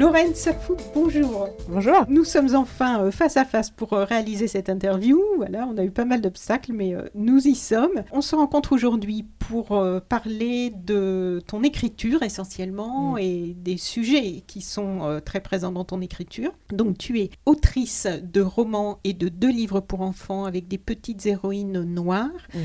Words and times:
Lorraine 0.00 0.34
Safou, 0.34 0.76
bonjour. 0.94 1.50
Bonjour. 1.68 2.06
Nous 2.08 2.24
sommes 2.24 2.54
enfin 2.54 3.02
euh, 3.02 3.10
face 3.10 3.36
à 3.36 3.44
face 3.44 3.68
pour 3.68 3.92
euh, 3.92 4.04
réaliser 4.04 4.48
cette 4.48 4.70
interview. 4.70 5.20
Voilà, 5.36 5.68
on 5.70 5.76
a 5.76 5.84
eu 5.84 5.90
pas 5.90 6.06
mal 6.06 6.22
d'obstacles, 6.22 6.72
mais 6.72 6.94
euh, 6.94 7.02
nous 7.14 7.46
y 7.46 7.54
sommes. 7.54 8.02
On 8.10 8.22
se 8.22 8.34
rencontre 8.34 8.72
aujourd'hui 8.72 9.26
pour 9.38 9.84
parler 10.08 10.70
de 10.70 11.42
ton 11.46 11.62
écriture 11.64 12.22
essentiellement 12.22 13.14
Mm. 13.14 13.18
et 13.18 13.56
des 13.58 13.76
sujets 13.76 14.44
qui 14.46 14.62
sont 14.62 15.20
très 15.24 15.40
présents 15.40 15.72
dans 15.72 15.84
ton 15.84 16.00
écriture. 16.00 16.52
Donc 16.72 16.96
tu 16.96 17.20
es 17.20 17.30
autrice 17.44 18.06
de 18.22 18.40
romans 18.40 19.00
et 19.02 19.12
de 19.12 19.28
deux 19.28 19.50
livres 19.50 19.80
pour 19.80 20.02
enfants 20.02 20.44
avec 20.44 20.68
des 20.68 20.78
petites 20.78 21.26
héroïnes 21.26 21.82
noires. 21.82 22.30
Mhm. 22.54 22.60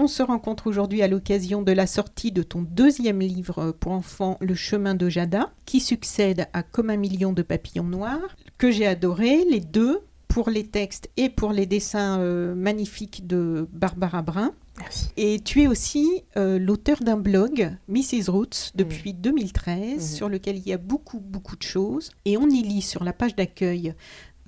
On 0.00 0.06
se 0.06 0.22
rencontre 0.22 0.68
aujourd'hui 0.68 1.02
à 1.02 1.08
l'occasion 1.08 1.60
de 1.62 1.72
la 1.72 1.88
sortie 1.88 2.30
de 2.30 2.44
ton 2.44 2.62
deuxième 2.62 3.18
livre 3.18 3.72
pour 3.72 3.90
enfants, 3.90 4.38
Le 4.40 4.54
chemin 4.54 4.94
de 4.94 5.08
Jada, 5.08 5.50
qui 5.66 5.80
succède 5.80 6.46
à 6.52 6.62
Comme 6.62 6.90
un 6.90 6.96
million 6.96 7.32
de 7.32 7.42
papillons 7.42 7.82
noirs, 7.82 8.36
que 8.58 8.70
j'ai 8.70 8.86
adoré, 8.86 9.44
les 9.50 9.58
deux, 9.58 9.98
pour 10.28 10.50
les 10.50 10.64
textes 10.68 11.10
et 11.16 11.28
pour 11.28 11.50
les 11.52 11.66
dessins 11.66 12.20
euh, 12.20 12.54
magnifiques 12.54 13.26
de 13.26 13.66
Barbara 13.72 14.22
Brun. 14.22 14.52
Merci. 14.78 15.08
Et 15.16 15.40
tu 15.40 15.62
es 15.62 15.66
aussi 15.66 16.06
euh, 16.36 16.60
l'auteur 16.60 16.98
d'un 17.00 17.16
blog, 17.16 17.68
Mrs. 17.88 18.28
Roots, 18.30 18.70
depuis 18.76 19.14
2013, 19.14 19.94
Mhm. 19.94 20.00
sur 20.00 20.28
lequel 20.28 20.58
il 20.58 20.68
y 20.68 20.72
a 20.72 20.78
beaucoup, 20.78 21.18
beaucoup 21.18 21.56
de 21.56 21.62
choses. 21.62 22.10
Et 22.24 22.36
on 22.36 22.48
y 22.48 22.62
lit 22.62 22.82
sur 22.82 23.02
la 23.02 23.12
page 23.12 23.34
d'accueil, 23.34 23.94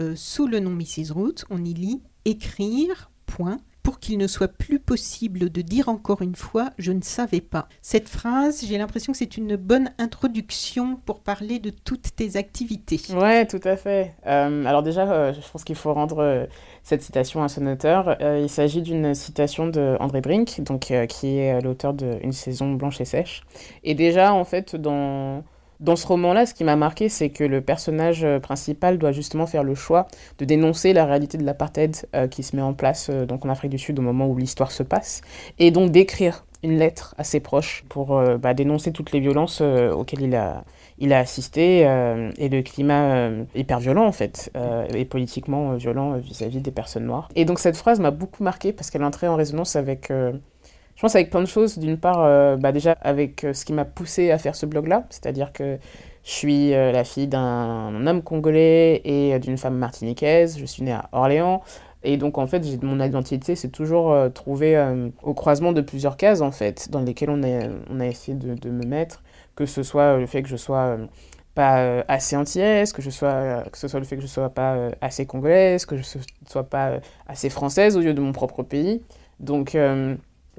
euh, 0.00 0.14
sous 0.14 0.46
le 0.46 0.60
nom 0.60 0.70
Mrs. 0.70 1.10
Roots, 1.12 1.44
on 1.50 1.64
y 1.64 1.74
lit 1.74 2.02
écrire, 2.24 3.10
point, 3.26 3.58
qu'il 4.00 4.18
ne 4.18 4.26
soit 4.26 4.48
plus 4.48 4.78
possible 4.78 5.50
de 5.50 5.62
dire 5.62 5.88
encore 5.88 6.22
une 6.22 6.34
fois 6.34 6.70
je 6.78 6.92
ne 6.92 7.02
savais 7.02 7.40
pas. 7.40 7.68
Cette 7.82 8.08
phrase, 8.08 8.64
j'ai 8.66 8.78
l'impression 8.78 9.12
que 9.12 9.18
c'est 9.18 9.36
une 9.36 9.56
bonne 9.56 9.90
introduction 9.98 10.96
pour 11.04 11.20
parler 11.20 11.58
de 11.58 11.70
toutes 11.70 12.14
tes 12.16 12.36
activités. 12.36 13.00
Ouais, 13.14 13.46
tout 13.46 13.60
à 13.64 13.76
fait. 13.76 14.14
Euh, 14.26 14.64
alors 14.64 14.82
déjà, 14.82 15.10
euh, 15.10 15.32
je 15.32 15.50
pense 15.50 15.64
qu'il 15.64 15.76
faut 15.76 15.92
rendre 15.92 16.18
euh, 16.18 16.46
cette 16.82 17.02
citation 17.02 17.42
à 17.42 17.48
son 17.48 17.66
auteur. 17.66 18.16
Il 18.20 18.48
s'agit 18.48 18.82
d'une 18.82 19.14
citation 19.14 19.66
de 19.66 19.96
André 20.00 20.20
Brink, 20.20 20.60
donc 20.62 20.92
qui 21.08 21.38
est 21.38 21.60
l'auteur 21.60 21.92
d'une 21.92 22.32
saison 22.32 22.72
blanche 22.72 23.00
et 23.00 23.04
sèche. 23.04 23.42
Et 23.84 23.94
déjà, 23.94 24.32
en 24.32 24.44
fait, 24.44 24.76
dans 24.76 25.44
dans 25.80 25.96
ce 25.96 26.06
roman-là, 26.06 26.46
ce 26.46 26.54
qui 26.54 26.62
m'a 26.62 26.76
marqué, 26.76 27.08
c'est 27.08 27.30
que 27.30 27.42
le 27.42 27.62
personnage 27.62 28.22
euh, 28.22 28.38
principal 28.38 28.98
doit 28.98 29.12
justement 29.12 29.46
faire 29.46 29.64
le 29.64 29.74
choix 29.74 30.06
de 30.38 30.44
dénoncer 30.44 30.92
la 30.92 31.06
réalité 31.06 31.38
de 31.38 31.44
l'apartheid 31.44 31.96
euh, 32.14 32.28
qui 32.28 32.42
se 32.42 32.54
met 32.54 32.62
en 32.62 32.74
place 32.74 33.08
euh, 33.10 33.24
donc 33.24 33.46
en 33.46 33.48
Afrique 33.48 33.70
du 33.70 33.78
Sud 33.78 33.98
au 33.98 34.02
moment 34.02 34.26
où 34.26 34.36
l'histoire 34.36 34.72
se 34.72 34.82
passe, 34.82 35.22
et 35.58 35.70
donc 35.70 35.90
d'écrire 35.90 36.44
une 36.62 36.76
lettre 36.78 37.14
à 37.16 37.24
ses 37.24 37.40
proches 37.40 37.84
pour 37.88 38.22
bah, 38.38 38.52
dénoncer 38.52 38.92
toutes 38.92 39.12
les 39.12 39.20
violences 39.20 39.62
auxquelles 39.62 40.20
il 40.20 40.34
a, 40.34 40.64
il 40.98 41.14
a 41.14 41.18
assisté 41.18 41.78
et 42.36 42.48
le 42.50 42.60
climat 42.60 43.30
hyper 43.54 43.80
violent 43.80 44.04
en 44.04 44.12
fait, 44.12 44.52
et 44.92 45.06
politiquement 45.06 45.72
violent 45.76 46.18
vis-à-vis 46.18 46.60
des 46.60 46.70
personnes 46.70 47.06
noires. 47.06 47.30
Et 47.34 47.46
donc 47.46 47.60
cette 47.60 47.78
phrase 47.78 47.98
m'a 47.98 48.10
beaucoup 48.10 48.42
marqué 48.42 48.74
parce 48.74 48.90
qu'elle 48.90 49.04
entrait 49.04 49.26
en 49.26 49.36
résonance 49.36 49.74
avec... 49.74 50.12
je 51.00 51.02
pense 51.06 51.14
avec 51.14 51.30
plein 51.30 51.40
de 51.40 51.46
choses. 51.46 51.78
D'une 51.78 51.96
part, 51.96 52.22
euh, 52.22 52.58
bah 52.58 52.72
déjà 52.72 52.92
avec 53.00 53.44
euh, 53.44 53.54
ce 53.54 53.64
qui 53.64 53.72
m'a 53.72 53.86
poussé 53.86 54.30
à 54.30 54.36
faire 54.36 54.54
ce 54.54 54.66
blog-là, 54.66 55.06
c'est-à-dire 55.08 55.50
que 55.54 55.78
je 56.24 56.30
suis 56.30 56.74
euh, 56.74 56.92
la 56.92 57.04
fille 57.04 57.26
d'un 57.26 58.06
homme 58.06 58.22
congolais 58.22 59.00
et 59.06 59.38
d'une 59.38 59.56
femme 59.56 59.78
martiniquaise. 59.78 60.58
Je 60.58 60.66
suis 60.66 60.82
née 60.82 60.92
à 60.92 61.08
Orléans. 61.12 61.62
Et 62.02 62.18
donc, 62.18 62.36
en 62.36 62.46
fait, 62.46 62.62
mon 62.82 63.02
identité 63.02 63.56
s'est 63.56 63.70
toujours 63.70 64.12
euh, 64.12 64.28
trouvée 64.28 64.78
au 65.22 65.32
croisement 65.32 65.72
de 65.72 65.80
plusieurs 65.80 66.18
cases, 66.18 66.42
en 66.42 66.50
fait, 66.50 66.90
dans 66.90 67.00
lesquelles 67.00 67.30
on 67.30 67.42
a, 67.44 68.06
essayé 68.06 68.36
de, 68.36 68.68
me 68.68 68.84
mettre, 68.84 69.22
que 69.56 69.64
ce 69.64 69.82
soit 69.82 70.18
le 70.18 70.26
fait 70.26 70.42
que 70.42 70.50
je 70.50 70.56
sois 70.56 70.98
pas 71.54 72.04
assez 72.08 72.36
antillaise, 72.36 72.92
que, 72.92 72.98
que 72.98 73.04
ce 73.78 73.88
soit 73.88 74.00
le 74.00 74.04
fait 74.04 74.16
que 74.16 74.22
je 74.22 74.26
sois 74.26 74.50
pas 74.50 74.90
assez 75.00 75.24
congolaise, 75.24 75.86
que 75.86 75.96
je 75.96 76.02
ne 76.18 76.48
sois 76.50 76.64
pas 76.64 77.00
assez 77.26 77.48
française 77.48 77.96
aux 77.96 78.02
yeux 78.02 78.12
de 78.12 78.20
mon 78.20 78.32
propre 78.32 78.62
pays. 78.62 79.00
Donc, 79.38 79.74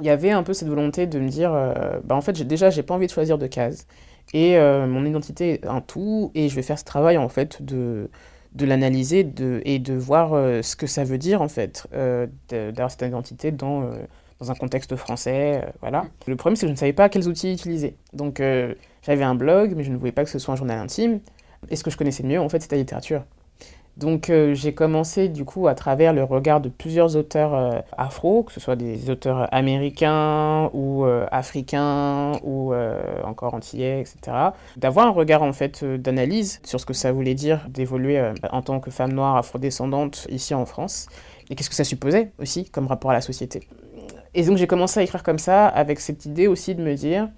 il 0.01 0.07
y 0.07 0.09
avait 0.09 0.31
un 0.31 0.43
peu 0.43 0.53
cette 0.53 0.67
volonté 0.67 1.07
de 1.07 1.19
me 1.19 1.29
dire, 1.29 1.53
euh, 1.53 1.99
bah, 2.03 2.15
en 2.15 2.21
fait, 2.21 2.41
déjà, 2.43 2.69
j'ai 2.69 2.83
pas 2.83 2.95
envie 2.95 3.07
de 3.07 3.11
choisir 3.11 3.37
de 3.37 3.47
cases. 3.47 3.87
Et 4.33 4.57
euh, 4.57 4.87
mon 4.87 5.05
identité 5.05 5.53
est 5.53 5.67
un 5.67 5.81
tout, 5.81 6.31
et 6.35 6.49
je 6.49 6.55
vais 6.55 6.61
faire 6.61 6.79
ce 6.79 6.83
travail, 6.85 7.17
en 7.17 7.29
fait, 7.29 7.61
de, 7.61 8.09
de 8.53 8.65
l'analyser 8.65 9.23
de, 9.23 9.61
et 9.65 9.79
de 9.79 9.93
voir 9.93 10.33
euh, 10.33 10.61
ce 10.61 10.75
que 10.75 10.87
ça 10.87 11.03
veut 11.03 11.17
dire, 11.17 11.41
en 11.41 11.47
fait, 11.47 11.87
euh, 11.93 12.27
d'avoir 12.49 12.89
cette 12.91 13.03
identité 13.03 13.51
dans, 13.51 13.89
dans 14.39 14.51
un 14.51 14.55
contexte 14.55 14.95
français. 14.95 15.63
voilà. 15.81 16.05
Le 16.27 16.35
problème, 16.35 16.55
c'est 16.55 16.61
que 16.61 16.67
je 16.67 16.73
ne 16.73 16.77
savais 16.77 16.93
pas 16.93 17.09
quels 17.09 17.27
outils 17.27 17.53
utiliser. 17.53 17.95
Donc, 18.13 18.41
j'avais 19.03 19.23
un 19.23 19.35
blog, 19.35 19.73
mais 19.75 19.83
je 19.83 19.91
ne 19.91 19.97
voulais 19.97 20.11
pas 20.11 20.23
que 20.23 20.29
ce 20.29 20.39
soit 20.39 20.53
un 20.53 20.57
journal 20.57 20.79
intime. 20.79 21.19
Et 21.69 21.75
ce 21.75 21.83
que 21.83 21.91
je 21.91 21.97
connaissais 21.97 22.23
le 22.23 22.29
mieux, 22.29 22.39
en 22.41 22.49
fait, 22.49 22.59
c'était 22.59 22.75
la 22.75 22.81
littérature. 22.81 23.23
Donc 24.01 24.31
euh, 24.31 24.55
j'ai 24.55 24.73
commencé 24.73 25.29
du 25.29 25.45
coup 25.45 25.67
à 25.67 25.75
travers 25.75 26.11
le 26.11 26.23
regard 26.23 26.59
de 26.59 26.69
plusieurs 26.69 27.15
auteurs 27.15 27.53
euh, 27.53 27.79
afro, 27.95 28.41
que 28.41 28.51
ce 28.51 28.59
soit 28.59 28.75
des 28.75 29.11
auteurs 29.11 29.47
américains 29.53 30.71
ou 30.73 31.05
euh, 31.05 31.27
africains 31.31 32.31
ou 32.43 32.73
euh, 32.73 32.99
encore 33.23 33.53
antillais, 33.53 34.01
etc. 34.01 34.35
D'avoir 34.75 35.05
un 35.05 35.11
regard 35.11 35.43
en 35.43 35.53
fait 35.53 35.85
d'analyse 35.85 36.61
sur 36.63 36.79
ce 36.79 36.85
que 36.87 36.93
ça 36.93 37.11
voulait 37.11 37.35
dire 37.35 37.67
d'évoluer 37.69 38.19
en 38.51 38.63
tant 38.63 38.79
que 38.79 38.89
femme 38.89 39.13
noire 39.13 39.37
afrodescendante 39.37 40.25
ici 40.31 40.55
en 40.55 40.65
France 40.65 41.05
et 41.51 41.55
qu'est-ce 41.55 41.69
que 41.69 41.75
ça 41.75 41.83
supposait 41.83 42.31
aussi 42.39 42.65
comme 42.71 42.87
rapport 42.87 43.11
à 43.11 43.13
la 43.13 43.21
société. 43.21 43.67
Et 44.33 44.43
donc 44.43 44.57
j'ai 44.57 44.67
commencé 44.67 44.99
à 44.99 45.03
écrire 45.03 45.21
comme 45.21 45.39
ça 45.39 45.67
avec 45.67 45.99
cette 45.99 46.25
idée 46.25 46.47
aussi 46.47 46.73
de 46.73 46.81
me 46.81 46.95
dire 46.95 47.29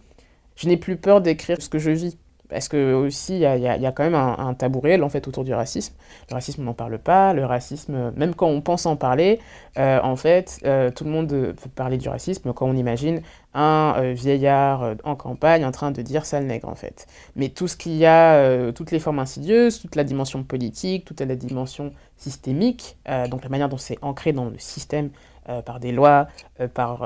je 0.55 0.69
n'ai 0.69 0.77
plus 0.77 0.95
peur 0.95 1.19
d'écrire 1.19 1.61
ce 1.61 1.67
que 1.67 1.79
je 1.79 1.91
vis. 1.91 2.17
Parce 2.53 2.67
que 2.67 2.93
aussi, 2.93 3.33
il 3.33 3.39
y 3.39 3.45
a, 3.47 3.91
quand 3.91 4.03
même 4.03 4.13
un, 4.13 4.37
un 4.37 4.53
tabou 4.53 4.79
réel 4.79 5.03
en 5.03 5.09
fait 5.09 5.27
autour 5.27 5.43
du 5.43 5.55
racisme. 5.55 5.95
Le 6.29 6.35
racisme, 6.35 6.61
on 6.61 6.65
n'en 6.65 6.73
parle 6.75 6.99
pas. 6.99 7.33
Le 7.33 7.45
racisme, 7.45 8.11
même 8.15 8.35
quand 8.35 8.47
on 8.47 8.61
pense 8.61 8.85
en 8.85 8.95
parler, 8.95 9.39
euh, 9.79 9.99
en 10.03 10.15
fait, 10.15 10.59
euh, 10.65 10.91
tout 10.91 11.03
le 11.03 11.09
monde 11.09 11.29
peut 11.29 11.69
parler 11.73 11.97
du 11.97 12.07
racisme 12.09 12.53
quand 12.53 12.67
on 12.67 12.75
imagine 12.75 13.23
un 13.55 13.95
euh, 13.97 14.13
vieillard 14.13 14.95
en 15.03 15.15
campagne 15.15 15.65
en 15.65 15.71
train 15.71 15.89
de 15.89 16.01
dire 16.03 16.27
sale 16.27 16.45
nègre 16.45 16.69
en 16.69 16.75
fait. 16.75 17.07
Mais 17.35 17.49
tout 17.49 17.67
ce 17.67 17.75
qu'il 17.75 17.95
y 17.95 18.05
a, 18.05 18.71
toutes 18.71 18.91
les 18.91 18.99
formes 18.99 19.19
insidieuses, 19.19 19.81
toute 19.81 19.95
la 19.95 20.03
dimension 20.03 20.43
politique, 20.43 21.05
toute 21.05 21.21
la 21.21 21.35
dimension 21.35 21.91
systémique, 22.17 22.97
donc 23.29 23.43
la 23.43 23.49
manière 23.49 23.69
dont 23.69 23.77
c'est 23.77 23.97
ancré 24.03 24.31
dans 24.31 24.45
le 24.45 24.59
système 24.59 25.09
par 25.65 25.79
des 25.79 25.91
lois, 25.91 26.27
par 26.73 27.05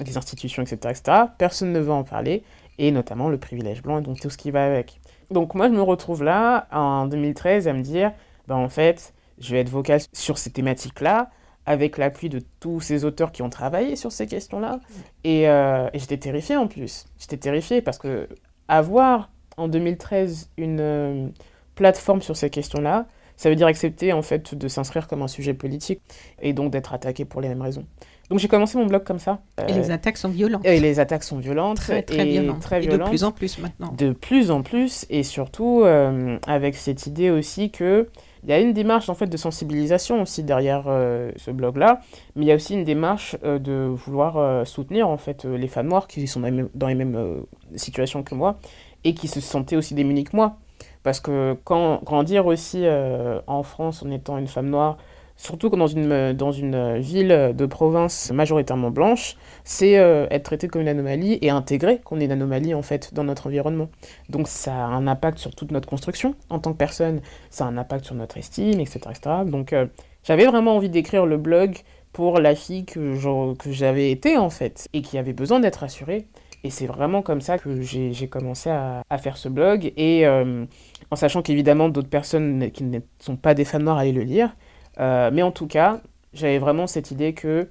des 0.00 0.16
institutions, 0.16 0.62
etc., 0.62 0.78
etc., 0.90 1.18
personne 1.36 1.72
ne 1.72 1.80
veut 1.80 1.92
en 1.92 2.04
parler 2.04 2.42
et 2.78 2.90
notamment 2.90 3.28
le 3.28 3.38
privilège 3.38 3.82
blanc 3.82 3.98
et 3.98 4.02
donc 4.02 4.20
tout 4.20 4.30
ce 4.30 4.38
qui 4.38 4.50
va 4.50 4.64
avec. 4.64 5.00
Donc 5.30 5.54
moi 5.54 5.68
je 5.68 5.72
me 5.72 5.82
retrouve 5.82 6.24
là 6.24 6.66
en 6.72 7.06
2013 7.06 7.68
à 7.68 7.72
me 7.72 7.82
dire, 7.82 8.12
ben 8.48 8.56
en 8.56 8.68
fait, 8.68 9.14
je 9.38 9.52
vais 9.52 9.60
être 9.60 9.68
vocale 9.68 10.00
sur 10.12 10.38
ces 10.38 10.50
thématiques-là, 10.50 11.30
avec 11.64 11.96
l'appui 11.96 12.28
de 12.28 12.40
tous 12.60 12.80
ces 12.80 13.04
auteurs 13.04 13.30
qui 13.30 13.42
ont 13.42 13.50
travaillé 13.50 13.94
sur 13.96 14.10
ces 14.10 14.26
questions-là, 14.26 14.80
et, 15.24 15.48
euh, 15.48 15.88
j'étais 15.94 16.18
terrifiée 16.18 16.56
en 16.56 16.66
plus. 16.66 17.06
J'étais 17.18 17.36
terrifiée 17.36 17.82
parce 17.82 17.98
que 17.98 18.28
avoir 18.68 19.30
en 19.56 19.68
2013 19.68 20.50
une 20.56 20.80
euh, 20.80 21.28
plateforme 21.74 22.22
sur 22.22 22.36
ces 22.36 22.50
questions-là, 22.50 23.06
ça 23.36 23.48
veut 23.48 23.56
dire 23.56 23.66
accepter 23.66 24.12
en 24.12 24.22
fait 24.22 24.54
de 24.54 24.68
s'inscrire 24.68 25.08
comme 25.08 25.22
un 25.22 25.28
sujet 25.28 25.54
politique 25.54 26.00
et 26.40 26.52
donc 26.52 26.70
d'être 26.70 26.92
attaqué 26.94 27.24
pour 27.24 27.40
les 27.40 27.48
mêmes 27.48 27.62
raisons. 27.62 27.86
Donc 28.30 28.38
j'ai 28.38 28.48
commencé 28.48 28.78
mon 28.78 28.86
blog 28.86 29.04
comme 29.04 29.18
ça. 29.18 29.40
Et 29.68 29.72
les 29.72 29.90
attaques 29.90 30.16
sont 30.16 30.28
violentes. 30.28 30.64
Et 30.64 30.80
les 30.80 31.00
attaques 31.00 31.24
sont 31.24 31.38
violentes. 31.38 31.76
Très, 31.76 32.02
très 32.02 32.26
et 32.26 32.32
violentes. 32.32 32.60
Très 32.60 32.84
Et 32.84 32.86
de 32.86 32.96
plus 32.96 33.24
en 33.24 33.32
plus 33.32 33.58
maintenant. 33.58 33.92
De 33.96 34.12
plus 34.12 34.50
en 34.50 34.62
plus, 34.62 35.06
et 35.10 35.22
surtout 35.22 35.82
euh, 35.84 36.38
avec 36.46 36.74
cette 36.74 37.06
idée 37.06 37.30
aussi 37.30 37.70
que 37.70 38.08
il 38.44 38.50
y 38.50 38.52
a 38.52 38.58
une 38.58 38.72
démarche 38.72 39.08
en 39.08 39.14
fait 39.14 39.26
de 39.28 39.36
sensibilisation 39.36 40.22
aussi 40.22 40.42
derrière 40.42 40.84
euh, 40.88 41.30
ce 41.36 41.52
blog-là, 41.52 42.00
mais 42.34 42.44
il 42.44 42.48
y 42.48 42.52
a 42.52 42.56
aussi 42.56 42.74
une 42.74 42.82
démarche 42.82 43.36
euh, 43.44 43.60
de 43.60 43.86
vouloir 43.88 44.36
euh, 44.36 44.64
soutenir 44.64 45.08
en 45.08 45.16
fait 45.16 45.44
euh, 45.44 45.56
les 45.56 45.68
femmes 45.68 45.86
noires 45.88 46.08
qui 46.08 46.26
sont 46.26 46.40
dans 46.40 46.46
les 46.46 46.52
mêmes, 46.52 46.68
dans 46.74 46.88
les 46.88 46.96
mêmes, 46.96 47.14
euh, 47.14 47.40
situations 47.76 48.24
que 48.24 48.34
moi 48.34 48.58
et 49.04 49.14
qui 49.14 49.28
se 49.28 49.40
sentaient 49.40 49.76
aussi 49.76 49.94
démunies 49.94 50.24
que 50.24 50.34
moi. 50.34 50.56
Parce 51.04 51.20
que 51.20 51.56
quand 51.64 52.02
grandir 52.02 52.46
aussi 52.46 52.80
euh, 52.84 53.40
en 53.46 53.62
France 53.62 54.02
en 54.02 54.10
étant 54.10 54.38
une 54.38 54.48
femme 54.48 54.70
noire, 54.70 54.96
surtout 55.36 55.68
dans 55.68 55.86
une, 55.86 56.32
dans 56.32 56.52
une 56.52 56.98
ville 56.98 57.52
de 57.54 57.66
province 57.66 58.30
majoritairement 58.32 58.90
blanche, 58.90 59.36
c'est 59.64 59.98
euh, 59.98 60.26
être 60.30 60.44
traité 60.44 60.68
comme 60.68 60.82
une 60.82 60.88
anomalie 60.88 61.38
et 61.42 61.50
intégrer 61.50 61.98
qu'on 61.98 62.20
est 62.20 62.26
une 62.26 62.32
anomalie 62.32 62.74
en 62.74 62.82
fait 62.82 63.14
dans 63.14 63.24
notre 63.24 63.46
environnement. 63.46 63.88
Donc 64.28 64.48
ça 64.48 64.72
a 64.72 64.86
un 64.86 65.06
impact 65.06 65.38
sur 65.38 65.54
toute 65.54 65.70
notre 65.70 65.88
construction 65.88 66.34
en 66.50 66.58
tant 66.58 66.72
que 66.72 66.78
personne, 66.78 67.20
ça 67.50 67.64
a 67.64 67.68
un 67.68 67.76
impact 67.76 68.04
sur 68.04 68.14
notre 68.14 68.38
estime, 68.38 68.80
etc. 68.80 69.00
Donc 69.46 69.72
euh, 69.72 69.86
j'avais 70.24 70.46
vraiment 70.46 70.76
envie 70.76 70.90
d'écrire 70.90 71.26
le 71.26 71.36
blog 71.36 71.76
pour 72.12 72.38
la 72.38 72.54
fille 72.54 72.84
que 72.84 73.54
que 73.54 73.72
j'avais 73.72 74.10
été 74.10 74.36
en 74.36 74.50
fait 74.50 74.88
et 74.92 75.02
qui 75.02 75.18
avait 75.18 75.32
besoin 75.32 75.60
d'être 75.60 75.82
assurée. 75.82 76.26
Et 76.64 76.70
c'est 76.70 76.86
vraiment 76.86 77.22
comme 77.22 77.40
ça 77.40 77.58
que 77.58 77.80
j'ai 77.82 78.28
commencé 78.28 78.70
à, 78.70 79.02
faire 79.18 79.36
ce 79.36 79.48
blog 79.48 79.92
et 79.96 80.26
euh, 80.26 80.64
en 81.10 81.16
sachant 81.16 81.42
qu'évidemment 81.42 81.88
d'autres 81.88 82.08
personnes 82.08 82.70
qui 82.70 82.84
ne 82.84 83.00
sont 83.18 83.36
pas 83.36 83.54
des 83.54 83.64
femmes 83.64 83.82
noires 83.82 83.98
allaient 83.98 84.12
le 84.12 84.22
lire. 84.22 84.54
Euh, 85.00 85.30
mais 85.32 85.42
en 85.42 85.50
tout 85.52 85.66
cas, 85.66 86.00
j'avais 86.32 86.58
vraiment 86.58 86.86
cette 86.86 87.10
idée 87.10 87.34
que 87.34 87.68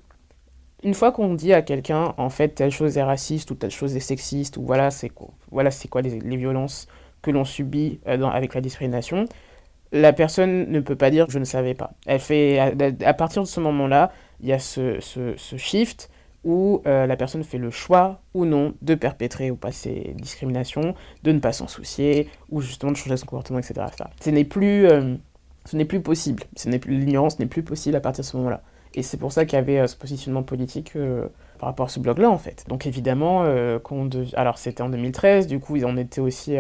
une 0.84 0.94
fois 0.94 1.12
qu'on 1.12 1.34
dit 1.36 1.54
à 1.54 1.62
quelqu'un, 1.62 2.14
en 2.18 2.30
fait, 2.30 2.50
telle 2.50 2.72
chose 2.72 2.98
est 2.98 3.04
raciste 3.04 3.52
ou 3.52 3.56
telle 3.56 3.72
chose 3.72 3.96
est 3.96 4.00
sexiste, 4.00 4.58
ou 4.58 4.66
voilà, 4.66 4.90
c'est 4.90 5.10
quoi, 5.10 6.02
les, 6.02 6.38
violences 6.38 6.88
que 7.22 7.30
l'on 7.30 7.46
subit 7.46 8.00
euh, 8.08 8.24
avec 8.24 8.56
la 8.56 8.62
discrimination, 8.62 9.26
la 9.92 10.12
personne 10.12 10.72
ne 10.72 10.80
peut 10.80 10.96
pas 10.96 11.12
dire 11.12 11.28
je 11.30 11.38
ne 11.38 11.44
savais 11.44 11.76
pas. 11.76 11.92
Elle 12.08 12.20
fait, 12.20 12.58
à, 13.06 13.14
partir 13.14 13.44
de 13.44 13.48
ce 13.48 13.60
moment-là, 13.60 14.12
il 14.40 14.48
y 14.48 14.54
a 14.54 14.60
ce, 14.60 15.00
ce, 15.00 15.58
shift 15.58 16.10
où 16.44 16.82
euh, 16.88 17.06
la 17.06 17.16
personne 17.16 17.44
fait 17.44 17.60
le 17.60 17.70
choix 17.70 18.22
ou 18.34 18.46
non 18.46 18.74
de 18.82 18.96
perpétrer 18.96 19.52
ou 19.52 19.56
pas 19.56 19.72
ces 19.72 20.16
discriminations, 20.16 20.96
de 21.22 21.32
ne 21.32 21.40
pas 21.40 21.54
s'en 21.54 21.68
soucier, 21.68 22.28
ou 22.50 22.62
justement 22.62 22.92
de 22.92 22.98
changer 22.98 23.18
son 23.18 23.28
comportement, 23.28 23.60
etc. 23.60 23.86
etc. 23.88 24.10
Ce 24.20 24.32
n'est 24.32 24.46
plus, 24.46 24.88
ce 25.66 25.76
n'est 25.78 25.86
plus 25.86 26.02
possible. 26.02 26.44
L'ignorance 26.88 27.40
n'est 27.40 27.46
plus 27.46 27.64
possible 27.64 27.96
à 27.96 28.02
partir 28.02 28.24
de 28.24 28.28
ce 28.28 28.38
moment-là. 28.38 28.62
Et 28.94 29.04
c'est 29.04 29.18
pour 29.18 29.32
ça 29.32 29.46
qu'il 29.46 29.58
y 29.58 29.62
avait 29.62 29.80
euh, 29.80 29.88
ce 29.88 29.96
positionnement 29.96 30.44
politique 30.44 30.96
euh, 30.98 31.28
par 31.60 31.70
rapport 31.70 31.86
à 31.86 31.90
ce 31.90 32.00
blog-là, 32.00 32.30
en 32.30 32.38
fait. 32.38 32.66
Donc 32.68 32.86
évidemment, 32.86 33.44
euh, 33.44 33.80
qu'on 33.80 34.06
dev- 34.06 34.34
alors 34.36 34.58
c'était 34.58 34.82
en 34.82 34.90
2013, 34.90 35.48
du 35.48 35.60
coup, 35.60 35.78
on 35.86 35.96
était 35.98 36.20
aussi 36.22 36.58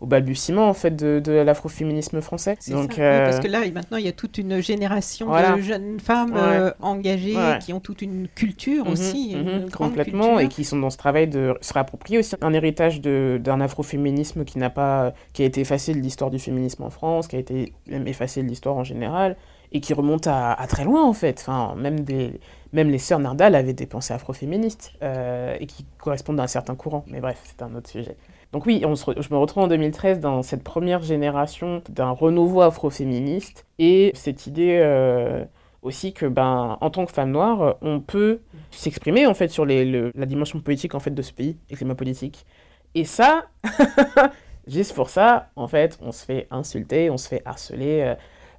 au 0.00 0.06
balbutiement, 0.06 0.68
en 0.68 0.74
fait, 0.74 0.94
de, 0.94 1.18
de 1.18 1.32
l'afroféminisme 1.32 2.20
français. 2.20 2.56
Donc, 2.70 2.92
ça, 2.92 2.98
oui, 2.98 3.04
euh, 3.04 3.24
parce 3.24 3.40
que 3.40 3.48
là, 3.48 3.60
maintenant, 3.72 3.96
il 3.96 4.04
y 4.04 4.08
a 4.08 4.12
toute 4.12 4.38
une 4.38 4.60
génération 4.60 5.26
Voilà. 5.26 5.56
de 5.56 5.60
jeunes 5.60 5.98
femmes 5.98 6.34
Ouais. 6.34 6.40
euh, 6.40 6.70
engagées 6.80 7.36
Ouais. 7.36 7.58
qui 7.60 7.72
ont 7.72 7.80
toute 7.80 8.02
une 8.02 8.28
culture 8.28 8.84
Mhm, 8.84 8.92
aussi, 8.92 9.34
mhm, 9.36 9.48
une 9.64 9.70
complètement, 9.70 10.24
culture. 10.36 10.40
et 10.40 10.48
qui 10.48 10.64
sont 10.64 10.78
dans 10.78 10.90
ce 10.90 10.98
travail 10.98 11.26
de 11.26 11.54
se 11.60 11.72
réapproprier 11.72 12.18
aussi 12.18 12.36
un 12.40 12.52
héritage 12.52 13.00
d'un 13.00 13.60
afroféminisme 13.60 14.44
qui 14.44 14.58
n'a 14.58 14.70
pas, 14.70 15.12
qui 15.32 15.42
a 15.42 15.46
été 15.46 15.60
effacé 15.62 15.92
de 15.94 15.98
l'histoire 15.98 16.30
du 16.30 16.38
féminisme 16.38 16.84
en 16.84 16.90
France, 16.90 17.26
qui 17.26 17.34
a 17.34 17.40
été 17.40 17.72
même 17.88 18.06
effacé 18.06 18.42
de 18.42 18.48
l'histoire 18.48 18.76
en 18.76 18.84
général, 18.84 19.36
et 19.72 19.80
qui 19.80 19.92
remonte 19.94 20.26
à, 20.28 20.52
à 20.52 20.66
très 20.68 20.84
loin 20.84 21.04
en 21.04 21.12
fait. 21.12 21.38
Enfin, 21.40 21.74
même 21.76 22.00
des, 22.00 22.40
même 22.72 22.88
les 22.88 22.98
sœurs 22.98 23.18
Nardal 23.18 23.54
avaient 23.54 23.74
des 23.74 23.86
pensées 23.86 24.14
afroféministes 24.14 24.92
euh, 25.02 25.56
et 25.58 25.66
qui 25.66 25.84
correspondent 25.98 26.38
à 26.40 26.44
un 26.44 26.46
certain 26.46 26.74
courant. 26.76 27.04
Mais 27.08 27.20
bref, 27.20 27.38
c'est 27.44 27.62
un 27.62 27.74
autre 27.74 27.90
sujet. 27.90 28.16
Donc 28.52 28.64
oui, 28.66 28.80
je 28.82 29.34
me 29.34 29.36
retrouve 29.38 29.64
en 29.64 29.68
2013 29.68 30.20
dans 30.20 30.42
cette 30.42 30.64
première 30.64 31.02
génération 31.02 31.82
d'un 31.90 32.10
renouveau 32.10 32.62
afroféministe 32.62 33.66
et 33.78 34.10
cette 34.14 34.46
idée 34.46 34.78
euh, 34.82 35.44
aussi 35.82 36.14
que 36.14 36.24
ben 36.26 36.78
en 36.80 36.90
tant 36.90 37.04
que 37.04 37.12
femme 37.12 37.30
noire, 37.30 37.76
on 37.82 38.00
peut 38.00 38.40
s'exprimer 38.70 39.26
en 39.26 39.34
fait 39.34 39.48
sur 39.48 39.66
le- 39.66 40.12
la 40.14 40.26
dimension 40.26 40.60
politique 40.60 40.94
en 40.94 41.00
fait 41.00 41.10
de 41.10 41.20
ce 41.22 41.32
pays, 41.32 41.58
les 41.68 41.76
climats 41.76 41.94
politiques. 41.94 42.46
Et 42.94 43.04
ça, 43.04 43.44
juste 44.66 44.94
pour 44.94 45.10
ça, 45.10 45.50
en 45.56 45.68
fait, 45.68 45.98
on 46.02 46.12
se 46.12 46.24
fait 46.24 46.46
insulter, 46.50 47.10
on 47.10 47.16
se 47.18 47.28
fait 47.28 47.42
harceler, 47.44 48.00
euh, 48.02 48.14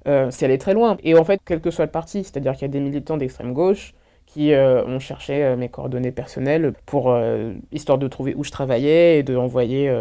euh, 0.08 0.30
c'est 0.30 0.44
aller 0.46 0.58
très 0.58 0.74
loin. 0.74 0.96
Et 1.02 1.16
en 1.18 1.24
fait, 1.24 1.40
quel 1.44 1.60
que 1.60 1.70
soit 1.70 1.86
le 1.86 1.90
parti, 1.90 2.22
c'est-à-dire 2.24 2.52
qu'il 2.52 2.62
y 2.62 2.64
a 2.66 2.68
des 2.68 2.80
militants 2.80 3.16
d'extrême 3.16 3.52
gauche 3.52 3.94
qui 4.32 4.52
euh, 4.52 4.84
ont 4.86 4.98
cherché 5.00 5.42
euh, 5.44 5.56
mes 5.56 5.68
coordonnées 5.68 6.12
personnelles 6.12 6.72
pour 6.86 7.10
euh, 7.10 7.52
histoire 7.72 7.98
de 7.98 8.06
trouver 8.06 8.34
où 8.36 8.44
je 8.44 8.50
travaillais 8.50 9.18
et 9.18 9.22
de 9.22 9.36
envoyer 9.36 9.92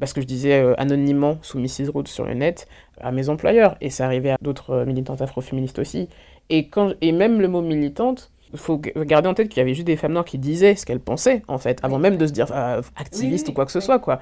bah, 0.00 0.06
ce 0.06 0.14
que 0.14 0.20
je 0.20 0.26
disais 0.26 0.74
anonymement 0.78 1.38
sous 1.42 1.58
Mrs. 1.58 1.90
Rhodes 1.92 2.08
sur 2.08 2.24
le 2.24 2.34
net 2.34 2.66
à 3.00 3.12
mes 3.12 3.28
employeurs. 3.28 3.76
Et 3.80 3.90
ça 3.90 4.06
arrivait 4.06 4.30
à 4.30 4.36
d'autres 4.40 4.84
militantes 4.84 5.20
afroféministes 5.22 5.78
aussi. 5.78 6.08
Et, 6.50 6.68
quand, 6.68 6.94
et 7.00 7.12
même 7.12 7.40
le 7.40 7.48
mot 7.48 7.62
militante, 7.62 8.30
il 8.52 8.58
faut 8.58 8.78
garder 8.78 9.28
en 9.28 9.34
tête 9.34 9.48
qu'il 9.48 9.58
y 9.58 9.62
avait 9.62 9.74
juste 9.74 9.86
des 9.86 9.96
femmes 9.96 10.12
noires 10.12 10.24
qui 10.24 10.38
disaient 10.38 10.76
ce 10.76 10.86
qu'elles 10.86 11.00
pensaient, 11.00 11.42
en 11.48 11.58
fait, 11.58 11.80
avant 11.82 11.96
Oui. 11.96 12.02
même 12.02 12.16
de 12.16 12.26
se 12.26 12.32
dire 12.32 12.46
euh, 12.52 12.80
activiste 12.96 13.46
Oui, 13.46 13.50
oui, 13.50 13.52
ou 13.52 13.54
quoi 13.54 13.66
que 13.66 13.72
ce 13.72 13.80
soit, 13.80 13.98
quoi. 13.98 14.20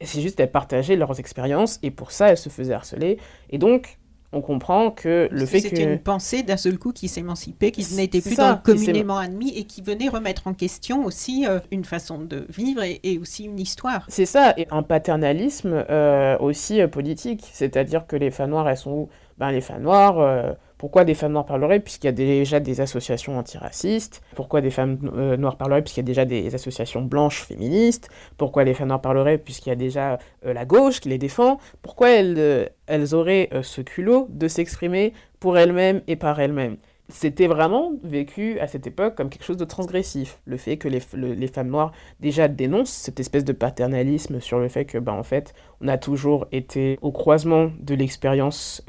C'est 0.00 0.20
juste 0.20 0.40
elles 0.40 0.50
partageaient 0.50 0.96
leurs 0.96 1.18
expériences 1.20 1.78
et 1.82 1.90
pour 1.90 2.10
ça 2.10 2.28
elles 2.30 2.38
se 2.38 2.48
faisaient 2.48 2.74
harceler. 2.74 3.18
Et 3.50 3.58
donc 3.58 3.98
on 4.32 4.40
comprend 4.40 4.90
que 4.90 5.28
le 5.30 5.46
fait 5.46 5.60
c'était 5.60 5.76
que 5.76 5.82
une 5.82 5.98
pensée 5.98 6.42
d'un 6.42 6.56
seul 6.56 6.78
coup 6.78 6.92
qui 6.92 7.08
s'émancipait, 7.08 7.70
qui 7.70 7.86
n'était 7.94 8.20
plus 8.22 8.36
ça, 8.36 8.42
dans 8.42 8.50
le 8.50 8.56
qui 8.62 8.78
s'est- 8.78 9.02
communément 9.02 9.18
admis 9.18 9.50
et 9.56 9.64
qui 9.64 9.82
venait 9.82 10.08
remettre 10.08 10.46
en 10.46 10.54
question 10.54 11.04
aussi 11.04 11.46
euh, 11.46 11.60
une 11.70 11.84
façon 11.84 12.18
de 12.18 12.46
vivre 12.48 12.82
et, 12.82 13.00
et 13.02 13.18
aussi 13.18 13.44
une 13.44 13.58
histoire. 13.60 14.08
C'est 14.08 14.26
ça, 14.26 14.52
et 14.56 14.66
un 14.70 14.82
paternalisme 14.82 15.84
euh, 15.88 16.36
aussi 16.38 16.80
euh, 16.80 16.88
politique, 16.88 17.48
c'est-à-dire 17.52 18.06
que 18.06 18.16
les 18.16 18.30
femmes 18.30 18.50
noires, 18.50 18.68
elles 18.68 18.76
sont 18.76 18.90
où? 18.92 19.08
Ben, 19.38 19.50
Les 19.52 19.60
femmes 19.60 19.82
noires, 19.82 20.56
pourquoi 20.82 21.04
des 21.04 21.14
femmes 21.14 21.30
noires 21.30 21.46
parleraient 21.46 21.78
puisqu'il 21.78 22.08
y 22.08 22.08
a 22.08 22.12
déjà 22.12 22.58
des 22.58 22.80
associations 22.80 23.38
antiracistes. 23.38 24.20
Pourquoi 24.34 24.60
des 24.60 24.70
femmes 24.70 24.98
euh, 25.16 25.36
noires 25.36 25.56
parleraient 25.56 25.80
puisqu'il 25.80 26.00
y 26.00 26.02
a 26.02 26.10
déjà 26.10 26.24
des 26.24 26.52
associations 26.56 27.02
blanches 27.02 27.42
féministes. 27.44 28.08
Pourquoi 28.36 28.64
les 28.64 28.74
femmes 28.74 28.88
noires 28.88 29.00
parleraient 29.00 29.38
puisqu'il 29.38 29.68
y 29.68 29.72
a 29.72 29.76
déjà 29.76 30.18
euh, 30.44 30.52
la 30.52 30.64
gauche 30.64 30.98
qui 30.98 31.08
les 31.08 31.18
défend. 31.18 31.58
Pourquoi 31.82 32.10
elles, 32.10 32.34
euh, 32.36 33.06
auraient 33.12 33.48
ce 33.62 33.80
culot 33.80 34.26
de 34.30 34.48
s'exprimer 34.48 35.12
pour 35.38 35.56
elles-mêmes 35.56 36.02
et 36.08 36.16
par 36.16 36.40
elles-mêmes? 36.40 36.78
C'était 37.08 37.46
vraiment 37.46 37.92
vécu 38.02 38.58
à 38.58 38.66
cette 38.66 38.86
époque 38.88 39.14
comme 39.14 39.28
quelque 39.28 39.44
chose 39.44 39.58
de 39.58 39.64
transgressif. 39.64 40.40
Le 40.46 40.56
fait 40.56 40.78
que 40.78 40.88
les, 40.88 41.00
le- 41.14 41.34
les 41.34 41.46
femmes 41.46 41.68
noires 41.68 41.92
déjà 42.18 42.48
dénoncent 42.48 42.90
cette 42.90 43.20
espèce 43.20 43.44
de 43.44 43.52
paternalisme 43.52 44.40
sur 44.40 44.58
le 44.58 44.68
fait 44.68 44.84
que, 44.84 44.98
ben, 44.98 45.12
en 45.12 45.22
fait, 45.22 45.54
on 45.80 45.86
a 45.86 45.98
toujours 45.98 46.46
été 46.50 46.98
au 47.02 47.12
croisement 47.12 47.70
de 47.78 47.94
l'expérience 47.94 48.82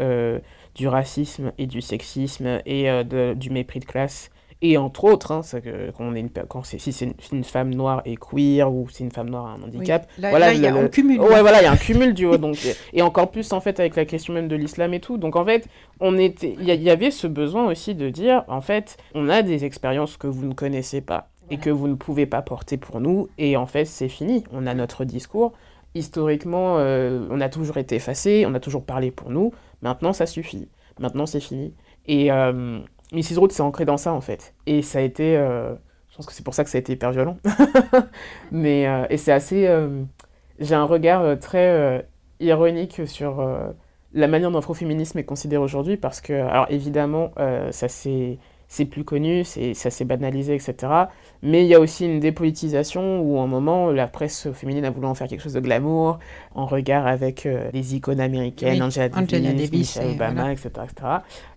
du 0.76 0.88
racisme 0.88 1.52
et 1.58 1.68
du 1.68 1.82
sexisme 1.82 2.60
et 2.66 2.90
euh, 2.90 3.04
de- 3.04 3.34
du 3.34 3.50
mépris 3.50 3.80
de 3.80 3.86
classe. 3.86 4.30
Et 4.66 4.78
entre 4.78 5.04
autres, 5.04 5.34
hein, 5.34 5.42
c'est 5.44 5.62
que 5.62 5.92
quand 5.92 6.06
on 6.06 6.16
est 6.16 6.22
une, 6.22 6.30
pe- 6.30 6.46
quand 6.48 6.64
c'est, 6.64 6.80
si 6.80 6.94
c'est 6.94 7.04
une, 7.06 7.14
une 7.34 7.44
femme 7.44 7.76
noire 7.76 8.02
et 8.06 8.16
queer 8.16 8.72
ou 8.72 8.88
si 8.90 9.04
une 9.04 9.12
femme 9.12 9.30
noire 9.30 9.48
a 9.48 9.50
un 9.56 9.62
handicap, 9.62 10.08
Là, 10.18 10.30
voilà, 10.30 10.48
là, 10.48 10.54
il 10.54 10.62
y 10.62 10.66
a 10.68 10.72
le- 10.72 10.86
un 10.86 10.88
cumul. 10.88 11.20
Ouais, 11.20 11.42
voilà, 11.42 11.60
il 11.62 11.66
y 11.66 11.68
a 11.68 11.72
un 11.74 11.76
cumul 11.76 12.14
du 12.14 12.26
haut, 12.26 12.38
donc 12.38 12.58
et 12.94 13.02
encore 13.02 13.30
plus 13.30 13.52
en 13.52 13.60
fait 13.60 13.82
avec 13.82 13.98
la 13.98 14.06
question 14.06 14.34
même 14.34 14.48
de 14.48 14.56
l'islam 14.56 14.94
et 14.94 15.02
tout. 15.02 15.18
Donc 15.18 15.36
en 15.36 15.44
fait, 15.44 15.68
on 16.00 16.18
était, 16.18 16.56
il 16.58 16.64
y, 16.66 16.72
a- 16.72 16.76
il 16.76 16.84
y 16.84 16.90
avait 16.90 17.12
ce 17.12 17.28
besoin 17.28 17.66
aussi 17.70 17.94
de 17.94 18.10
dire, 18.10 18.46
en 18.48 18.62
fait, 18.62 18.96
on 19.16 19.28
a 19.28 19.42
des 19.42 19.66
expériences 19.66 20.16
que 20.16 20.28
vous 20.28 20.46
ne 20.46 20.54
connaissez 20.54 21.02
pas 21.02 21.30
et 21.50 21.58
que 21.58 21.70
vous 21.70 21.90
ne 21.90 21.96
pouvez 21.96 22.26
pas 22.26 22.42
porter 22.42 22.78
pour 22.78 23.02
nous, 23.02 23.28
et 23.38 23.58
en 23.58 23.66
fait, 23.68 23.84
c'est 23.84 24.08
fini. 24.08 24.46
On 24.54 24.66
a 24.66 24.74
notre 24.74 25.04
discours. 25.04 25.52
Historiquement, 25.98 26.78
euh, 26.80 27.28
on 27.30 27.40
a 27.40 27.50
toujours 27.50 27.78
été 27.78 27.96
effacé, 27.96 28.46
on 28.48 28.54
a 28.56 28.60
toujours 28.60 28.84
parlé 28.84 29.12
pour 29.12 29.30
nous. 29.30 29.52
Maintenant, 29.84 30.14
ça 30.14 30.26
suffit. 30.26 30.70
Maintenant, 30.98 31.26
c'est 31.26 31.42
fini. 31.42 31.74
Et 32.08 32.32
euh, 32.32 32.80
Mrs. 33.12 33.38
Rhodes 33.38 33.52
s'est 33.52 33.62
ancrée 33.62 33.86
dans 33.86 33.98
ça 33.98 34.14
en 34.14 34.22
fait. 34.22 34.56
Et 34.66 34.82
ça 34.82 35.00
a 35.00 35.02
été, 35.02 35.38
euh, 35.38 35.76
je 36.10 36.16
pense 36.16 36.26
que 36.26 36.32
c'est 36.34 36.44
pour 36.44 36.54
ça 36.54 36.64
que 36.64 36.70
ça 36.70 36.78
a 36.78 36.80
été 36.80 36.94
hyper 36.94 37.12
violent. 37.12 37.38
Mais 38.52 38.88
euh, 38.88 39.06
c'est 39.18 39.34
assez, 39.34 39.70
j'ai 40.60 40.76
un 40.76 40.86
regard 40.86 41.38
très 41.40 42.08
ironique 42.40 43.02
sur 43.06 43.46
la 44.14 44.28
manière 44.28 44.50
dont 44.50 44.58
l'afroféminisme 44.58 45.20
est 45.20 45.26
considéré 45.26 45.62
aujourd'hui 45.62 45.98
parce 45.98 46.22
que, 46.22 46.34
alors 46.34 46.68
évidemment, 46.70 47.32
ça 47.72 47.90
c'est 47.90 48.38
c'est 48.74 48.86
plus 48.86 49.04
connu, 49.04 49.44
c'est 49.44 49.76
ça 49.76 49.92
s'est 49.92 50.04
banalisé, 50.04 50.56
etc. 50.56 50.76
Mais 51.44 51.64
il 51.64 51.68
y 51.68 51.76
a 51.76 51.80
aussi 51.80 52.06
une 52.06 52.20
dépolitisation 52.20 53.22
où, 53.22 53.40
à 53.40 53.44
un 53.44 53.48
moment, 53.48 53.92
la 53.92 54.08
presse 54.08 54.52
féminine 54.52 54.84
a 54.84 54.90
voulu 54.90 55.06
en 55.06 55.14
faire 55.14 55.28
quelque 55.28 55.44
chose 55.44 55.54
de 55.54 55.60
glamour, 55.60 56.18
en 56.56 56.66
regard 56.66 57.06
avec 57.06 57.46
euh, 57.46 57.70
les 57.72 57.94
icônes 57.96 58.20
américaines, 58.20 58.74
Oui, 58.74 58.82
Angela 58.82 59.10
Davis, 59.10 59.34
Angela 59.36 59.54
Davis, 59.54 59.72
Michelle 59.72 60.08
et 60.08 60.16
Obama, 60.16 60.34
voilà. 60.34 60.52
etc., 60.54 60.70
etc. 60.86 61.08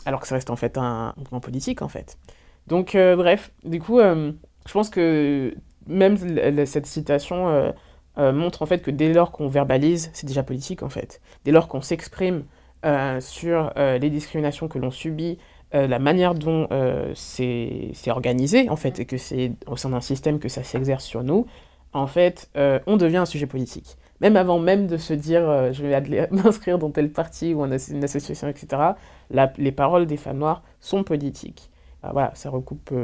Alors 0.04 0.20
que 0.20 0.28
ça 0.28 0.34
reste 0.34 0.50
en 0.50 0.56
fait 0.56 0.76
un 0.76 1.14
mouvement 1.16 1.40
politique, 1.40 1.80
en 1.80 1.88
fait. 1.88 2.18
Donc, 2.66 2.94
euh, 2.94 3.16
bref, 3.16 3.50
du 3.64 3.80
coup, 3.80 3.98
euh, 3.98 4.32
je 4.66 4.72
pense 4.74 4.90
que 4.90 5.54
même 5.86 6.18
cette 6.66 6.86
citation 6.86 7.72
euh, 8.18 8.32
montre 8.32 8.60
en 8.60 8.66
fait 8.66 8.82
que 8.82 8.90
dès 8.90 9.10
lors 9.10 9.32
qu'on 9.32 9.48
verbalise, 9.48 10.10
c'est 10.12 10.26
déjà 10.26 10.42
politique, 10.42 10.82
en 10.82 10.90
fait. 10.90 11.22
Dès 11.46 11.52
lors 11.52 11.66
qu'on 11.66 11.80
s'exprime 11.80 12.44
sur 13.18 13.72
les 13.76 14.10
discriminations 14.10 14.68
que 14.68 14.78
l'on 14.78 14.92
subit 14.92 15.38
euh, 15.74 15.88
la 15.88 15.98
manière 15.98 16.34
dont 16.34 16.68
euh, 16.70 17.10
c'est 17.14 17.92
organisé, 18.08 18.68
en 18.70 18.76
fait, 18.76 19.00
et 19.00 19.04
que 19.04 19.18
c'est 19.18 19.52
au 19.66 19.76
sein 19.76 19.90
d'un 19.90 20.00
système 20.00 20.38
que 20.38 20.48
ça 20.48 20.62
s'exerce 20.62 21.04
sur 21.04 21.24
nous, 21.24 21.46
en 21.92 22.06
fait, 22.06 22.48
euh, 22.56 22.78
on 22.86 22.96
devient 22.96 23.16
un 23.16 23.26
sujet 23.26 23.46
politique. 23.46 23.96
Même 24.20 24.36
avant 24.36 24.58
même 24.58 24.86
de 24.86 24.96
se 24.96 25.12
dire 25.12 25.72
je 25.72 25.84
vais 25.84 26.28
m'inscrire 26.30 26.78
dans 26.78 26.90
tel 26.90 27.10
parti 27.10 27.52
ou 27.52 27.64
une 27.64 28.04
association, 28.04 28.48
etc., 28.48 28.82
les 29.58 29.72
paroles 29.72 30.06
des 30.06 30.16
femmes 30.16 30.38
noires 30.38 30.62
sont 30.80 31.02
politiques. 31.02 31.70
voilà, 32.02 32.30
ça 32.34 32.48
recoupe 32.48 32.94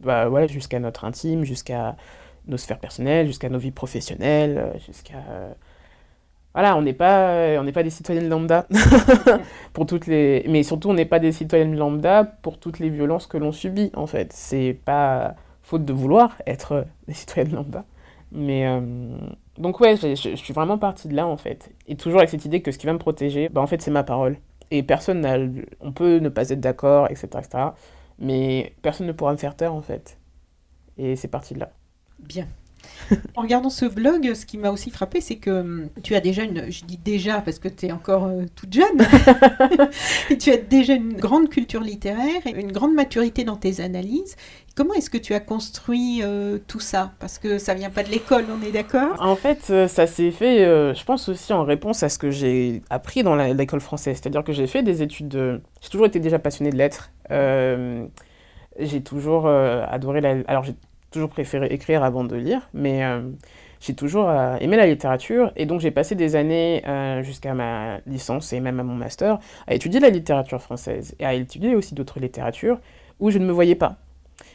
bah, 0.00 0.28
voilà, 0.28 0.46
jusqu'à 0.48 0.80
notre 0.80 1.04
intime, 1.04 1.44
jusqu'à 1.44 1.96
nos 2.48 2.56
sphères 2.56 2.80
personnelles, 2.80 3.26
jusqu'à 3.26 3.48
nos 3.48 3.58
vies 3.58 3.70
professionnelles, 3.70 4.72
jusqu'à 4.84 5.22
voilà, 6.56 6.74
on 6.74 6.80
n'est 6.80 6.94
pas, 6.94 7.60
on 7.60 7.64
n'est 7.64 7.72
pas 7.72 7.82
des 7.82 7.90
citoyennes 7.90 8.30
lambda 8.30 8.66
pour 9.74 9.84
toutes 9.84 10.06
les, 10.06 10.42
mais 10.48 10.62
surtout 10.62 10.88
on 10.88 10.94
n'est 10.94 11.04
pas 11.04 11.18
des 11.18 11.30
citoyennes 11.30 11.76
lambda 11.76 12.24
pour 12.24 12.58
toutes 12.58 12.78
les 12.78 12.88
violences 12.88 13.26
que 13.26 13.36
l'on 13.36 13.52
subit 13.52 13.90
en 13.92 14.06
fait. 14.06 14.32
C'est 14.32 14.72
pas 14.72 15.34
faute 15.60 15.84
de 15.84 15.92
vouloir 15.92 16.34
être 16.46 16.86
des 17.08 17.12
citoyennes 17.12 17.52
lambda, 17.52 17.84
mais 18.32 18.66
euh, 18.66 19.18
donc 19.58 19.80
ouais, 19.80 19.96
je, 19.98 20.14
suis 20.14 20.54
vraiment 20.54 20.78
partie 20.78 21.08
de 21.08 21.14
là 21.14 21.26
en 21.26 21.36
fait, 21.36 21.74
et 21.88 21.94
toujours 21.94 22.20
avec 22.20 22.30
cette 22.30 22.46
idée 22.46 22.62
que 22.62 22.72
ce 22.72 22.78
qui 22.78 22.86
va 22.86 22.94
me 22.94 22.98
protéger, 22.98 23.50
bah 23.50 23.60
en 23.60 23.66
fait 23.66 23.82
c'est 23.82 23.90
ma 23.90 24.02
parole, 24.02 24.38
et 24.70 24.82
personne 24.82 25.20
n'a, 25.20 25.36
on 25.80 25.92
peut 25.92 26.20
ne 26.20 26.30
pas 26.30 26.48
être 26.48 26.60
d'accord, 26.60 27.10
etc., 27.10 27.26
etc., 27.36 27.64
mais 28.18 28.74
personne 28.80 29.06
ne 29.06 29.12
pourra 29.12 29.32
me 29.32 29.36
faire 29.36 29.56
taire 29.56 29.74
en 29.74 29.82
fait, 29.82 30.18
et 30.96 31.16
c'est 31.16 31.28
parti 31.28 31.52
de 31.52 31.60
là. 31.60 31.72
Bien. 32.18 32.46
En 33.36 33.42
regardant 33.42 33.70
ce 33.70 33.86
blog, 33.86 34.34
ce 34.34 34.46
qui 34.46 34.58
m'a 34.58 34.70
aussi 34.70 34.90
frappé, 34.90 35.20
c'est 35.20 35.36
que 35.36 35.50
hum, 35.50 35.88
tu 36.02 36.14
as 36.14 36.20
déjà 36.20 36.42
une, 36.42 36.70
je 36.70 36.84
dis 36.84 36.98
déjà 36.98 37.40
parce 37.40 37.58
que 37.58 37.68
tu 37.68 37.86
es 37.86 37.92
encore 37.92 38.24
euh, 38.24 38.44
toute 38.54 38.72
jeune, 38.72 38.84
et 40.30 40.38
tu 40.38 40.50
as 40.50 40.56
déjà 40.56 40.94
une 40.94 41.14
grande 41.14 41.48
culture 41.48 41.80
littéraire 41.80 42.46
et 42.46 42.50
une 42.50 42.72
grande 42.72 42.94
maturité 42.94 43.44
dans 43.44 43.56
tes 43.56 43.80
analyses. 43.80 44.36
Comment 44.74 44.94
est-ce 44.94 45.08
que 45.08 45.18
tu 45.18 45.32
as 45.32 45.40
construit 45.40 46.20
euh, 46.22 46.58
tout 46.66 46.80
ça? 46.80 47.12
Parce 47.18 47.38
que 47.38 47.58
ça 47.58 47.74
vient 47.74 47.90
pas 47.90 48.02
de 48.02 48.10
l'école, 48.10 48.44
on 48.50 48.66
est 48.66 48.72
d'accord? 48.72 49.16
En 49.20 49.36
fait, 49.36 49.68
euh, 49.70 49.88
ça 49.88 50.06
s'est 50.06 50.30
fait, 50.30 50.58
je 50.58 51.04
pense 51.04 51.28
aussi 51.28 51.52
en 51.52 51.64
réponse 51.64 52.02
à 52.02 52.08
ce 52.08 52.18
que 52.18 52.30
j'ai 52.30 52.82
appris 52.90 53.22
dans 53.22 53.34
l'école 53.34 53.80
française. 53.80 54.18
C'est-à-dire 54.20 54.44
que 54.44 54.52
j'ai 54.52 54.66
fait 54.66 54.82
des 54.82 55.02
études 55.02 55.28
de... 55.28 55.60
J'ai 55.80 55.88
toujours 55.88 56.06
été 56.06 56.20
déjà 56.20 56.38
passionnée 56.38 56.70
de 56.70 56.76
lettres. 56.76 57.10
j'ai 58.78 59.02
toujours 59.02 59.48
adoré 59.48 60.20
la... 60.20 60.36
Alors 60.46 60.64
j'ai 60.64 60.74
toujours 61.16 61.30
préféré 61.30 61.68
écrire 61.68 62.04
avant 62.04 62.24
de 62.24 62.36
lire, 62.36 62.68
mais 62.74 63.02
euh, 63.02 63.22
j'ai 63.80 63.94
toujours 63.94 64.28
euh, 64.28 64.56
aimé 64.60 64.76
la 64.76 64.86
littérature 64.86 65.50
et 65.56 65.64
donc 65.64 65.80
j'ai 65.80 65.90
passé 65.90 66.14
des 66.14 66.36
années 66.36 66.82
euh, 66.86 67.22
jusqu'à 67.22 67.54
ma 67.54 68.00
licence 68.06 68.52
et 68.52 68.60
même 68.60 68.78
à 68.80 68.82
mon 68.82 68.94
master 68.94 69.38
à 69.66 69.74
étudier 69.74 69.98
la 69.98 70.10
littérature 70.10 70.60
française 70.60 71.14
et 71.18 71.24
à 71.24 71.32
étudier 71.32 71.74
aussi 71.74 71.94
d'autres 71.94 72.20
littératures 72.20 72.78
où 73.18 73.30
je 73.30 73.38
ne 73.38 73.46
me 73.46 73.52
voyais 73.52 73.76
pas. 73.76 73.96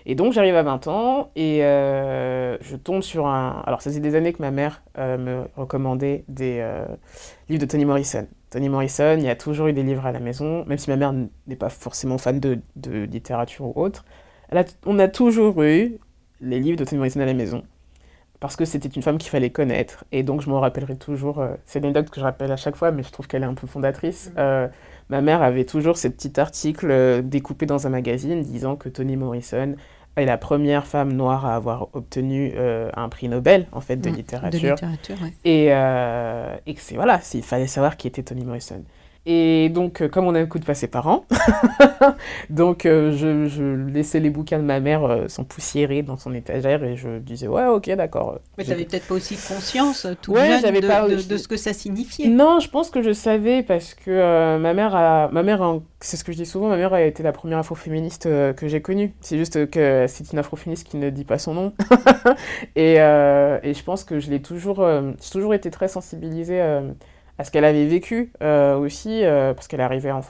Et 0.05 0.13
donc 0.13 0.33
j'arrive 0.33 0.55
à 0.55 0.61
20 0.61 0.87
ans 0.87 1.31
et 1.35 1.61
je 1.61 2.75
tombe 2.75 3.01
sur 3.01 3.25
un... 3.25 3.63
Alors 3.65 3.81
ça 3.81 3.89
faisait 3.89 3.99
des 3.99 4.13
années 4.13 4.33
que 4.33 4.41
ma 4.41 4.51
mère 4.51 4.83
me 4.97 5.45
recommandait 5.57 6.23
des 6.27 6.63
livres 7.49 7.61
de 7.61 7.65
Toni 7.65 7.85
Morrison. 7.85 8.27
Toni 8.51 8.69
Morrison, 8.69 9.15
il 9.17 9.23
y 9.23 9.29
a 9.29 9.35
toujours 9.35 9.67
eu 9.67 9.73
des 9.73 9.81
livres 9.81 10.05
à 10.05 10.11
la 10.11 10.19
maison, 10.19 10.63
même 10.65 10.77
si 10.77 10.91
ma 10.91 10.97
mère 10.97 11.13
n'est 11.13 11.55
pas 11.55 11.69
forcément 11.69 12.19
fan 12.19 12.39
de, 12.39 12.59
de 12.75 13.05
littérature 13.05 13.65
ou 13.65 13.81
autre. 13.81 14.05
on 14.85 14.99
a 14.99 15.07
toujours 15.07 15.63
eu 15.63 15.97
les 16.41 16.59
livres 16.59 16.77
de 16.77 16.85
Toni 16.85 16.97
Morrison 16.97 17.19
à 17.19 17.25
la 17.25 17.33
maison. 17.33 17.63
Parce 18.39 18.55
que 18.55 18.65
c'était 18.65 18.89
une 18.89 19.03
femme 19.03 19.19
qu'il 19.19 19.29
fallait 19.29 19.51
connaître. 19.51 20.03
Et 20.11 20.23
donc, 20.23 20.41
je 20.41 20.49
me 20.49 20.55
rappellerai 20.55 20.95
toujours. 20.95 21.39
Euh, 21.39 21.53
c'est 21.65 21.77
une 21.77 21.85
anecdote 21.85 22.09
que 22.09 22.19
je 22.19 22.25
rappelle 22.25 22.51
à 22.51 22.57
chaque 22.57 22.75
fois, 22.75 22.91
mais 22.91 23.03
je 23.03 23.11
trouve 23.11 23.27
qu'elle 23.27 23.43
est 23.43 23.47
un 23.47 23.53
peu 23.53 23.67
fondatrice. 23.67 24.31
Mm. 24.31 24.39
Euh, 24.39 24.67
ma 25.09 25.21
mère 25.21 25.43
avait 25.43 25.65
toujours 25.65 25.97
ce 25.97 26.07
petit 26.07 26.39
article 26.39 26.87
euh, 26.89 27.21
découpé 27.21 27.67
dans 27.67 27.85
un 27.85 27.91
magazine 27.91 28.41
disant 28.41 28.75
que 28.75 28.89
Toni 28.89 29.15
Morrison 29.15 29.75
est 30.15 30.25
la 30.25 30.37
première 30.39 30.87
femme 30.87 31.13
noire 31.13 31.45
à 31.45 31.55
avoir 31.55 31.89
obtenu 31.93 32.53
un 32.57 33.07
prix 33.07 33.29
Nobel, 33.29 33.67
en 33.71 33.79
fait, 33.79 33.95
de 33.95 34.09
mm. 34.09 34.13
littérature. 34.13 34.59
De 34.59 34.67
littérature 34.67 35.17
et, 35.45 35.65
et 35.67 36.73
que 36.73 36.81
c'est, 36.81 36.95
voilà, 36.95 37.21
il 37.33 37.43
fallait 37.43 37.67
savoir 37.67 37.95
qui 37.95 38.07
était 38.07 38.23
Toni 38.23 38.43
Morrison. 38.43 38.83
Et 39.27 39.69
donc, 39.69 40.01
euh, 40.01 40.09
comme 40.09 40.25
on 40.25 40.33
a 40.33 40.39
un 40.39 40.47
coup 40.47 40.57
de 40.57 40.65
passer 40.65 40.87
par 40.87 41.07
an, 41.07 41.25
donc 42.49 42.87
euh, 42.87 43.11
je, 43.11 43.45
je, 43.47 43.63
laissais 43.63 44.19
les 44.19 44.31
bouquins 44.31 44.57
de 44.57 44.63
ma 44.63 44.79
mère 44.79 45.03
euh, 45.03 45.27
s'empoussiérer 45.27 46.01
dans 46.01 46.17
son 46.17 46.33
étagère 46.33 46.83
et 46.83 46.95
je 46.95 47.19
disais 47.19 47.47
ouais 47.47 47.67
ok 47.67 47.91
d'accord. 47.91 48.39
Mais 48.57 48.63
tu 48.63 48.71
n'avais 48.71 48.85
peut-être 48.85 49.07
pas 49.07 49.13
aussi 49.13 49.35
conscience 49.35 50.07
tout 50.23 50.31
ouais, 50.31 50.59
jeune 50.59 50.73
de, 50.73 50.87
pas... 50.87 51.07
de, 51.07 51.21
de, 51.21 51.37
ce 51.37 51.47
que 51.47 51.55
ça 51.55 51.71
signifiait. 51.71 52.29
Non, 52.29 52.59
je 52.59 52.67
pense 52.67 52.89
que 52.89 53.03
je 53.03 53.13
savais 53.13 53.61
parce 53.61 53.93
que 53.93 54.57
ma 54.57 54.73
mère 54.73 54.95
a, 54.95 55.29
ma 55.31 55.43
mère 55.43 55.81
c'est 55.99 56.17
ce 56.17 56.23
que 56.23 56.31
je 56.31 56.37
dis 56.37 56.47
souvent, 56.47 56.69
ma 56.69 56.77
mère 56.77 56.93
a 56.93 57.03
été 57.03 57.21
la 57.21 57.31
première 57.31 57.59
afroféministe 57.59 58.23
que 58.23 58.67
j'ai 58.67 58.81
connue. 58.81 59.13
C'est 59.21 59.37
juste 59.37 59.69
que 59.69 60.05
c'est 60.07 60.33
une 60.33 60.39
afroféministe 60.39 60.87
qui 60.87 60.97
ne 60.97 61.11
dit 61.11 61.25
pas 61.25 61.37
son 61.37 61.53
nom. 61.53 61.73
et, 62.75 62.95
et, 62.95 63.73
je 63.75 63.83
pense 63.83 64.03
que 64.03 64.19
je 64.19 64.31
l'ai 64.31 64.41
toujours, 64.41 64.83
j'ai 64.83 65.29
toujours 65.31 65.53
été 65.53 65.69
très 65.69 65.87
sensibilisée 65.87 66.59
à 67.41 67.43
ce 67.43 67.49
qu'elle 67.49 67.65
avait 67.65 67.87
vécu 67.87 68.31
euh, 68.43 68.77
aussi, 68.77 69.23
euh, 69.23 69.55
parce 69.55 69.67
qu'elle 69.67 69.79
est 69.79 69.83
arrivée 69.83 70.11
en, 70.11 70.21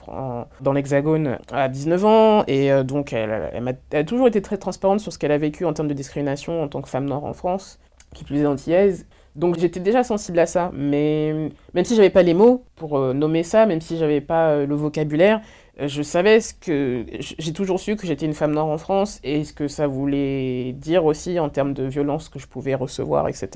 dans 0.61 0.71
l'Hexagone 0.71 1.39
à 1.51 1.67
19 1.67 2.05
ans, 2.05 2.43
et 2.47 2.71
euh, 2.71 2.83
donc 2.83 3.11
elle, 3.11 3.77
a, 3.91 4.03
toujours 4.05 4.29
été 4.29 4.41
très 4.41 4.57
transparente 4.57 5.01
sur 5.01 5.11
ce 5.11 5.19
qu'elle 5.19 5.33
a 5.33 5.37
vécu 5.37 5.65
en 5.65 5.73
termes 5.73 5.89
de 5.89 5.93
discrimination 5.93 6.63
en 6.63 6.69
tant 6.69 6.81
que 6.81 6.87
femme 6.87 7.03
noire 7.03 7.25
en 7.25 7.33
France, 7.33 7.79
qui 8.15 8.23
plus 8.23 8.39
est 8.39 8.45
antillaise. 8.45 9.07
Donc 9.35 9.59
j'étais 9.59 9.81
déjà 9.81 10.05
sensible 10.05 10.39
à 10.39 10.45
ça, 10.45 10.71
mais 10.73 11.51
même 11.73 11.83
si 11.83 11.97
j'avais 11.97 12.09
pas 12.09 12.23
les 12.23 12.33
mots 12.33 12.63
pour 12.77 12.97
nommer 13.13 13.43
ça, 13.43 13.65
même 13.65 13.81
si 13.81 13.97
j'avais 13.97 14.21
pas 14.21 14.65
le 14.65 14.75
vocabulaire, 14.75 15.41
je 15.79 16.01
savais 16.01 16.39
ce 16.39 16.53
que 16.53 17.05
j'ai 17.19 17.53
toujours 17.53 17.79
su 17.79 17.97
que 17.97 18.07
j'étais 18.07 18.25
une 18.25 18.33
femme 18.33 18.53
noire 18.53 18.67
en 18.67 18.77
France 18.77 19.19
et 19.23 19.43
ce 19.43 19.51
que 19.51 19.67
ça 19.67 19.87
voulait 19.87 20.73
dire 20.73 21.03
aussi 21.03 21.39
en 21.39 21.49
termes 21.49 21.73
de 21.73 21.83
violence 21.83 22.29
que 22.29 22.39
je 22.39 22.47
pouvais 22.47 22.75
recevoir, 22.75 23.27
etc. 23.27 23.49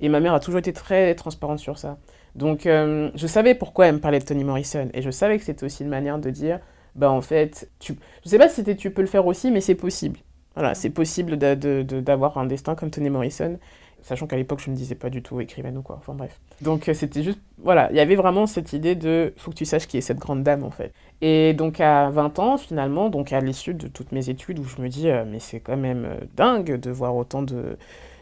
Et 0.00 0.08
ma 0.08 0.20
mère 0.20 0.32
a 0.34 0.40
toujours 0.40 0.60
été 0.60 0.72
très 0.72 1.14
transparente 1.14 1.58
sur 1.58 1.78
ça. 1.78 1.98
Donc, 2.36 2.66
euh, 2.66 3.10
je 3.14 3.26
savais 3.26 3.54
pourquoi 3.54 3.86
elle 3.86 3.94
me 3.94 4.00
parlait 4.00 4.18
de 4.18 4.24
Toni 4.24 4.44
Morrison. 4.44 4.88
Et 4.92 5.00
je 5.00 5.10
savais 5.10 5.38
que 5.38 5.44
c'était 5.44 5.64
aussi 5.64 5.82
une 5.82 5.88
manière 5.88 6.18
de 6.18 6.28
dire, 6.28 6.60
bah 6.94 7.10
en 7.10 7.22
fait, 7.22 7.70
tu... 7.78 7.94
je 8.24 8.28
sais 8.28 8.38
pas 8.38 8.48
si 8.48 8.56
c'était 8.56 8.76
tu 8.76 8.90
peux 8.90 9.00
le 9.00 9.08
faire 9.08 9.26
aussi, 9.26 9.50
mais 9.50 9.62
c'est 9.62 9.74
possible. 9.74 10.18
Voilà, 10.54 10.74
c'est 10.74 10.90
possible 10.90 11.36
d'avoir 11.36 12.38
un 12.38 12.46
destin 12.46 12.74
comme 12.74 12.90
Toni 12.90 13.10
Morrison. 13.10 13.58
Sachant 14.02 14.26
qu'à 14.26 14.36
l'époque, 14.36 14.60
je 14.60 14.68
ne 14.68 14.74
me 14.74 14.78
disais 14.78 14.94
pas 14.94 15.08
du 15.08 15.22
tout 15.22 15.40
écrivaine 15.40 15.78
ou 15.78 15.82
quoi. 15.82 15.96
Enfin 15.98 16.12
bref. 16.12 16.38
Donc, 16.60 16.88
euh, 16.88 16.94
c'était 16.94 17.22
juste. 17.22 17.40
Voilà, 17.58 17.88
il 17.90 17.96
y 17.96 18.00
avait 18.00 18.14
vraiment 18.14 18.46
cette 18.46 18.74
idée 18.74 18.94
de 18.94 19.32
faut 19.38 19.50
que 19.50 19.56
tu 19.56 19.64
saches 19.64 19.86
qui 19.86 19.96
est 19.96 20.02
cette 20.02 20.18
grande 20.18 20.42
dame 20.42 20.62
en 20.62 20.70
fait. 20.70 20.92
Et 21.22 21.54
donc, 21.54 21.80
à 21.80 22.10
20 22.10 22.38
ans, 22.38 22.58
finalement, 22.58 23.08
donc 23.08 23.32
à 23.32 23.40
l'issue 23.40 23.72
de 23.72 23.88
toutes 23.88 24.12
mes 24.12 24.28
études, 24.28 24.58
où 24.58 24.64
je 24.64 24.80
me 24.82 24.88
dis, 24.88 25.08
euh, 25.08 25.24
mais 25.26 25.40
c'est 25.40 25.60
quand 25.60 25.78
même 25.78 26.06
dingue 26.36 26.78
de 26.78 26.90
voir 26.90 27.16
autant 27.16 27.42
de, 27.42 27.78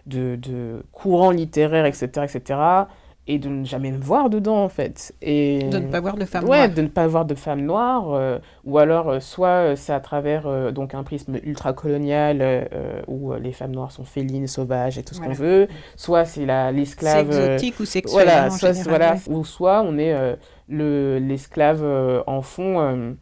de, 0.06 0.36
de 0.36 0.84
courants 0.92 1.32
littéraires, 1.32 1.84
etc., 1.84 2.08
etc 2.22 2.86
et 3.26 3.38
de 3.38 3.48
ne 3.48 3.64
jamais 3.64 3.90
me 3.90 3.98
voir 3.98 4.28
dedans 4.28 4.62
en 4.62 4.68
fait. 4.68 5.14
Et 5.22 5.64
de 5.70 5.78
ne 5.78 5.88
pas 5.88 6.00
voir 6.00 6.16
de 6.16 6.24
femmes 6.24 6.44
ouais, 6.44 6.58
noires 6.58 6.74
de 6.74 6.82
ne 6.82 6.88
pas 6.88 7.06
voir 7.06 7.24
de 7.24 7.34
femmes 7.34 7.62
noires 7.62 8.12
euh, 8.12 8.38
ou 8.64 8.78
alors 8.78 9.08
euh, 9.08 9.20
soit 9.20 9.48
euh, 9.48 9.76
c'est 9.76 9.94
à 9.94 10.00
travers 10.00 10.72
donc 10.72 10.94
un 10.94 11.02
prisme 11.02 11.38
ultra 11.42 11.72
colonial 11.72 12.68
où 13.08 13.32
les 13.34 13.52
femmes 13.52 13.72
noires 13.72 13.92
sont 13.92 14.04
félines 14.04 14.46
sauvages 14.46 14.98
et 14.98 15.02
tout 15.02 15.14
ce 15.14 15.20
qu'on 15.20 15.32
veut. 15.32 15.68
Soit 15.96 16.24
c'est 16.26 16.44
la 16.44 16.70
l'esclave 16.70 17.28
exotique 17.28 17.80
ou 17.80 17.84
sexuelle 17.84 18.24
voilà, 18.24 18.50
soit, 18.50 18.72
voilà 18.82 19.16
ou 19.28 19.44
soit 19.44 19.82
on 19.82 19.96
est 19.96 20.36
le 20.68 21.18
l'esclave 21.18 21.84
en 22.26 22.42
fond 22.42 23.16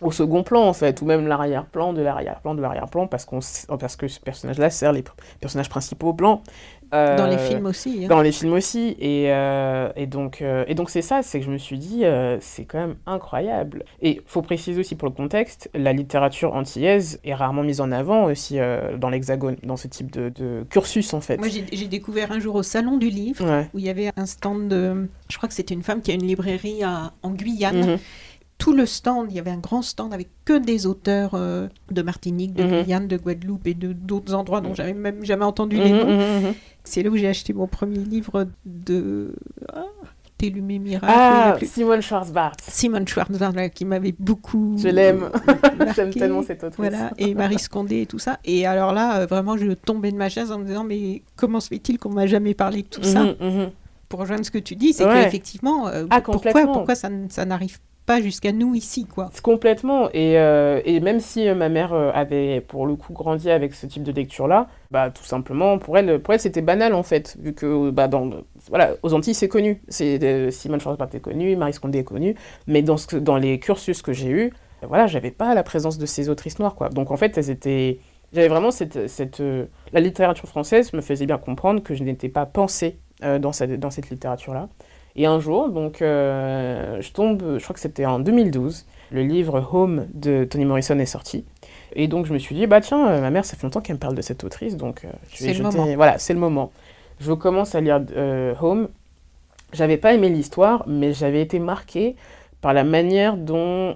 au 0.00 0.10
second 0.12 0.42
plan 0.42 0.62
en 0.62 0.72
fait, 0.72 1.02
ou 1.02 1.04
même 1.04 1.26
l'arrière-plan 1.26 1.92
de 1.92 2.02
l'arrière-plan 2.02 2.54
de 2.54 2.62
l'arrière-plan, 2.62 3.06
parce, 3.06 3.24
qu'on, 3.24 3.40
parce 3.78 3.96
que 3.96 4.08
ce 4.08 4.20
personnage-là 4.20 4.70
sert 4.70 4.92
les 4.92 5.04
personnages 5.40 5.68
principaux 5.68 6.12
blancs. 6.12 6.42
Euh, 6.92 7.16
dans 7.16 7.26
les 7.26 7.38
films 7.38 7.66
aussi. 7.66 8.04
Hein. 8.04 8.08
Dans 8.08 8.22
les 8.22 8.32
films 8.32 8.52
aussi. 8.52 8.96
Et, 8.98 9.32
euh, 9.32 9.90
et 9.96 10.06
donc, 10.06 10.42
euh, 10.42 10.64
et 10.66 10.74
donc 10.74 10.90
c'est 10.90 11.02
ça, 11.02 11.22
c'est 11.22 11.38
que 11.40 11.46
je 11.46 11.50
me 11.50 11.58
suis 11.58 11.78
dit, 11.78 12.04
c'est 12.40 12.64
quand 12.64 12.78
même 12.78 12.96
incroyable. 13.06 13.84
Et 14.02 14.22
faut 14.26 14.42
préciser 14.42 14.80
aussi 14.80 14.94
pour 14.94 15.08
le 15.08 15.14
contexte, 15.14 15.70
la 15.74 15.92
littérature 15.92 16.54
antillaise 16.54 17.20
est 17.24 17.34
rarement 17.34 17.62
mise 17.62 17.80
en 17.80 17.92
avant 17.92 18.24
aussi 18.24 18.58
dans 18.98 19.10
l'Hexagone, 19.10 19.56
dans 19.62 19.76
ce 19.76 19.88
type 19.88 20.10
de, 20.10 20.28
de, 20.28 20.64
cursus 20.68 21.14
en 21.14 21.20
fait. 21.20 21.38
Moi 21.38 21.48
j'ai 21.48 21.88
découvert 21.88 22.32
un 22.32 22.40
jour 22.40 22.54
au 22.54 22.62
Salon 22.62 22.96
du 22.96 23.10
Livre, 23.10 23.66
où 23.74 23.78
il 23.78 23.84
y 23.84 23.90
avait 23.90 24.10
un 24.16 24.26
stand 24.26 24.68
de... 24.68 25.08
Je 25.28 25.36
crois 25.36 25.48
que 25.48 25.54
c'était 25.54 25.74
une 25.74 25.82
femme 25.82 26.02
qui 26.02 26.10
a 26.10 26.14
une 26.14 26.26
librairie 26.26 26.82
à, 26.82 27.12
en 27.22 27.30
Guyane. 27.30 27.92
Mhm 27.92 27.98
tout 28.60 28.74
le 28.74 28.84
stand, 28.86 29.28
il 29.30 29.36
y 29.36 29.38
avait 29.40 29.50
un 29.50 29.58
grand 29.58 29.80
stand 29.80 30.12
avec 30.12 30.28
que 30.44 30.58
des 30.58 30.86
auteurs 30.86 31.32
euh, 31.34 31.66
de 31.90 32.02
Martinique, 32.02 32.52
de 32.52 32.62
mhm. 32.62 32.82
Guyane, 32.82 33.08
de 33.08 33.16
Guadeloupe 33.16 33.66
et 33.66 33.74
de 33.74 33.92
d'autres 33.94 34.34
endroits 34.34 34.60
dont 34.60 34.74
j'avais 34.74 34.92
même 34.92 35.24
jamais 35.24 35.46
entendu 35.46 35.78
les 35.78 35.90
mhm, 35.90 35.98
noms. 35.98 36.40
Mhm, 36.40 36.54
C'est 36.84 37.02
là 37.02 37.08
où 37.08 37.16
j'ai 37.16 37.26
acheté 37.26 37.54
mon 37.54 37.66
premier 37.66 37.98
livre 37.98 38.46
de 38.66 39.34
ah, 39.72 39.86
Télumé 40.36 40.78
Miracle. 40.78 41.06
Ah, 41.08 41.56
Simone 41.62 42.02
Schwarzbart. 42.02 42.52
Simone 42.68 43.08
Schwarzbart, 43.08 43.70
qui 43.74 43.86
m'avait 43.86 44.14
beaucoup. 44.18 44.76
Je 44.78 44.88
l'aime. 44.88 45.30
J'aime 45.96 46.10
tellement 46.10 46.42
cette 46.42 46.62
autrice. 46.62 46.76
Voilà, 46.78 47.12
et 47.16 47.34
Marie 47.34 47.58
Scondé 47.58 48.02
et 48.02 48.06
tout 48.06 48.18
ça. 48.18 48.40
Et 48.44 48.66
alors 48.66 48.92
là, 48.92 49.20
euh, 49.20 49.26
vraiment, 49.26 49.56
je 49.56 49.72
tombais 49.72 50.12
de 50.12 50.18
ma 50.18 50.28
chaise 50.28 50.52
en 50.52 50.58
me 50.58 50.66
disant, 50.66 50.84
mais 50.84 51.22
comment 51.34 51.60
se 51.60 51.68
fait-il 51.68 51.98
qu'on 51.98 52.10
m'a 52.10 52.26
jamais 52.26 52.52
parlé 52.52 52.82
de 52.82 52.88
tout 52.88 53.02
ça 53.02 53.24
Pour 54.10 54.20
rejoindre 54.20 54.44
ce 54.44 54.50
que 54.50 54.58
tu 54.58 54.76
dis, 54.76 54.92
c'est 54.92 55.04
qu'effectivement, 55.04 55.88
euh, 55.88 56.04
ah, 56.10 56.20
pourquoi, 56.20 56.66
pourquoi 56.66 56.94
ça, 56.94 57.08
ça 57.30 57.46
n'arrive 57.46 57.78
pas 58.06 58.20
jusqu'à 58.20 58.52
nous 58.52 58.74
ici, 58.74 59.04
quoi. 59.04 59.30
Complètement. 59.42 60.08
Et, 60.12 60.38
euh, 60.38 60.80
et 60.84 61.00
même 61.00 61.20
si 61.20 61.48
euh, 61.48 61.54
ma 61.54 61.68
mère 61.68 61.92
euh, 61.92 62.10
avait 62.12 62.60
pour 62.60 62.86
le 62.86 62.96
coup 62.96 63.12
grandi 63.12 63.50
avec 63.50 63.74
ce 63.74 63.86
type 63.86 64.02
de 64.02 64.12
lecture-là, 64.12 64.68
bah 64.90 65.10
tout 65.10 65.24
simplement 65.24 65.78
pour 65.78 65.96
elle, 65.96 66.20
pour 66.20 66.34
elle 66.34 66.40
c'était 66.40 66.62
banal 66.62 66.94
en 66.94 67.02
fait, 67.02 67.36
vu 67.40 67.52
que 67.54 67.90
bah 67.90 68.08
dans 68.08 68.28
voilà 68.68 68.94
aux 69.02 69.14
Antilles 69.14 69.34
c'est 69.34 69.48
connu, 69.48 69.82
c'est 69.88 70.50
Simone 70.50 70.80
Schwarzbach 70.80 71.14
est 71.14 71.20
connu, 71.20 71.54
Marie 71.54 71.72
Scondé 71.72 72.00
est 72.00 72.04
connue, 72.04 72.34
mais 72.66 72.82
dans 72.82 72.96
ce, 72.96 73.16
dans 73.16 73.36
les 73.36 73.60
cursus 73.60 74.02
que 74.02 74.12
j'ai 74.12 74.28
eus, 74.28 74.52
voilà 74.82 75.06
j'avais 75.06 75.30
pas 75.30 75.54
la 75.54 75.62
présence 75.62 75.96
de 75.96 76.06
ces 76.06 76.28
autrices 76.28 76.58
noires 76.58 76.74
quoi. 76.74 76.88
Donc 76.88 77.12
en 77.12 77.16
fait 77.16 77.38
elles 77.38 77.50
étaient 77.50 78.00
j'avais 78.32 78.48
vraiment 78.48 78.72
cette, 78.72 79.08
cette 79.08 79.40
la 79.92 80.00
littérature 80.00 80.48
française 80.48 80.92
me 80.92 81.00
faisait 81.00 81.26
bien 81.26 81.38
comprendre 81.38 81.82
que 81.82 81.94
je 81.94 82.02
n'étais 82.02 82.28
pas 82.28 82.46
pensée 82.46 82.98
dans 83.22 83.52
cette, 83.52 83.78
dans 83.78 83.90
cette 83.90 84.10
littérature-là. 84.10 84.68
Et 85.16 85.26
un 85.26 85.40
jour, 85.40 85.70
donc, 85.70 86.02
euh, 86.02 87.00
je 87.00 87.12
tombe, 87.12 87.58
je 87.58 87.62
crois 87.62 87.74
que 87.74 87.80
c'était 87.80 88.06
en 88.06 88.20
2012, 88.20 88.86
le 89.10 89.22
livre 89.22 89.66
Home 89.72 90.06
de 90.14 90.44
Toni 90.44 90.64
Morrison 90.64 90.98
est 90.98 91.06
sorti. 91.06 91.44
Et 91.94 92.06
donc, 92.06 92.26
je 92.26 92.32
me 92.32 92.38
suis 92.38 92.54
dit, 92.54 92.66
bah 92.66 92.80
tiens, 92.80 93.08
euh, 93.08 93.20
ma 93.20 93.30
mère, 93.30 93.44
ça 93.44 93.56
fait 93.56 93.64
longtemps 93.64 93.80
qu'elle 93.80 93.96
me 93.96 94.00
parle 94.00 94.14
de 94.14 94.22
cette 94.22 94.44
autrice, 94.44 94.76
donc 94.76 95.04
euh, 95.04 95.08
je 95.32 95.44
vais 95.44 95.54
jeter. 95.54 95.96
Voilà, 95.96 96.18
c'est 96.18 96.32
le 96.32 96.38
moment. 96.38 96.70
Je 97.18 97.32
commence 97.32 97.74
à 97.74 97.80
lire 97.80 98.00
Home. 98.60 98.88
J'avais 99.72 99.98
pas 99.98 100.14
aimé 100.14 100.28
l'histoire, 100.28 100.84
mais 100.86 101.12
j'avais 101.12 101.42
été 101.42 101.58
marquée 101.58 102.16
par 102.60 102.72
la 102.72 102.84
manière 102.84 103.36
dont 103.36 103.94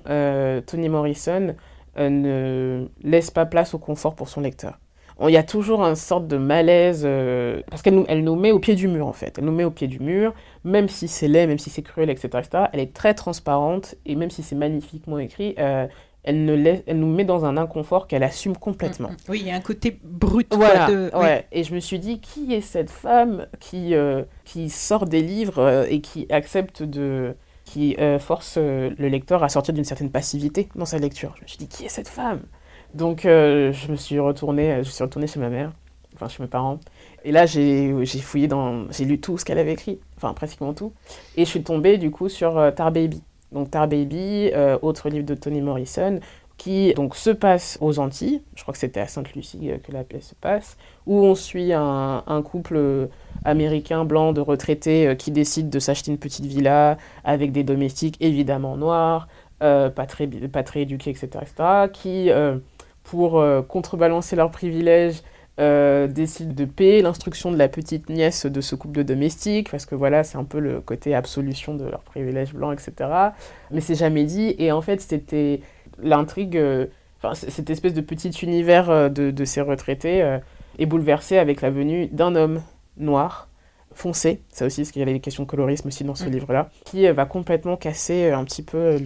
Toni 0.66 0.88
Morrison 0.88 1.54
ne 1.96 2.86
laisse 3.02 3.30
pas 3.30 3.46
place 3.46 3.72
au 3.72 3.78
confort 3.78 4.14
pour 4.14 4.28
son 4.28 4.40
lecteur 4.40 4.78
il 5.22 5.30
y 5.30 5.36
a 5.36 5.42
toujours 5.42 5.82
une 5.82 5.94
sorte 5.94 6.26
de 6.26 6.36
malaise, 6.36 7.02
euh, 7.04 7.60
parce 7.70 7.82
qu'elle 7.82 7.94
nous, 7.94 8.04
elle 8.08 8.24
nous 8.24 8.34
met 8.34 8.50
au 8.50 8.58
pied 8.58 8.74
du 8.74 8.88
mur 8.88 9.06
en 9.06 9.12
fait. 9.12 9.38
Elle 9.38 9.44
nous 9.44 9.52
met 9.52 9.64
au 9.64 9.70
pied 9.70 9.86
du 9.86 10.00
mur, 10.00 10.34
même 10.64 10.88
si 10.88 11.08
c'est 11.08 11.28
laid, 11.28 11.46
même 11.46 11.58
si 11.58 11.70
c'est 11.70 11.82
cruel, 11.82 12.10
etc., 12.10 12.28
etc. 12.38 12.64
Elle 12.72 12.80
est 12.80 12.92
très 12.92 13.14
transparente, 13.14 13.94
et 14.06 14.16
même 14.16 14.30
si 14.30 14.42
c'est 14.42 14.54
magnifiquement 14.54 15.18
écrit, 15.18 15.54
euh, 15.58 15.86
elle, 16.22 16.44
ne 16.44 16.54
laisse, 16.54 16.82
elle 16.86 16.98
nous 16.98 17.12
met 17.12 17.24
dans 17.24 17.44
un 17.44 17.56
inconfort 17.56 18.06
qu'elle 18.06 18.22
assume 18.22 18.56
complètement. 18.56 19.10
Mm, 19.10 19.12
mm. 19.12 19.30
Oui, 19.30 19.40
il 19.42 19.46
y 19.46 19.50
a 19.50 19.54
un 19.54 19.60
côté 19.60 19.98
brut. 20.02 20.52
Voilà, 20.54 20.88
ouais. 21.18 21.46
Et 21.52 21.64
je 21.64 21.74
me 21.74 21.80
suis 21.80 21.98
dit, 21.98 22.20
qui 22.20 22.54
est 22.54 22.60
cette 22.60 22.90
femme 22.90 23.46
qui, 23.60 23.94
euh, 23.94 24.22
qui 24.44 24.70
sort 24.70 25.06
des 25.06 25.22
livres 25.22 25.86
et 25.88 26.00
qui 26.00 26.26
accepte 26.30 26.82
de 26.82 27.34
qui 27.64 27.96
force 28.20 28.58
le 28.58 29.08
lecteur 29.08 29.42
à 29.42 29.48
sortir 29.48 29.72
d'une 29.72 29.84
certaine 29.84 30.10
passivité 30.10 30.68
dans 30.74 30.84
sa 30.84 30.98
lecture? 30.98 31.34
Je 31.38 31.42
me 31.42 31.48
suis 31.48 31.58
dit, 31.58 31.68
qui 31.68 31.84
est 31.86 31.88
cette 31.88 32.08
femme? 32.08 32.42
Donc 32.94 33.26
euh, 33.26 33.72
je 33.72 33.90
me 33.90 33.96
suis 33.96 34.18
retournée, 34.18 34.82
je 34.82 34.90
suis 34.90 35.02
retournée 35.02 35.26
chez 35.26 35.40
ma 35.40 35.50
mère, 35.50 35.72
enfin 36.14 36.28
chez 36.28 36.42
mes 36.42 36.48
parents. 36.48 36.78
Et 37.24 37.32
là 37.32 37.46
j'ai 37.46 37.92
fouillé 38.20 38.48
dans, 38.48 38.90
j'ai 38.90 39.04
lu 39.04 39.18
tout 39.18 39.38
ce 39.38 39.44
qu'elle 39.44 39.58
avait 39.58 39.72
écrit, 39.72 39.98
enfin 40.16 40.32
pratiquement 40.34 40.74
tout. 40.74 40.92
Et 41.36 41.44
je 41.44 41.50
suis 41.50 41.62
tombée 41.62 41.98
du 41.98 42.10
coup 42.10 42.28
sur 42.28 42.58
euh, 42.58 42.70
Tar 42.70 42.92
Baby. 42.92 43.22
Donc 43.52 43.70
Tar 43.70 43.88
Baby, 43.88 44.50
euh, 44.52 44.78
autre 44.82 45.08
livre 45.08 45.24
de 45.24 45.34
Toni 45.34 45.60
Morrison, 45.60 46.20
qui 46.56 46.92
donc 46.94 47.16
se 47.16 47.30
passe 47.30 47.78
aux 47.80 47.98
Antilles, 47.98 48.42
je 48.54 48.62
crois 48.62 48.72
que 48.72 48.78
c'était 48.78 49.00
à 49.00 49.08
Sainte-Lucie 49.08 49.70
que 49.82 49.90
la 49.90 50.04
pièce 50.04 50.28
se 50.28 50.34
passe, 50.34 50.76
où 51.06 51.16
on 51.16 51.34
suit 51.34 51.72
un, 51.72 52.42
couple 52.44 53.08
américain 53.44 54.04
blanc 54.04 54.32
de 54.32 54.40
retraités 54.40 55.16
qui 55.18 55.32
décide 55.32 55.68
de 55.68 55.78
s'acheter 55.80 56.12
une 56.12 56.18
petite 56.18 56.46
villa 56.46 56.96
avec 57.24 57.50
des 57.50 57.64
domestiques 57.64 58.16
évidemment 58.20 58.76
noirs, 58.76 59.26
pas, 59.58 60.06
très, 60.06 60.28
pas 60.28 60.62
très 60.62 60.82
éduqués, 60.82 61.10
etc., 61.10 61.28
etc., 61.42 61.88
qui 61.92 62.30
pour 63.04 63.38
euh, 63.38 63.62
contrebalancer 63.62 64.34
leurs 64.34 64.50
privilèges, 64.50 65.22
euh, 65.60 66.08
décident 66.08 66.52
de 66.52 66.64
payer 66.64 67.00
l'instruction 67.00 67.52
de 67.52 67.56
la 67.56 67.68
petite 67.68 68.08
nièce 68.08 68.46
de 68.46 68.60
ce 68.60 68.74
couple 68.74 68.98
de 68.98 69.02
domestiques, 69.02 69.70
parce 69.70 69.86
que 69.86 69.94
voilà, 69.94 70.24
c'est 70.24 70.36
un 70.36 70.44
peu 70.44 70.58
le 70.58 70.80
côté 70.80 71.14
absolution 71.14 71.74
de 71.74 71.84
leurs 71.84 72.02
privilèges 72.02 72.54
blancs, 72.54 72.72
etc. 72.72 73.10
Mais 73.70 73.80
c'est 73.80 73.94
jamais 73.94 74.24
dit, 74.24 74.54
et 74.58 74.72
en 74.72 74.82
fait, 74.82 75.00
c'était 75.00 75.60
l'intrigue, 76.02 76.56
euh, 76.56 76.86
cette 77.34 77.70
espèce 77.70 77.94
de 77.94 78.00
petit 78.00 78.30
univers 78.42 79.10
de, 79.10 79.44
ces 79.44 79.60
retraités 79.60 80.38
est 80.78 80.86
bouleversé 80.86 81.38
avec 81.38 81.62
la 81.62 81.70
venue 81.70 82.08
d'un 82.08 82.34
homme 82.34 82.60
noir, 82.98 83.48
foncé, 83.94 84.42
ça 84.50 84.66
aussi, 84.66 84.82
parce 84.82 84.90
qu'il 84.90 85.00
y 85.00 85.02
avait 85.02 85.14
des 85.14 85.20
questions 85.20 85.44
de 85.44 85.48
colorisme 85.48 85.88
aussi 85.88 86.04
dans 86.04 86.14
ce 86.14 86.26
mm. 86.26 86.32
livre-là, 86.32 86.68
qui 86.84 87.08
va 87.08 87.24
complètement 87.24 87.76
casser 87.76 88.30
un 88.30 88.44
petit 88.44 88.62
peu 88.62 88.98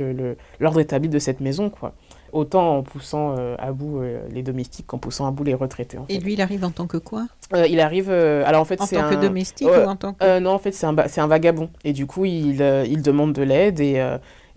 l'ordre 0.59 0.81
établi 0.81 1.09
de 1.09 1.19
cette 1.19 1.40
maison, 1.40 1.71
quoi 1.71 1.95
autant 2.33 2.79
en 2.79 2.83
poussant 2.83 3.35
euh, 3.38 3.55
à 3.59 3.73
bout 3.73 4.01
euh, 4.01 4.21
les 4.31 4.43
domestiques 4.43 4.87
qu'en 4.87 4.99
poussant 4.99 5.27
à 5.27 5.31
bout 5.31 5.45
les 5.45 5.55
retraités. 5.55 5.99
Et 6.09 6.19
lui, 6.19 6.35
il 6.35 6.41
arrive 6.41 6.64
en 6.64 6.71
tant 6.71 6.87
que 6.87 6.97
quoi? 6.97 7.27
Euh, 7.55 7.67
Il 7.67 7.81
arrive. 7.81 8.11
alors 8.11 8.61
en 8.61 8.64
fait, 8.64 8.81
c'est 8.83 8.97
en 8.97 9.03
tant 9.09 9.17
que 9.17 9.21
domestique 9.21 9.69
ou 9.69 9.88
en 9.88 9.97
tant 9.97 10.14
que. 10.14 10.38
non, 10.38 10.51
en 10.51 10.59
fait, 10.59 10.73
c'est 10.73 10.87
un, 10.87 10.97
un, 10.97 11.27
vagabond. 11.27 11.71
Et 11.85 11.93
du 11.93 12.07
coup, 12.07 12.25
il, 12.25 12.61
il 12.88 13.03
demande 13.03 13.33
de 13.33 13.43
l'aide 13.43 13.81
et. 13.81 14.03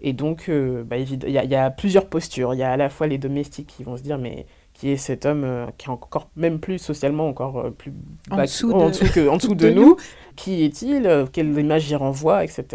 et 0.01 0.13
donc, 0.13 0.49
bah, 0.85 0.97
il 0.97 1.27
y, 1.27 1.31
y, 1.31 1.55
a 1.55 1.69
plusieurs 1.71 2.07
postures. 2.07 2.53
Il 2.53 2.57
y 2.57 2.63
a 2.63 2.71
à 2.71 2.77
la 2.77 2.89
fois 2.89 3.07
les 3.07 3.17
domestiques 3.17 3.67
qui 3.67 3.83
vont 3.83 3.97
se 3.97 4.03
dire, 4.03 4.17
mais 4.17 4.45
qui 4.81 4.89
est 4.89 4.97
cet 4.97 5.27
homme 5.27 5.43
euh, 5.43 5.67
qui 5.77 5.85
est 5.85 5.91
encore 5.91 6.31
même 6.35 6.59
plus 6.59 6.79
socialement 6.79 7.27
encore 7.27 7.59
euh, 7.59 7.69
plus 7.69 7.93
en 8.31 8.37
dessous, 8.37 8.71
en 8.71 8.89
dessous, 8.89 9.05
que, 9.13 9.29
en 9.29 9.37
dessous 9.37 9.53
de, 9.55 9.69
nous. 9.69 9.95
Qui 10.35 10.63
est-il 10.63 11.05
euh, 11.05 11.27
Quelle 11.31 11.55
image 11.55 11.87
il 11.91 11.95
renvoie 11.97 12.43
Etc. 12.43 12.65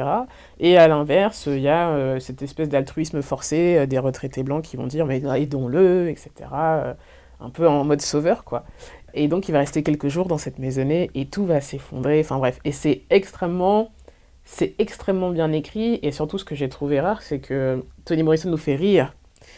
Et 0.60 0.78
à 0.78 0.86
l'inverse, 0.86 1.46
il 1.46 1.58
y 1.58 1.68
a 1.68 2.20
cette 2.20 2.42
espèce 2.42 2.68
d'altruisme 2.68 3.22
forcé 3.22 3.88
des 3.88 3.98
retraités 3.98 4.44
blancs 4.44 4.62
qui 4.62 4.76
vont 4.76 4.86
dire 4.86 5.04
mais 5.04 5.20
aidons-le, 5.20 6.08
etc. 6.08 6.30
un 7.40 7.50
peu 7.52 7.66
en 7.66 7.82
mode 7.82 8.00
sauveur, 8.00 8.44
quoi. 8.44 8.64
Et 9.12 9.26
donc 9.26 9.48
il 9.48 9.52
va 9.52 9.58
rester 9.58 9.82
quelques 9.82 10.08
jours 10.08 10.26
dans 10.26 10.38
cette 10.38 10.60
maisonnée 10.60 11.10
et 11.16 11.26
tout 11.26 11.44
va 11.44 11.60
s'effondrer. 11.60 12.20
Enfin 12.20 12.38
bref, 12.38 12.60
et 12.64 12.70
c'est 12.70 13.02
extrêmement 13.10 13.90
c'est 14.44 14.76
extrêmement 14.78 15.30
bien 15.30 15.50
écrit 15.50 15.98
et 16.02 16.12
surtout 16.12 16.38
ce 16.38 16.44
que 16.44 16.54
j'ai 16.54 16.68
trouvé 16.68 17.00
rare, 17.00 17.20
c'est 17.20 17.40
que 17.40 17.82
Toni 18.04 18.22
Morrison 18.22 18.48
nous 18.48 18.56
fait 18.56 18.76
rire 18.76 19.12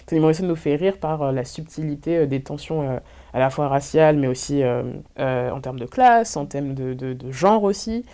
Toni 0.09 0.23
Morrison 0.23 0.47
nous 0.47 0.57
fait 0.57 0.75
rire 0.75 0.97
par 0.99 1.23
euh, 1.23 1.33
la 1.33 1.45
subtilité 1.45 2.17
euh, 2.17 2.27
des 2.27 2.41
tensions 2.41 2.83
euh, 2.83 2.99
à 3.35 3.39
la 3.39 3.51
fois 3.51 3.69
raciales, 3.69 4.17
mais 4.17 4.27
aussi 4.27 4.63
en 4.65 5.61
termes 5.61 5.79
de 5.79 5.85
classe, 5.85 6.37
en 6.39 6.47
termes 6.47 6.73
de, 6.73 7.17
genre 7.31 7.63
aussi, 7.63 8.07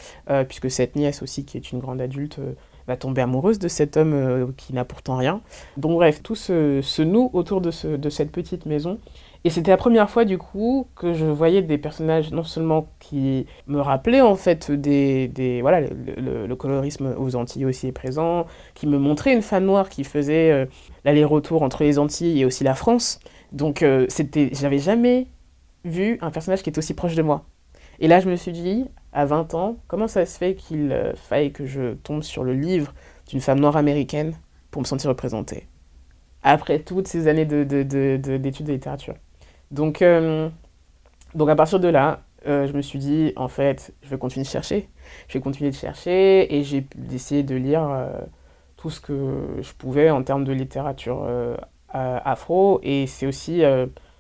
puisque 0.49 0.69
cette 0.69 0.97
nièce 0.97 1.23
aussi, 1.23 1.45
qui 1.45 1.57
est 1.57 1.71
une 1.71 1.79
grande 1.79 2.01
adulte, 2.01 2.41
va 2.89 2.97
tomber 2.97 3.23
amoureuse 3.23 3.61
de 3.61 3.69
cet 3.69 3.97
homme 3.97 4.53
qui 4.57 4.75
n'a 4.75 4.85
pourtant 4.85 5.17
rien. 5.17 5.41
Donc 5.77 5.93
bref, 5.93 6.21
tout 6.21 6.35
se, 6.35 7.03
noue 7.03 7.31
autour 7.33 7.61
de 7.61 7.71
cette 7.71 8.33
petite 8.33 8.67
maison. 8.67 8.99
Et 9.47 9.51
c'était 9.51 9.71
la 9.71 9.77
première 9.77 10.09
fois 10.09 10.25
du 10.25 10.39
coup 10.39 10.87
que 10.97 11.13
je 11.13 11.27
voyais 11.27 11.61
des 11.61 11.77
personnages 11.77 12.33
non 12.33 12.45
seulement 12.45 12.89
qui 12.99 13.47
me 13.67 13.79
rappelaient 13.79 14.23
en 14.23 14.37
fait 14.37 14.71
des, 14.73 15.29
des 15.29 15.61
voilà 15.61 15.83
le, 15.83 16.55
colorisme 16.57 17.15
aux 17.19 17.37
Antilles 17.37 17.67
aussi 17.67 17.89
est 17.89 17.93
présent, 17.93 18.47
qui 18.73 18.87
me 18.87 18.97
montraient 18.97 19.35
une 19.35 19.43
femme 19.43 19.67
noire 19.67 19.91
qui 19.91 20.03
faisait 20.03 20.51
euh, 20.51 20.65
l'aller-retour 21.05 21.63
entre 21.63 21.85
les 21.85 21.99
Antilles 21.99 22.41
et 22.41 22.47
aussi 22.47 22.65
la 22.65 22.75
France. 22.75 23.21
Donc 23.53 23.83
euh, 23.83 24.07
c'était 24.09 24.49
j'avais 24.55 24.79
jamais 24.79 25.27
vu 25.85 26.17
un 26.23 26.31
personnage 26.31 26.63
qui 26.63 26.71
est 26.71 26.79
aussi 26.79 26.95
proche 26.95 27.15
de 27.15 27.23
moi. 27.23 27.45
Et 28.01 28.09
là 28.09 28.21
je 28.21 28.31
me 28.31 28.37
suis 28.37 28.53
dit 28.53 28.87
à 29.13 29.27
20 29.27 29.53
ans, 29.53 29.77
comment 29.89 30.09
ça 30.09 30.25
se 30.25 30.39
fait 30.39 30.55
qu'il 30.55 30.91
euh, 30.91 31.15
faille 31.17 31.53
que 31.53 31.67
je 31.67 31.93
tombe 31.93 32.23
sur 32.23 32.45
le 32.45 32.55
livre 32.55 32.95
d'une 33.29 33.41
femme 33.43 33.61
noire 33.61 33.77
américaine 33.77 34.39
pour 34.71 34.81
me 34.81 34.87
sentir 34.87 35.11
représentée 35.11 35.69
après 36.43 36.79
toutes 36.79 37.09
ces 37.09 37.29
années 37.29 37.47
d'études 37.47 37.89
de, 37.89 38.17
de, 38.17 38.39
de 38.39 38.73
littérature? 38.73 39.15
Donc, 39.71 40.03
euh, 40.03 40.49
donc 41.35 41.49
à 41.49 41.57
partir 41.57 41.81
de 41.81 41.89
là, 41.89 42.23
euh, 42.47 42.67
je 42.67 42.73
me 42.73 42.83
suis 42.83 42.99
dit, 42.99 43.33
en 43.37 43.49
fait, 43.49 43.95
je 44.03 44.09
vais 44.09 44.19
continuer 44.19 44.45
de 44.45 44.51
chercher. 44.51 44.89
Je 45.29 45.35
vais 45.35 45.41
continuer 45.41 45.71
de 45.71 45.77
chercher 45.77 46.55
et 46.55 46.63
j'ai 46.63 46.87
essayé 47.13 47.43
de 47.43 47.55
lire 47.55 47.89
euh, 47.89 48.21
tout 48.77 48.91
ce 48.91 49.01
que 49.01 49.59
je 49.61 49.73
pouvais 49.73 50.11
en 50.11 50.23
termes 50.23 50.45
de 50.45 50.53
littérature 50.53 51.27
afro. 51.89 52.81
Et 52.83 53.07
c'est 53.07 53.27
aussi, 53.27 53.63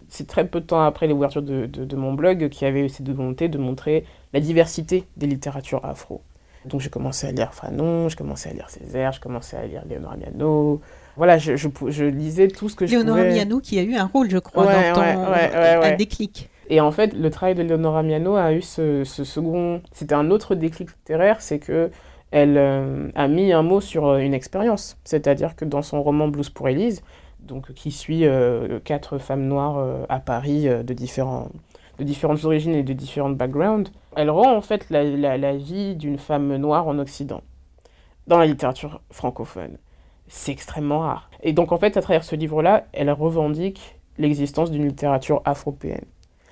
c'est 0.08 0.26
très 0.26 0.46
peu 0.46 0.60
de 0.60 0.66
temps 0.66 0.82
après 0.82 1.06
l'ouverture 1.06 1.42
de, 1.42 1.66
de, 1.66 1.96
mon 1.96 2.14
blog 2.14 2.48
qui 2.48 2.64
avait 2.64 2.88
cette 2.88 3.08
volonté 3.08 3.48
de 3.48 3.58
montrer 3.58 4.04
la 4.32 4.40
diversité 4.40 5.04
des 5.16 5.26
littératures 5.26 5.84
afro. 5.84 6.22
Donc 6.64 6.80
j'ai 6.80 6.88
commencé 6.88 7.26
à 7.26 7.32
lire 7.32 7.52
Fanon, 7.52 8.08
j'ai 8.08 8.16
commencé 8.16 8.48
à 8.48 8.52
lire 8.54 8.70
Césaire, 8.70 9.12
j'ai 9.12 9.20
commencé 9.20 9.56
à 9.56 9.66
lire 9.66 9.82
Léonore 9.86 10.16
Miano, 10.16 10.80
voilà, 11.16 11.38
je, 11.38 11.56
je, 11.56 11.68
je, 11.88 12.04
lisais 12.04 12.48
tout 12.48 12.68
ce 12.68 12.76
que 12.76 12.86
je 12.86 12.92
Léonora 12.92 13.24
Miano 13.24 13.60
qui 13.60 13.78
a 13.78 13.82
eu 13.82 13.94
un 13.94 14.06
rôle, 14.06 14.30
je 14.30 14.38
crois, 14.38 14.64
dans 14.64 14.94
ton 14.94 15.00
un 15.00 15.96
déclic. 15.96 16.50
Et 16.70 16.80
en 16.80 16.90
fait, 16.90 17.12
le 17.12 17.30
travail 17.30 17.54
de 17.54 17.62
Léonora 17.62 18.02
Miano 18.02 18.36
a 18.36 18.52
eu 18.52 18.62
ce, 18.62 19.04
ce 19.04 19.22
second... 19.22 19.82
C'était 19.92 20.14
un 20.14 20.30
autre 20.30 20.54
déclic 20.54 20.90
littéraire, 20.90 21.40
c'est 21.40 21.58
que 21.58 21.90
elle 22.30 22.58
euh, 22.58 23.10
a 23.14 23.28
mis 23.28 23.52
un 23.52 23.62
mot 23.62 23.80
sur 23.80 24.06
euh, 24.06 24.18
une 24.18 24.34
expérience. 24.34 24.96
C'est-à-dire 25.04 25.54
que 25.54 25.64
dans 25.64 25.82
son 25.82 26.02
roman 26.02 26.26
Blues 26.26 26.50
pour 26.50 26.68
Elise, 26.68 27.02
donc, 27.38 27.72
qui 27.74 27.92
suit 27.92 28.26
euh, 28.26 28.80
quatre 28.82 29.18
femmes 29.18 29.46
noires 29.46 30.06
à 30.08 30.18
Paris 30.18 30.66
de, 30.66 30.94
différents, 30.94 31.50
de 31.98 32.04
différentes 32.04 32.44
origines 32.44 32.74
et 32.74 32.82
de 32.82 32.92
différents 32.92 33.30
backgrounds, 33.30 33.92
elle 34.16 34.30
rend 34.30 34.56
en 34.56 34.62
fait 34.62 34.88
la, 34.90 35.04
la, 35.04 35.36
la 35.36 35.56
vie 35.56 35.94
d'une 35.94 36.18
femme 36.18 36.56
noire 36.56 36.88
en 36.88 36.98
Occident, 36.98 37.42
dans 38.26 38.38
la 38.38 38.46
littérature 38.46 39.00
francophone 39.10 39.76
c'est 40.34 40.50
extrêmement 40.50 40.98
rare. 40.98 41.30
Et 41.44 41.52
donc 41.52 41.70
en 41.70 41.78
fait, 41.78 41.96
à 41.96 42.02
travers 42.02 42.24
ce 42.24 42.34
livre-là, 42.34 42.86
elle 42.92 43.10
revendique 43.10 43.96
l'existence 44.18 44.72
d'une 44.72 44.84
littérature 44.84 45.40
afropéenne. 45.44 46.04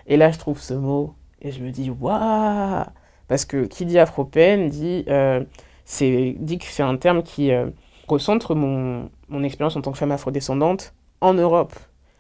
Et 0.07 0.17
là, 0.17 0.31
je 0.31 0.39
trouve 0.39 0.61
ce 0.61 0.73
mot 0.75 1.15
et 1.43 1.51
je 1.51 1.61
me 1.63 1.71
dis 1.71 1.91
waouh 1.91 2.85
Parce 3.27 3.45
que 3.45 3.65
qui 3.65 3.85
dit 3.85 3.99
afropéenne 3.99 4.69
dit, 4.69 5.05
euh, 5.09 5.43
c'est, 5.85 6.37
dit 6.39 6.59
que 6.59 6.67
c'est 6.67 6.85
un 6.85 6.97
terme 6.97 7.25
qui 7.25 7.51
euh, 7.51 7.67
recentre 8.07 8.55
mon, 8.55 9.11
mon 9.29 9.43
expérience 9.43 9.75
en 9.75 9.81
tant 9.83 9.91
que 9.91 9.99
femme 9.99 10.13
afrodescendante 10.13 10.95
en 11.21 11.35
Europe. 11.35 11.73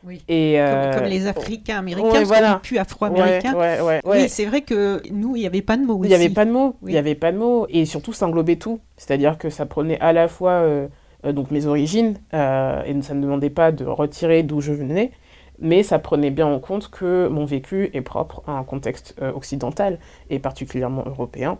Oui. 0.04 0.20
Et, 0.26 0.54
Comme, 0.56 0.66
euh, 0.66 0.94
comme 0.94 1.04
les 1.04 1.28
Africains 1.28 1.78
américains, 1.78 2.08
ouais, 2.08 2.24
voilà. 2.24 2.58
plus 2.60 2.78
afro-américains. 2.78 3.54
Ouais, 3.54 3.80
ouais. 3.80 4.00
Oui, 4.04 4.28
c'est 4.28 4.46
vrai 4.46 4.62
que 4.62 5.00
nous, 5.12 5.36
il 5.36 5.40
n'y 5.40 5.46
avait 5.46 5.62
pas 5.62 5.76
de 5.76 5.84
mots 5.84 6.00
Il 6.02 6.08
n'y 6.08 6.14
avait 6.14 6.28
pas 6.28 6.44
de 6.44 6.50
mots, 6.50 6.74
il 6.82 6.86
Oui. 6.86 6.92
n'y 6.92 6.98
avait 6.98 7.14
pas 7.14 7.30
de 7.30 7.38
mots, 7.38 7.66
et 7.68 7.84
surtout 7.84 8.12
ça 8.12 8.26
englobait 8.26 8.56
tout. 8.56 8.80
C'est-à-dire 8.96 9.38
que 9.38 9.48
ça 9.48 9.64
prenait 9.64 10.00
à 10.00 10.12
la 10.12 10.26
fois 10.26 10.50
euh, 10.52 10.88
donc 11.30 11.52
mes 11.52 11.66
origines, 11.66 12.16
euh, 12.34 12.82
et 12.84 13.00
ça 13.02 13.14
ne 13.14 13.22
demandait 13.22 13.50
pas 13.50 13.70
de 13.70 13.84
retirer 13.84 14.42
d'où 14.42 14.60
je 14.60 14.72
venais, 14.72 15.12
mais 15.60 15.84
ça 15.84 16.00
prenait 16.00 16.30
bien 16.32 16.48
en 16.48 16.58
compte 16.58 16.90
que 16.90 17.28
mon 17.28 17.44
vécu 17.44 17.90
est 17.94 18.00
propre 18.00 18.42
à 18.48 18.52
un 18.52 18.64
contexte 18.64 19.14
euh, 19.22 19.30
occidental, 19.32 19.98
et 20.30 20.40
particulièrement 20.40 21.04
européen, 21.06 21.58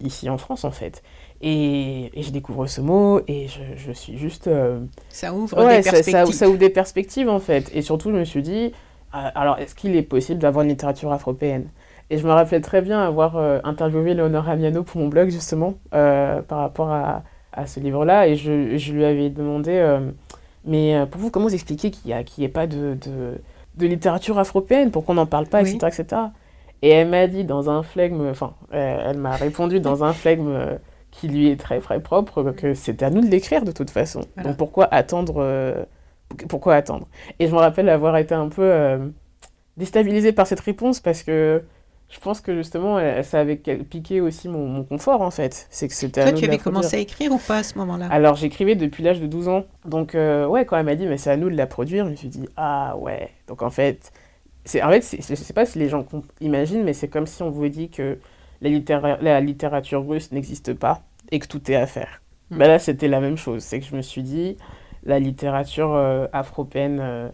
ici 0.00 0.28
en 0.28 0.38
France 0.38 0.64
en 0.64 0.72
fait. 0.72 1.04
Et, 1.40 2.10
et 2.18 2.22
je 2.24 2.32
découvre 2.32 2.66
ce 2.66 2.80
mot, 2.80 3.20
et 3.28 3.46
je, 3.46 3.60
je 3.76 3.92
suis 3.92 4.18
juste... 4.18 4.48
euh, 4.48 4.80
Ça 5.10 5.32
ouvre 5.32 5.56
Ouais, 5.64 5.76
des 5.76 5.82
perspectives. 5.90 6.12
ça, 6.26 6.32
ça 6.32 6.48
ouvre 6.48 6.58
des 6.58 6.70
perspectives 6.70 7.28
en 7.28 7.38
fait. 7.38 7.70
Et 7.74 7.82
surtout, 7.82 8.10
je 8.10 8.16
me 8.16 8.24
suis 8.24 8.42
dit, 8.42 8.72
euh, 9.14 9.28
alors 9.36 9.58
est-ce 9.58 9.76
qu'il 9.76 9.94
est 9.94 10.02
possible 10.02 10.40
d'avoir 10.40 10.64
une 10.64 10.70
littérature 10.70 11.12
afropéenne? 11.12 11.68
Et 12.10 12.16
je 12.18 12.26
me 12.26 12.32
rappelle 12.32 12.62
très 12.62 12.80
bien 12.80 13.00
avoir 13.00 13.36
euh, 13.36 13.60
interviewé 13.64 14.14
Léonore 14.14 14.48
Amiano 14.48 14.82
pour 14.82 15.00
mon 15.00 15.08
blog 15.08 15.28
justement 15.28 15.74
euh, 15.94 16.40
par 16.42 16.58
rapport 16.60 16.90
à, 16.90 17.22
à 17.58 17.66
ce 17.66 17.80
livre-là. 17.80 18.28
Et 18.28 18.36
je, 18.36 18.76
je 18.76 18.92
lui 18.92 19.04
avais 19.04 19.30
demandé, 19.30 19.72
euh, 19.72 20.00
mais 20.64 20.94
euh, 20.96 21.06
pour 21.06 21.20
vous, 21.20 21.30
comment 21.30 21.46
vous 21.46 21.54
expliquez 21.54 21.90
qu'il 21.90 22.08
n'y 22.08 22.12
a, 22.14 22.22
qu'il 22.22 22.42
y 22.42 22.44
ait 22.46 22.50
pas 22.50 22.66
de, 22.66 22.94
de, 22.94 23.40
de 23.76 23.86
littérature 23.86 24.38
afropéenne? 24.38 24.90
Pourquoi 24.90 25.12
on 25.14 25.16
n'en 25.16 25.26
parle 25.26 25.46
pas, 25.46 25.62
Oui. 25.62 25.70
etc., 25.74 26.00
etc. 26.00 26.22
Et 26.82 26.90
elle 26.90 27.08
m'a 27.08 27.26
dit 27.26 27.44
dans 27.44 27.70
un 27.70 27.82
flegme, 27.82 28.28
enfin, 28.30 28.54
euh, 28.72 29.10
elle 29.10 29.18
m'a 29.18 29.32
répondu 29.36 29.80
dans 29.88 30.04
un 30.04 30.12
flegme 30.12 30.48
euh, 30.48 30.76
qui 31.10 31.28
lui 31.28 31.48
est 31.48 31.56
très 31.58 31.80
très 31.80 32.00
propre 32.00 32.52
que 32.52 32.74
c'était 32.74 33.04
à 33.06 33.10
nous 33.10 33.20
de 33.20 33.26
l'écrire 33.26 33.64
de 33.64 33.72
toute 33.72 33.90
façon. 33.90 34.20
Voilà. 34.36 34.50
Donc 34.50 34.58
pourquoi 34.58 34.84
attendre 34.92 35.86
Pourquoi 36.48 36.74
attendre? 36.76 37.06
Et 37.40 37.46
je 37.48 37.52
me 37.52 37.58
rappelle 37.58 37.88
avoir 37.88 38.16
été 38.18 38.34
un 38.34 38.48
peu 38.48 38.98
déstabilisée 39.78 40.32
par 40.32 40.46
cette 40.46 40.60
réponse 40.60 41.00
parce 41.00 41.22
que 41.22 41.62
je 42.10 42.18
pense 42.20 42.40
que 42.40 42.54
justement 42.56 42.98
ça 43.22 43.40
avait 43.40 43.56
piqué 43.56 44.20
aussi 44.20 44.48
mon, 44.48 44.66
mon 44.66 44.82
confort 44.84 45.20
en 45.22 45.30
fait. 45.30 45.66
C'est 45.70 45.88
que 45.88 45.94
c'était 45.94 46.20
à 46.22 46.24
Toi, 46.24 46.32
nous 46.32 46.38
tu 46.38 46.44
avais 46.46 46.58
commencé 46.58 46.96
à 46.96 47.00
écrire 47.00 47.32
ou 47.32 47.38
pas 47.38 47.58
à 47.58 47.62
ce 47.62 47.76
moment-là? 47.78 48.08
Alors 48.10 48.34
j'écrivais 48.36 48.76
depuis 48.76 49.02
l'âge 49.04 49.20
de 49.20 49.26
12 49.26 49.48
ans. 49.48 49.64
Donc 49.84 50.14
euh, 50.14 50.46
ouais, 50.46 50.64
quand 50.64 50.76
elle 50.78 50.86
m'a 50.86 50.94
dit 50.94 51.06
mais 51.06 51.18
c'est 51.18 51.30
à 51.30 51.36
nous 51.36 51.50
de 51.50 51.56
la 51.56 51.66
produire, 51.66 52.06
je 52.06 52.10
me 52.10 52.16
suis 52.16 52.28
dit 52.28 52.48
ah 52.56 52.96
ouais. 52.96 53.28
Donc 53.46 53.60
en 53.62 53.70
fait, 53.70 54.10
c'est 54.64 54.82
en 54.82 54.88
fait 54.90 55.02
c'est- 55.02 55.20
je 55.28 55.34
sais 55.34 55.52
pas 55.52 55.66
si 55.66 55.78
les 55.78 55.88
gens 55.90 56.06
imaginent 56.40 56.82
mais 56.84 56.94
c'est 56.94 57.08
comme 57.08 57.26
si 57.26 57.42
on 57.42 57.50
vous 57.50 57.68
dit 57.68 57.90
que 57.90 58.18
la, 58.62 58.70
littéra- 58.70 59.18
la 59.20 59.40
littérature 59.40 60.06
russe 60.06 60.32
n'existe 60.32 60.72
pas 60.74 61.02
et 61.30 61.38
que 61.38 61.46
tout 61.46 61.70
est 61.70 61.76
à 61.76 61.86
faire. 61.86 62.22
Mm. 62.50 62.58
Bah 62.58 62.68
là 62.68 62.78
c'était 62.78 63.08
la 63.08 63.20
même 63.20 63.36
chose, 63.36 63.62
c'est 63.62 63.80
que 63.80 63.86
je 63.86 63.94
me 63.94 64.00
suis 64.02 64.22
dit 64.22 64.56
la 65.04 65.18
littérature 65.18 65.92
euh, 65.94 66.26
afro-péenne 66.32 66.98
euh, 67.00 67.28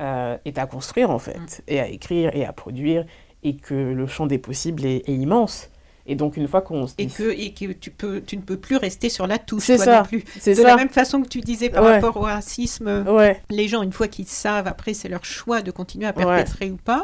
euh, 0.00 0.36
est 0.44 0.58
à 0.58 0.66
construire 0.66 1.10
en 1.10 1.18
fait, 1.18 1.38
Mm. 1.38 1.62
et 1.68 1.80
à 1.80 1.88
écrire 1.88 2.30
et 2.36 2.44
à 2.44 2.52
produire 2.52 3.04
et 3.42 3.56
que 3.56 3.74
le 3.74 4.06
champ 4.06 4.26
des 4.26 4.38
possibles 4.38 4.84
est, 4.84 5.08
est 5.08 5.14
immense. 5.14 5.68
Et 6.10 6.14
donc 6.14 6.38
une 6.38 6.48
fois 6.48 6.62
qu'on 6.62 6.86
se 6.86 6.94
et 6.96 7.04
dit 7.04 7.12
que, 7.14 7.30
et 7.38 7.52
que 7.52 7.70
tu, 7.70 7.90
peux, 7.90 8.22
tu 8.26 8.38
ne 8.38 8.40
peux 8.40 8.56
plus 8.56 8.76
rester 8.76 9.10
sur 9.10 9.26
la 9.26 9.36
touche, 9.36 9.64
C'est 9.64 9.76
toi 9.76 9.84
ça. 9.84 9.98
non 9.98 10.04
plus. 10.04 10.24
c'est 10.40 10.52
De 10.52 10.56
ça. 10.62 10.68
la 10.68 10.76
même 10.76 10.88
façon 10.88 11.20
que 11.20 11.28
tu 11.28 11.42
disais 11.42 11.68
par 11.68 11.84
Ouais. 11.84 11.96
rapport 11.96 12.16
au 12.16 12.20
racisme, 12.20 13.04
Ouais, 13.06 13.42
les 13.50 13.68
gens, 13.68 13.82
une 13.82 13.92
fois 13.92 14.08
qu'ils 14.08 14.24
savent, 14.26 14.66
après, 14.66 14.94
c'est 14.94 15.10
leur 15.10 15.26
choix 15.26 15.60
de 15.60 15.70
continuer 15.70 16.06
à 16.06 16.16
Ouais. 16.16 16.24
perpétrer 16.24 16.70
ou 16.70 16.76
pas. 16.82 17.02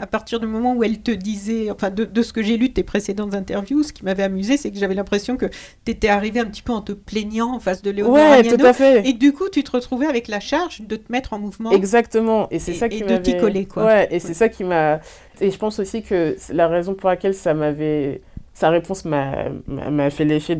À 0.00 0.04
partir 0.08 0.40
du 0.40 0.48
moment 0.48 0.74
où 0.74 0.82
elle 0.82 0.98
te 1.00 1.12
disait, 1.12 1.70
enfin 1.70 1.90
de, 1.90 2.04
de 2.04 2.22
ce 2.22 2.32
que 2.32 2.42
j'ai 2.42 2.56
lu 2.56 2.70
de 2.70 2.74
tes 2.74 2.82
précédentes 2.82 3.36
interviews, 3.36 3.84
ce 3.84 3.92
qui 3.92 4.04
m'avait 4.04 4.24
amusé, 4.24 4.56
c'est 4.56 4.72
que 4.72 4.78
j'avais 4.78 4.94
l'impression 4.96 5.36
que 5.36 5.46
tu 5.84 5.92
étais 5.92 6.08
arrivé 6.08 6.40
un 6.40 6.46
petit 6.46 6.62
peu 6.62 6.72
en 6.72 6.82
te 6.82 6.90
plaignant 6.90 7.54
en 7.54 7.60
face 7.60 7.82
de 7.82 7.90
Agnano, 7.92 8.56
tout 8.56 8.66
à 8.66 8.72
fait. 8.72 9.06
et 9.08 9.12
que 9.14 9.18
du 9.20 9.32
coup 9.32 9.48
tu 9.48 9.62
te 9.62 9.70
retrouvais 9.70 10.06
avec 10.06 10.26
la 10.26 10.40
charge 10.40 10.80
de 10.82 10.96
te 10.96 11.12
mettre 11.12 11.34
en 11.34 11.38
mouvement. 11.38 11.70
Exactement. 11.70 12.48
Et 12.50 12.58
c'est 12.58 12.72
Et- 12.72 12.74
ça 12.74 12.86
et 12.86 12.88
qui 12.88 13.02
de 13.02 13.16
t'y 13.16 13.36
coller, 13.36 13.66
quoi. 13.66 13.84
Ouais, 13.84 14.08
et 14.10 14.18
c'est 14.18 14.34
ça 14.34 14.48
qui 14.48 14.64
m'a. 14.64 14.98
Et 15.40 15.50
je 15.50 15.58
pense 15.58 15.78
aussi 15.78 16.02
que 16.02 16.36
la 16.52 16.68
raison 16.68 16.94
pour 16.94 17.08
laquelle 17.10 17.34
ça 17.34 17.54
m'avait. 17.54 18.20
Sa 18.52 18.68
réponse 18.68 19.04
m'a 19.04 20.10
fait 20.10 20.24
l'effet 20.24 20.56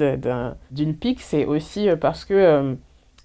d'une 0.70 0.94
pique, 0.94 1.20
c'est 1.20 1.44
aussi 1.44 1.88
euh, 1.88 1.96
parce 1.96 2.24
que 2.24 2.34
euh, 2.34 2.74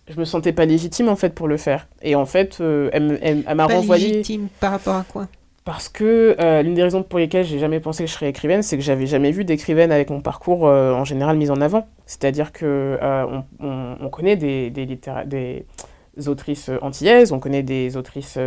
je 0.09 0.19
me 0.19 0.25
sentais 0.25 0.51
pas 0.53 0.65
légitime 0.65 1.07
en 1.07 1.15
fait 1.15 1.29
pour 1.33 1.47
le 1.47 1.57
faire. 1.57 1.87
Et 2.01 2.15
en 2.15 2.25
fait, 2.25 2.57
euh, 2.61 2.89
elle, 2.91 3.03
me- 3.03 3.19
elle- 3.21 3.43
elle 3.47 3.55
m'a 3.55 3.67
renvoyé. 3.67 4.07
légitime 4.09 4.47
par 4.59 4.71
rapport 4.71 4.95
à 4.95 5.03
quoi? 5.07 5.27
Parce 5.63 5.87
que 5.89 6.35
euh, 6.39 6.61
l'une 6.61 6.73
des 6.75 6.83
raisons 6.83 7.03
pour 7.03 7.17
lesquelles 7.19 7.45
j'ai 7.45 7.57
jamais 7.57 7.79
pensé 7.79 8.03
que 8.03 8.09
je 8.09 8.13
serais 8.15 8.29
écrivaine, 8.29 8.61
c'est 8.63 8.75
que 8.77 8.83
j'avais 8.83 9.07
jamais 9.07 9.31
vu 9.31 9.45
d'écrivaine 9.45 9.91
avec 9.91 10.09
mon 10.09 10.19
parcours 10.21 10.63
en 10.63 11.05
général 11.05 11.37
mis 11.37 11.49
en 11.49 11.59
avant. 11.61 11.87
C'est-à-dire 12.05 12.51
que 12.51 12.99
on, 13.01 13.43
on- 13.59 13.95
on 14.01 14.09
connaît 14.09 14.35
des, 14.35 14.69
des, 14.71 14.85
littéra- 14.85 15.25
des 15.25 15.65
autrices 16.27 16.69
antillaises, 16.81 17.31
on 17.31 17.39
connaît 17.39 17.63
des 17.63 17.97
autrices 17.97 18.37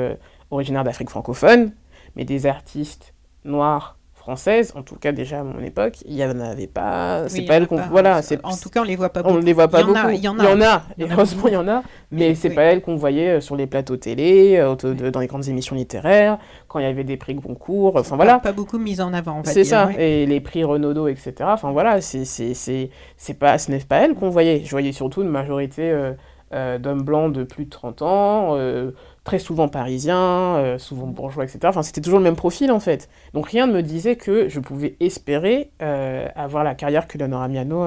originaires 0.51 0.85
d'Afrique 0.85 1.11
francophone, 1.11 1.73
mais 2.19 2.25
des 2.25 2.45
artistes 2.47 3.15
noires 3.45 3.95
françaises, 4.13 4.75
en 4.77 4.83
tout 4.83 4.97
cas 4.97 5.13
déjà 5.13 5.41
à 5.41 5.43
mon 5.43 5.61
époque, 5.61 6.03
il 6.05 6.15
y 6.15 6.23
en 6.23 6.39
avait 6.41 6.67
pas. 6.67 7.29
C'est 7.29 7.39
Oui, 7.39 7.47
pas 7.47 7.55
elles 7.55 7.67
qu'on. 7.67 7.77
Voilà, 7.77 8.21
En 8.43 8.57
tout 8.57 8.69
cas, 8.69 8.81
on 8.81 8.85
les 8.85 8.97
voit 8.97 9.09
pas 9.09 9.23
on 9.25 9.33
beaucoup. 9.33 9.45
les 9.47 9.53
voit 9.55 9.69
pas 9.69 9.81
Il 9.81 9.87
y 9.87 9.91
en 9.91 9.93
beaucoup. 9.95 10.09
il 10.11 10.21
y 10.23 10.29
en 10.29 10.39
a. 10.39 10.43
Il 10.45 10.51
y 10.51 10.53
en 10.53 10.61
a. 10.61 10.83
Il 10.99 11.05
y 11.05 11.07
en 11.07 11.11
a 11.11 11.13
Heureusement, 11.15 11.43
il 11.47 11.53
y 11.55 11.57
en 11.57 11.69
a. 11.69 11.83
Mais 12.11 12.35
c'est 12.35 12.49
oui. 12.51 12.55
pas 12.55 12.63
elles 12.65 12.83
qu'on 12.83 12.97
voyait 12.97 13.37
euh, 13.37 13.41
sur 13.41 13.57
les 13.57 13.67
plateaux 13.67 13.97
télé, 13.97 14.57
euh, 14.59 14.75
dans 15.11 15.21
les 15.21 15.27
grandes 15.29 15.49
émissions 15.49 15.77
littéraires, 15.77 16.39
quand 16.67 16.79
il 16.79 16.83
y 16.83 16.87
avait 16.87 17.05
des 17.05 17.17
prix 17.17 17.37
Goncourt. 17.37 17.97
Enfin 17.97 18.17
voilà. 18.17 18.35
Pas, 18.35 18.41
pas 18.41 18.53
beaucoup 18.53 18.79
mis 18.79 19.01
en 19.01 19.15
avant, 19.15 19.41
C'est 19.45 19.65
ça. 19.65 19.87
ouais. 19.87 20.23
Et 20.23 20.27
les 20.27 20.41
prix 20.41 20.63
Renaudot, 20.63 21.09
etc. 21.09 21.33
Enfin 21.45 21.71
voilà, 21.71 22.03
c'est 22.03 22.27
c'est 22.27 22.53
c'est 22.53 22.91
c'est 23.17 23.35
pas 23.35 23.57
ce 23.57 23.71
n'est 23.71 23.79
pas 23.79 23.99
elles 23.99 24.15
qu'on 24.15 24.29
voyait. 24.29 24.63
Je 24.63 24.71
voyais 24.71 24.93
surtout 24.93 25.23
une 25.23 25.29
majorité 25.31 25.91
euh, 25.91 26.13
euh, 26.55 26.79
d'hommes 26.79 27.03
blancs 27.03 27.33
de 27.33 27.45
plus 27.45 27.65
de 27.67 27.71
30 27.71 28.03
ans, 28.03 28.57
euh, 28.57 28.93
très 29.25 29.39
souvent 29.39 29.69
parisiens, 29.69 30.57
euh, 30.57 30.79
souvent 30.79 31.07
bourgeois, 31.07 31.45
etc. 31.45 31.61
Enfin, 31.65 31.83
c'était 31.83 32.01
toujours 32.01 32.19
le 32.19 32.25
même 32.25 32.37
profil 32.37 32.71
en 32.73 32.81
fait. 32.81 33.09
Donc 33.35 33.49
rien 33.49 33.67
ne 33.67 33.73
me 33.73 33.83
disait 33.83 34.17
que 34.17 34.49
je 34.49 34.61
pouvais 34.61 34.97
espérer 35.01 35.71
euh, 35.83 36.27
avoir 36.35 36.65
la 36.65 36.75
carrière 36.75 37.07
que 37.09 37.19
Leonora 37.19 37.49
Miano 37.49 37.87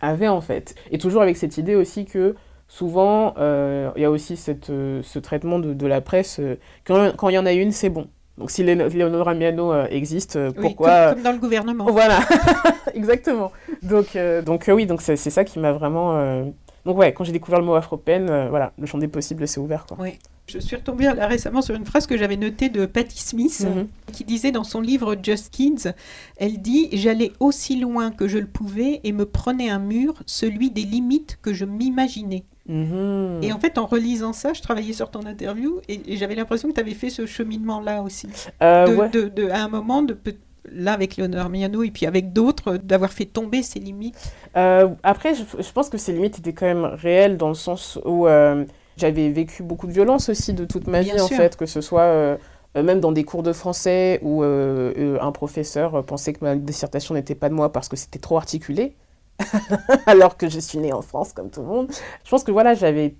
avait 0.00 0.28
en 0.28 0.40
fait. 0.40 0.74
Et 0.90 0.98
toujours 0.98 1.22
avec 1.22 1.36
cette 1.36 1.58
idée 1.58 1.74
aussi 1.76 2.04
que 2.04 2.34
souvent, 2.68 3.34
il 3.38 4.02
y 4.02 4.04
a 4.04 4.10
aussi 4.10 4.36
cette, 4.36 4.66
ce 4.66 5.18
traitement 5.18 5.58
de, 5.58 5.74
de 5.74 5.86
la 5.86 6.00
presse. 6.00 6.40
quand 6.84 7.28
il 7.28 7.34
y 7.34 7.38
en 7.38 7.46
a 7.46 7.52
une, 7.52 7.70
c'est 7.70 7.90
bon. 7.90 8.08
Donc 8.38 8.50
si 8.50 8.64
Leonora 8.64 9.34
Miano 9.34 9.74
existe, 9.84 10.36
Oui, 10.36 10.54
pourquoi... 10.62 11.04
comme, 11.08 11.14
comme 11.16 11.22
dans 11.22 11.32
le 11.32 11.38
gouvernement. 11.38 11.84
Voilà, 11.90 12.20
exactement. 12.94 13.52
Donc, 13.82 14.16
euh, 14.16 14.40
donc 14.42 14.68
euh, 14.68 14.72
oui, 14.72 14.86
donc 14.86 15.02
c'est 15.02 15.16
c'est 15.16 15.30
ça 15.30 15.44
qui 15.44 15.58
m'a 15.58 15.72
vraiment. 15.72 16.16
euh, 16.16 16.44
Donc 16.84 16.98
ouais, 16.98 17.12
quand 17.12 17.24
j'ai 17.24 17.32
découvert 17.32 17.60
le 17.60 17.66
mot 17.66 17.74
afro-pen, 17.74 18.28
euh, 18.28 18.48
voilà, 18.48 18.72
le 18.78 18.86
champ 18.86 18.98
des 18.98 19.08
possibles 19.08 19.46
s'est 19.46 19.60
ouvert 19.60 19.86
quoi. 19.86 19.96
Oui. 20.00 20.18
Je 20.48 20.58
suis 20.58 20.74
retombée 20.74 21.04
là 21.04 21.28
récemment 21.28 21.62
sur 21.62 21.76
une 21.76 21.86
phrase 21.86 22.08
que 22.08 22.16
j'avais 22.18 22.36
notée 22.36 22.68
de 22.68 22.84
Patti 22.84 23.20
Smith, 23.20 23.64
Mhm. 23.64 23.86
qui 24.12 24.24
disait 24.24 24.50
dans 24.50 24.64
son 24.64 24.80
livre 24.80 25.14
Just 25.22 25.50
Kids, 25.50 25.92
elle 26.36 26.60
dit 26.60 26.88
J'allais 26.92 27.30
aussi 27.38 27.78
loin 27.78 28.10
que 28.10 28.26
je 28.26 28.38
le 28.38 28.46
pouvais 28.48 29.00
et 29.04 29.12
me 29.12 29.24
prenais 29.24 29.70
un 29.70 29.78
mur, 29.78 30.14
celui 30.26 30.70
des 30.72 30.82
limites 30.82 31.38
que 31.42 31.54
je 31.54 31.64
m'imaginais. 31.64 32.42
Mhm. 32.68 33.38
Et 33.42 33.52
en 33.52 33.60
fait, 33.60 33.78
en 33.78 33.86
relisant 33.86 34.32
ça, 34.32 34.52
je 34.52 34.60
travaillais 34.62 34.92
sur 34.92 35.10
ton 35.12 35.24
interview 35.26 35.80
et, 35.88 36.00
et 36.12 36.16
j'avais 36.16 36.34
l'impression 36.34 36.68
que 36.68 36.74
tu 36.74 36.80
avais 36.80 36.94
fait 36.94 37.10
ce 37.10 37.24
cheminement-là 37.24 38.02
aussi. 38.02 38.28
Euh, 38.62 38.86
de, 38.88 38.96
ouais. 38.96 39.08
de- 39.10 39.28
de- 39.28 39.48
à 39.48 39.62
un 39.62 39.68
moment, 39.68 40.02
de, 40.02 40.12
peut- 40.12 40.34
là 40.70 40.92
avec 40.92 41.16
Léonore 41.16 41.48
Miano 41.48 41.82
et 41.82 41.90
puis 41.90 42.06
avec 42.06 42.32
d'autres, 42.32 42.76
d'avoir 42.76 43.12
fait 43.12 43.24
tomber 43.24 43.62
ses 43.62 43.80
limites. 43.80 44.32
Euh, 44.56 44.88
après, 45.02 45.34
je, 45.34 45.42
je 45.60 45.72
pense 45.72 45.88
que 45.88 45.98
ces 45.98 46.12
limites 46.12 46.38
étaient 46.38 46.52
quand 46.52 46.66
même 46.66 46.84
réelles 46.84 47.36
dans 47.36 47.48
le 47.48 47.54
sens 47.54 47.98
où 48.04 48.26
euh, 48.26 48.64
j'avais 48.96 49.28
vécu 49.30 49.62
beaucoup 49.62 49.86
de 49.86 49.92
violence 49.92 50.28
aussi 50.28 50.54
de 50.54 50.64
toute 50.64 50.86
ma 50.86 51.02
Bien 51.02 51.14
vie 51.14 51.20
en 51.20 51.28
fait, 51.28 51.56
que 51.56 51.66
ce 51.66 51.80
soit 51.80 52.02
euh, 52.02 52.36
même 52.74 53.00
dans 53.00 53.12
des 53.12 53.24
cours 53.24 53.42
de 53.42 53.52
français 53.52 54.20
où 54.22 54.42
un 54.42 55.32
professeur 55.32 56.04
pensait 56.04 56.32
que 56.32 56.44
ma 56.44 56.56
dissertation 56.56 57.14
n'était 57.14 57.34
pas 57.34 57.48
de 57.48 57.54
moi 57.54 57.72
parce 57.72 57.88
que 57.88 57.96
c'était 57.96 58.18
trop 58.18 58.36
articulé, 58.36 58.94
alors 60.06 60.36
que 60.36 60.48
je 60.48 60.60
suis 60.60 60.78
née 60.78 60.92
en 60.92 61.02
France 61.02 61.32
comme 61.32 61.50
tout 61.50 61.60
le 61.60 61.66
monde. 61.66 61.92
Je 62.24 62.30
pense 62.30 62.44
que 62.44 62.52
voilà, 62.52 62.74
j'avais 62.74 63.14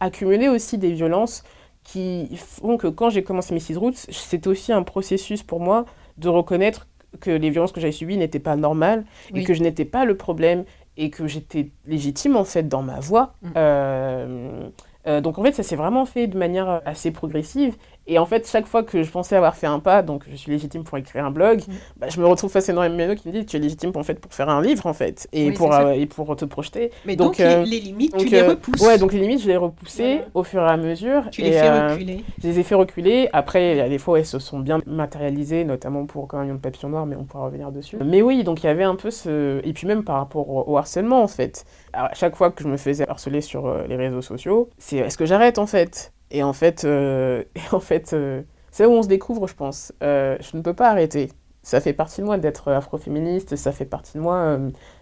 accumulé 0.00 0.48
aussi 0.48 0.76
des 0.76 0.92
violences 0.92 1.42
qui 1.84 2.28
font 2.36 2.76
que 2.76 2.86
quand 2.86 3.08
j'ai 3.08 3.22
commencé 3.22 3.54
Mrs. 3.54 3.78
Roots, 3.78 4.06
c'était 4.10 4.48
aussi 4.48 4.72
un 4.72 4.82
processus 4.82 5.42
pour 5.42 5.60
moi 5.60 5.86
de 6.18 6.28
reconnaître 6.28 6.86
que 7.20 7.30
les 7.30 7.50
violences 7.50 7.72
que 7.72 7.80
j'avais 7.80 7.92
subies 7.92 8.16
n'étaient 8.16 8.38
pas 8.38 8.56
normales 8.56 9.04
Oui. 9.32 9.40
et 9.40 9.44
que 9.44 9.54
je 9.54 9.62
n'étais 9.62 9.84
pas 9.84 10.04
le 10.04 10.16
problème 10.16 10.64
et 10.96 11.10
que 11.10 11.26
j'étais 11.26 11.70
légitime 11.86 12.36
en 12.36 12.44
fait 12.44 12.68
dans 12.68 12.82
ma 12.82 13.00
voix. 13.00 13.34
Mm. 13.42 13.48
Euh, 13.56 14.68
euh, 15.06 15.20
donc 15.20 15.38
en 15.38 15.42
fait 15.42 15.52
ça 15.52 15.62
s'est 15.62 15.76
vraiment 15.76 16.04
fait 16.04 16.26
de 16.26 16.36
manière 16.36 16.82
assez 16.84 17.10
progressive 17.10 17.76
Et 18.08 18.18
en 18.18 18.24
fait, 18.24 18.48
chaque 18.50 18.66
fois 18.66 18.82
que 18.82 19.02
je 19.02 19.10
pensais 19.10 19.36
avoir 19.36 19.54
fait 19.54 19.66
un 19.66 19.80
pas, 19.80 20.02
donc 20.02 20.24
je 20.30 20.34
suis 20.34 20.50
légitime 20.50 20.82
pour 20.82 20.96
écrire 20.96 21.26
un 21.26 21.30
blog, 21.30 21.60
mm. 21.60 21.72
bah, 21.98 22.08
je 22.08 22.18
me 22.20 22.26
retrouve 22.26 22.50
face 22.50 22.68
à 22.70 22.72
Noël 22.72 22.92
Méno 22.92 23.14
qui 23.14 23.28
me 23.28 23.32
dit 23.32 23.44
tu 23.44 23.56
es 23.56 23.60
légitime 23.60 23.92
pour, 23.92 24.00
en 24.00 24.04
fait, 24.04 24.18
pour 24.18 24.32
faire 24.32 24.48
un 24.48 24.62
livre, 24.62 24.86
en 24.86 24.94
fait, 24.94 25.28
et, 25.32 25.52
pour, 25.52 25.74
euh, 25.74 25.90
et 25.92 26.06
pour 26.06 26.34
te 26.34 26.46
projeter. 26.46 26.90
Mais 27.04 27.16
donc, 27.16 27.36
les, 27.36 27.64
limites, 27.64 28.16
tu 28.16 28.26
les 28.26 28.42
repousses. 28.42 28.80
Ouais, 28.80 28.96
donc 28.96 29.12
les 29.12 29.20
limites, 29.20 29.42
je 29.42 29.48
les 29.48 29.52
ai 29.52 29.56
repoussées 29.58 30.22
au 30.32 30.42
fur 30.42 30.62
et 30.62 30.66
à 30.66 30.76
mesure. 30.78 31.24
Tu 31.30 31.42
les 31.42 31.52
fais 31.52 31.90
reculer. 31.90 32.24
Je 32.42 32.48
les 32.48 32.58
ai 32.58 32.62
fait 32.62 32.74
reculer. 32.74 33.28
Après, 33.34 33.72
il 33.72 33.76
y 33.76 33.80
a 33.80 33.88
des 33.88 33.98
fois 33.98 34.14
où 34.14 34.16
elles 34.16 34.26
se 34.26 34.38
sont 34.38 34.58
bien 34.58 34.80
matérialisées, 34.86 35.64
notamment 35.64 36.06
pour 36.06 36.26
Quand 36.26 36.44
de 36.44 36.52
papillon 36.54 36.88
noir, 36.88 37.06
mais 37.06 37.16
on 37.16 37.24
pourra 37.24 37.44
revenir 37.44 37.70
dessus. 37.72 37.96
Mais 38.02 38.22
oui, 38.22 38.42
donc 38.42 38.62
il 38.62 38.66
y 38.66 38.70
avait 38.70 38.84
un 38.84 38.94
peu 38.94 39.10
ce. 39.10 39.60
Et 39.64 39.72
puis 39.72 39.86
même 39.86 40.02
par 40.02 40.16
rapport 40.16 40.68
au, 40.68 40.76
harcèlement, 40.78 41.22
en 41.22 41.28
fait. 41.28 41.66
à 41.92 42.14
chaque 42.14 42.36
fois 42.36 42.50
que 42.50 42.62
je 42.62 42.68
me 42.68 42.76
faisais 42.76 43.08
harceler 43.08 43.40
sur 43.40 43.66
euh, 43.66 43.86
les 43.86 43.96
réseaux 43.96 44.22
sociaux, 44.22 44.70
c'est 44.78 44.96
est-ce 44.96 45.18
que 45.18 45.26
j'arrête, 45.26 45.58
en 45.58 45.66
fait? 45.66 46.12
Et 46.30 46.42
en 46.42 46.52
fait, 46.52 46.84
euh, 46.84 47.42
et 47.54 47.74
en 47.74 47.80
fait 47.80 48.12
euh, 48.12 48.42
c'est 48.70 48.86
où 48.86 48.90
on 48.90 49.02
se 49.02 49.08
découvre, 49.08 49.46
je 49.46 49.54
pense. 49.54 49.92
je 50.00 50.56
ne 50.56 50.62
peux 50.62 50.74
pas 50.74 50.90
arrêter. 50.90 51.30
Ça 51.62 51.80
fait 51.80 51.92
partie 51.92 52.20
de 52.20 52.26
moi 52.26 52.38
d'être 52.38 52.70
afroféministe, 52.72 53.56
ça 53.56 53.72
fait 53.72 53.84
partie 53.84 54.16
de 54.16 54.22
moi 54.22 54.58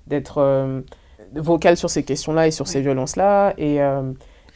d'être 0.06 0.82
vocale 1.34 1.76
sur 1.76 1.90
ces 1.90 2.02
questions-là 2.02 2.46
et 2.48 2.50
sur 2.50 2.66
ces 2.66 2.80
violences-là. 2.80 3.54
Et 3.58 3.78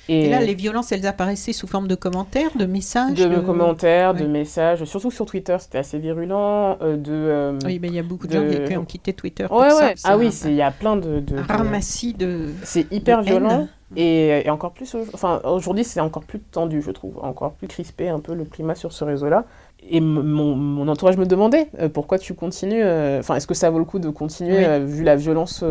et, 0.08 0.28
là, 0.28 0.40
les 0.40 0.54
violences, 0.54 0.92
elles 0.92 1.06
apparaissaient 1.06 1.52
sous 1.52 1.66
forme 1.66 1.86
de 1.86 1.94
commentaires, 1.94 2.50
de 2.56 2.66
messages 2.66 3.14
De, 3.14 3.40
commentaires, 3.40 4.14
de 4.14 4.26
messages, 4.26 4.84
surtout 4.84 5.10
sur 5.10 5.26
Twitter, 5.26 5.56
c'était 5.60 5.78
assez 5.78 5.98
virulent. 5.98 6.78
Euh, 6.82 6.96
de, 6.96 7.12
euh, 7.12 7.58
oui, 7.64 7.78
mais 7.80 7.88
il 7.88 7.94
y 7.94 7.98
a 7.98 8.02
beaucoup 8.02 8.26
de, 8.26 8.32
gens 8.32 8.64
qui 8.66 8.76
ont 8.76 8.84
quitté 8.84 9.12
Twitter 9.12 9.46
pour 9.46 9.62
ça. 9.62 9.92
Ah 10.04 10.16
oui, 10.16 10.30
il 10.44 10.54
y 10.54 10.62
a 10.62 10.70
plein 10.70 10.96
de... 10.96 11.20
de 11.20 11.36
ramassis 11.48 12.14
de... 12.14 12.48
C'est 12.64 12.90
hyper 12.92 13.22
violent. 13.22 13.68
Et, 13.96 14.44
encore 14.48 14.72
plus, 14.72 14.96
enfin, 15.12 15.40
aujourd'hui, 15.44 15.84
c'est 15.84 16.00
encore 16.00 16.24
plus 16.24 16.40
tendu, 16.40 16.80
je 16.80 16.92
trouve, 16.92 17.18
encore 17.22 17.52
plus 17.52 17.66
crispé 17.66 18.08
un 18.08 18.20
peu 18.20 18.34
le 18.34 18.44
climat 18.44 18.76
sur 18.76 18.92
ce 18.92 19.04
réseau-là. 19.04 19.44
Et 19.88 20.00
mon, 20.00 20.54
mon, 20.54 20.88
entourage 20.88 21.16
me 21.16 21.26
demandait 21.26 21.68
euh, 21.80 21.88
pourquoi 21.88 22.18
tu 22.18 22.34
continues, 22.34 22.84
enfin, 23.18 23.34
est-ce 23.36 23.46
que 23.46 23.54
ça 23.54 23.70
vaut 23.70 23.78
le 23.78 23.84
coup 23.84 23.98
de 23.98 24.10
continuer 24.10 24.78
vu 24.80 25.04
la 25.04 25.16
violence 25.16 25.64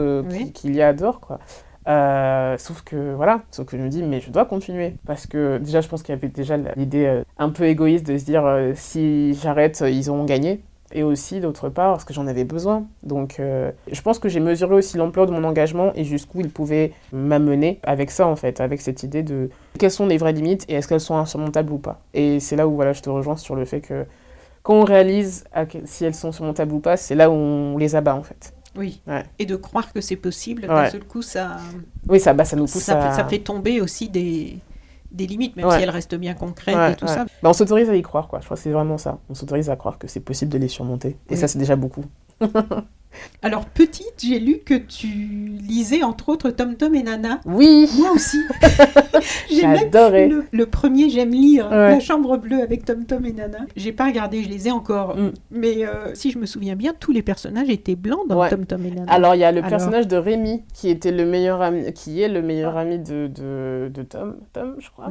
qu'il 0.54 0.76
y 0.76 0.82
a 0.82 0.94
dehors, 0.94 1.20
quoi. 1.20 1.40
Euh, 1.90 2.56
sauf 2.60 2.84
que 2.84 3.14
voilà, 3.16 3.42
sauf 3.50 3.66
que 3.66 3.76
je 3.76 3.82
me 3.82 3.90
dis 3.90 4.04
mais 4.04 4.20
je 4.20 4.30
dois 4.30 4.46
continuer 4.46 4.94
parce 5.08 5.26
que 5.26 5.58
déjà 5.58 5.82
je 5.82 5.88
pense 5.88 6.04
qu'il 6.04 6.14
y 6.14 6.18
avait 6.18 6.28
déjà 6.28 6.56
l'idée 6.76 7.06
euh, 7.06 7.24
un 7.40 7.50
peu 7.50 7.64
égoïste 7.64 8.06
de 8.06 8.16
se 8.16 8.26
dire 8.26 8.46
euh, 8.46 8.74
si 8.76 9.34
j'arrête 9.34 9.84
ils 9.88 10.08
auront 10.12 10.26
gagné 10.26 10.62
et 10.92 11.02
aussi 11.02 11.40
d'autre 11.40 11.70
part 11.70 11.94
parce 11.94 12.04
que 12.06 12.14
j'en 12.14 12.28
avais 12.28 12.44
besoin. 12.44 12.86
Donc 13.04 13.40
je 13.40 14.02
pense 14.02 14.18
que 14.18 14.28
j'ai 14.28 14.40
mesuré 14.40 14.74
aussi 14.74 14.98
l'ampleur 14.98 15.28
de 15.28 15.32
mon 15.32 15.44
engagement 15.44 15.92
et 15.94 16.04
jusqu'où 16.04 16.42
il 16.42 16.50
pouvait 16.50 16.94
m'amener 17.14 17.80
avec 17.84 18.10
ça 18.10 18.26
en 18.26 18.36
fait, 18.36 18.60
avec 18.60 18.82
cette 18.82 19.04
idée 19.04 19.22
de 19.22 19.52
quelles 19.78 19.92
sont 19.92 20.08
les 20.08 20.18
vraies 20.18 20.34
limites 20.34 20.66
et 20.68 20.74
est-ce 20.74 20.88
qu'elles 20.88 21.00
sont 21.00 21.16
insurmontables 21.16 21.72
ou 21.72 21.78
pas. 21.78 22.02
Et 22.16 22.40
c'est 22.40 22.56
là 22.56 22.68
où 22.68 22.74
voilà, 22.74 22.94
je 22.94 23.02
te 23.02 23.10
rejoins 23.12 23.38
sur 23.38 23.56
le 23.56 23.66
fait 23.66 23.82
que 23.82 24.06
quand 24.64 24.74
on 24.74 24.84
réalise 24.84 25.44
si 25.86 26.06
elles 26.06 26.16
sont 26.16 26.32
surmontables 26.32 26.74
ou 26.74 26.80
pas, 26.80 26.98
c'est 26.98 27.16
là 27.16 27.30
où 27.30 27.34
on 27.34 27.78
les 27.78 27.96
abat 27.96 28.16
en 28.16 28.24
fait. 28.24 28.54
Oui. 28.76 29.02
Et 29.40 29.46
de 29.46 29.56
croire 29.56 29.92
que 29.92 30.02
c'est 30.02 30.16
possible, 30.16 30.68
d'un 30.68 30.90
seul 30.90 31.04
coup, 31.04 31.22
ça. 31.22 31.58
Oui, 32.08 32.20
ça, 32.20 32.34
bah, 32.34 32.46
ça 32.46 32.56
nous 32.56 32.66
pousse 32.66 32.84
ça, 32.84 33.14
ça 33.14 33.26
fait 33.26 33.40
tomber 33.40 33.82
aussi 33.82 34.10
des, 34.10 34.58
des 35.12 35.28
limites, 35.28 35.56
même 35.56 35.70
si 35.72 35.82
elles 35.82 35.90
restent 35.90 36.16
bien 36.16 36.34
concrètes 36.34 36.94
et 36.94 36.96
tout 36.96 37.08
ça. 37.08 37.26
Bah, 37.42 37.50
on 37.50 37.54
s'autorise 37.54 37.90
à 37.90 37.96
y 37.96 38.02
croire, 38.02 38.28
quoi. 38.28 38.40
Je 38.40 38.46
crois 38.46 38.58
que 38.58 38.64
c'est 38.64 38.72
vraiment 38.72 38.98
ça. 38.98 39.20
On 39.30 39.34
s'autorise 39.34 39.70
à 39.70 39.76
croire 39.76 39.98
que 39.98 40.08
c'est 40.08 40.20
possible 40.20 40.52
de 40.52 40.58
les 40.58 40.68
surmonter. 40.68 41.18
Et 41.30 41.36
ça, 41.36 41.48
c'est 41.48 41.60
déjà 41.60 41.76
beaucoup. 41.76 42.06
Alors, 43.42 43.66
petite, 43.66 44.14
j'ai 44.24 44.40
lu 44.40 44.60
que 44.60 44.74
tu 44.74 45.08
lisais 45.08 46.04
entre 46.04 46.30
autres 46.30 46.50
Tom 46.52 46.76
Tom 46.76 46.94
et 46.96 47.04
Nana. 47.04 47.40
Oui 47.46 47.88
Moi 47.98 48.12
aussi 48.12 48.38
J'ai 49.50 49.66
adoré 49.66 50.28
le, 50.28 50.46
le, 50.52 50.66
premier, 50.66 51.10
j'aime 51.10 51.32
lire 51.32 51.70
La 51.70 52.00
Chambre 52.00 52.38
Bleue 52.38 52.62
avec 52.62 52.86
Tom 52.86 53.06
Tom 53.06 53.26
et 53.26 53.34
Nana. 53.34 53.60
J'ai 53.76 53.92
pas 53.92 54.06
regardé, 54.06 54.44
je 54.44 54.50
les 54.50 54.68
ai 54.68 54.72
encore. 54.72 55.16
Mm. 55.16 55.32
Mais 55.52 55.86
euh, 55.86 56.14
si 56.14 56.32
je 56.32 56.38
me 56.38 56.46
souviens 56.46 56.76
bien, 56.76 56.94
tous 56.98 57.12
les 57.12 57.22
personnages 57.22 57.70
étaient 57.70 57.96
blancs 57.96 58.28
dans 58.28 58.48
Tom 58.48 58.66
Tom 58.66 58.86
et 58.86 58.92
Nana. 58.92 59.12
Alors, 59.12 59.36
il 59.36 59.40
y 59.40 59.44
a 59.44 59.52
le 59.52 59.62
personnage 59.62 60.08
de 60.08 60.18
Rémi, 60.18 60.64
qui, 60.74 60.90
était 60.90 61.12
le 61.12 61.26
meilleur 61.26 61.62
ami, 61.62 61.92
qui 61.94 62.22
est 62.22 62.30
le 62.30 62.42
meilleur 62.42 62.78
ami 62.78 63.00
de, 63.00 63.28
de, 63.28 63.92
de 63.94 64.04
Tom, 64.04 64.38
Tom, 64.54 64.76
je 64.80 64.90
crois. 64.90 65.10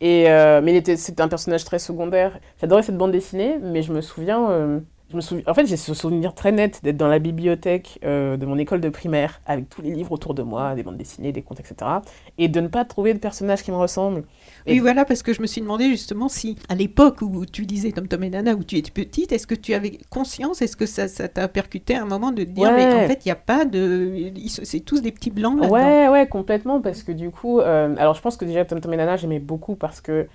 Et, 0.00 0.30
euh, 0.30 0.60
mais 0.62 0.82
c'était 0.96 1.22
un 1.22 1.28
personnage 1.28 1.64
très 1.64 1.78
secondaire. 1.78 2.38
J'adorais 2.60 2.82
cette 2.82 2.96
bande 2.96 3.12
dessinée, 3.12 3.58
mais 3.62 3.82
je 3.82 3.92
me 3.92 4.00
souviens... 4.00 4.50
Euh, 4.50 4.80
me 5.16 5.20
souviens, 5.20 5.44
en 5.46 5.54
fait, 5.54 5.66
j'ai 5.66 5.76
ce 5.76 5.94
souvenir 5.94 6.34
très 6.34 6.52
net 6.52 6.80
d'être 6.82 6.96
dans 6.96 7.08
la 7.08 7.18
bibliothèque 7.18 7.98
euh, 8.04 8.36
de 8.36 8.46
mon 8.46 8.58
école 8.58 8.80
de 8.80 8.88
primaire 8.88 9.40
avec 9.46 9.68
tous 9.68 9.82
les 9.82 9.90
livres 9.90 10.12
autour 10.12 10.34
de 10.34 10.42
moi, 10.42 10.74
des 10.74 10.82
bandes 10.82 10.96
dessinées, 10.96 11.32
des 11.32 11.42
contes, 11.42 11.60
etc. 11.60 11.90
Et 12.38 12.48
de 12.48 12.60
ne 12.60 12.68
pas 12.68 12.84
trouver 12.84 13.14
de 13.14 13.18
personnage 13.18 13.62
qui 13.62 13.70
me 13.70 13.76
ressemble. 13.76 14.24
Et 14.66 14.78
voilà, 14.80 15.04
parce 15.04 15.22
que 15.22 15.32
je 15.32 15.40
me 15.40 15.46
suis 15.46 15.60
demandé 15.60 15.88
justement 15.88 16.28
si, 16.28 16.56
à 16.68 16.74
l'époque 16.74 17.22
où 17.22 17.46
tu 17.46 17.62
lisais 17.62 17.92
Tom 17.92 18.06
Tom 18.06 18.22
et 18.22 18.30
Nana, 18.30 18.54
où 18.54 18.62
tu 18.62 18.76
étais 18.76 18.90
petite, 18.90 19.32
est-ce 19.32 19.46
que 19.46 19.54
tu 19.54 19.74
avais 19.74 19.98
conscience, 20.10 20.62
est-ce 20.62 20.76
que 20.76 20.86
ça, 20.86 21.08
t'a 21.08 21.48
percuté 21.48 21.94
à 21.94 22.02
un 22.02 22.06
moment 22.06 22.30
de 22.30 22.44
te 22.44 22.50
dire, 22.50 22.72
mais 22.72 22.86
en 22.86 23.08
fait, 23.08 23.24
il 23.24 23.28
n'y 23.28 23.32
a 23.32 23.36
pas 23.36 23.64
de. 23.64 24.32
C'est 24.46 24.80
tous 24.80 25.02
des 25.02 25.12
petits 25.12 25.30
blancs 25.30 25.58
là-dedans. 25.60 25.74
Ouais, 25.74 26.08
ouais, 26.08 26.26
complètement, 26.26 26.80
parce 26.80 27.02
que 27.02 27.12
du 27.12 27.30
coup. 27.30 27.60
Euh, 27.60 27.94
alors, 27.98 28.14
je 28.14 28.20
pense 28.20 28.36
que 28.36 28.44
déjà, 28.44 28.64
Tom 28.64 28.80
Tom 28.80 28.92
et 28.92 28.96
Nana, 28.96 29.16
j'aimais 29.16 29.38
beaucoup 29.38 29.74
parce 29.74 30.00
que 30.00 30.28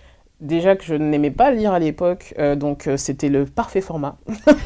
déjà 0.46 0.76
que 0.76 0.84
je 0.86 0.96
n'aimais 0.96 1.32
pas 1.32 1.52
lire 1.52 1.74
à 1.74 1.80
l'époque, 1.80 2.34
euh, 2.40 2.56
donc 2.56 2.88
euh, 2.88 2.98
c'était 2.98 3.30
le 3.30 3.46
parfait 3.46 3.82
format. 3.82 4.18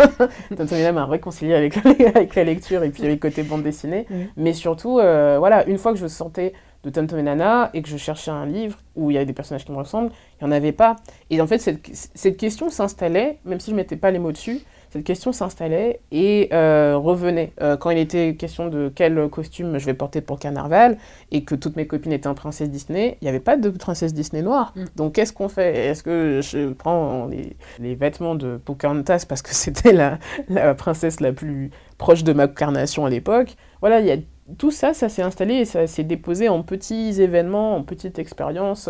Tantomina 0.56 0.92
m'a 0.92 1.06
réconcilié 1.06 1.56
avec, 1.56 1.78
avec 1.86 2.36
la 2.36 2.44
lecture 2.44 2.84
et 2.84 2.90
puis 2.90 3.04
avec 3.04 3.24
le 3.24 3.30
côté 3.30 3.44
bande 3.44 3.64
dessinée. 3.64 4.06
Mais 4.38 4.54
surtout, 4.54 5.00
euh, 5.00 5.38
voilà, 5.40 5.66
une 5.68 5.78
fois 5.78 5.94
que 5.94 6.00
je 6.00 6.08
sortais 6.08 6.54
de 6.84 6.90
Tom 6.90 7.08
Tom 7.08 7.20
et 7.20 7.24
Nana 7.24 7.70
et 7.74 7.82
que 7.82 7.90
je 7.90 7.98
cherchais 7.98 8.32
un 8.32 8.46
livre 8.46 8.78
où 8.96 9.12
il 9.12 9.16
y 9.16 9.18
avait 9.18 9.26
des 9.26 9.34
personnages 9.34 9.66
qui 9.66 9.72
me 9.72 9.78
ressemblent, 9.78 10.12
il 10.40 10.46
n'y 10.46 10.50
en 10.50 10.56
avait 10.56 10.72
pas. 10.72 10.98
Et 11.30 11.42
en 11.42 11.48
fait, 11.48 11.58
cette, 11.58 11.80
cette 11.94 12.38
question 12.38 12.70
s'installait, 12.70 13.40
même 13.46 13.60
si 13.60 13.68
je 13.68 13.76
ne 13.76 13.78
mettais 13.78 13.98
pas 13.98 14.12
les 14.12 14.20
mots 14.20 14.32
dessus, 14.32 14.62
cette 14.92 15.04
question 15.04 15.32
s'installait 15.32 16.00
et 16.12 16.50
euh, 16.52 16.98
revenait. 16.98 17.54
Euh, 17.62 17.78
quand 17.78 17.92
il 17.92 18.00
était 18.00 18.36
question 18.36 18.70
de 18.70 18.92
quel 18.94 19.30
costume 19.30 19.78
je 19.78 19.86
vais 19.86 19.94
porter 19.94 20.20
pour 20.22 20.40
carnaval 20.40 20.98
et 21.32 21.44
que 21.44 21.54
toutes 21.54 21.76
mes 21.76 21.86
copines 21.86 22.12
étaient 22.12 22.28
en 22.28 22.34
princesse 22.34 22.72
Disney, 22.72 23.18
il 23.22 23.26
n'y 23.26 23.30
avait 23.30 23.40
pas 23.40 23.56
de 23.56 23.70
princesse 23.70 24.16
Disney 24.16 24.42
noire. 24.42 24.74
Mm. 24.76 24.84
Donc 24.96 25.14
qu'est-ce 25.14 25.32
qu'on 25.32 25.48
fait? 25.48 25.88
Est-ce 25.88 26.02
que 26.02 26.42
je 26.42 26.74
prends 26.74 27.28
les, 27.28 27.56
les, 27.80 27.94
vêtements 27.94 28.34
de 28.34 28.58
Pocahontas 28.58 29.26
parce 29.30 29.44
que 29.44 29.50
c'était 29.54 29.94
la, 29.94 30.18
la, 30.48 30.74
princesse 30.74 31.20
la 31.20 31.34
plus 31.34 31.70
proche 32.00 32.24
de 32.24 32.34
ma 32.34 32.48
carnation 32.48 33.06
à 33.06 33.12
l'époque? 33.12 33.56
Voilà, 33.82 34.00
il 34.00 34.08
y 34.08 34.12
a 34.12 34.18
tout 34.58 34.72
ça, 34.72 34.96
ça 34.96 35.08
s'est 35.08 35.22
installé 35.22 35.54
et 35.56 35.66
ça 35.66 35.86
s'est 35.86 36.04
déposé 36.04 36.50
en 36.50 36.64
petits 36.64 37.22
événements, 37.22 37.76
en 37.76 37.84
petites 37.84 38.18
expériences 38.18 38.90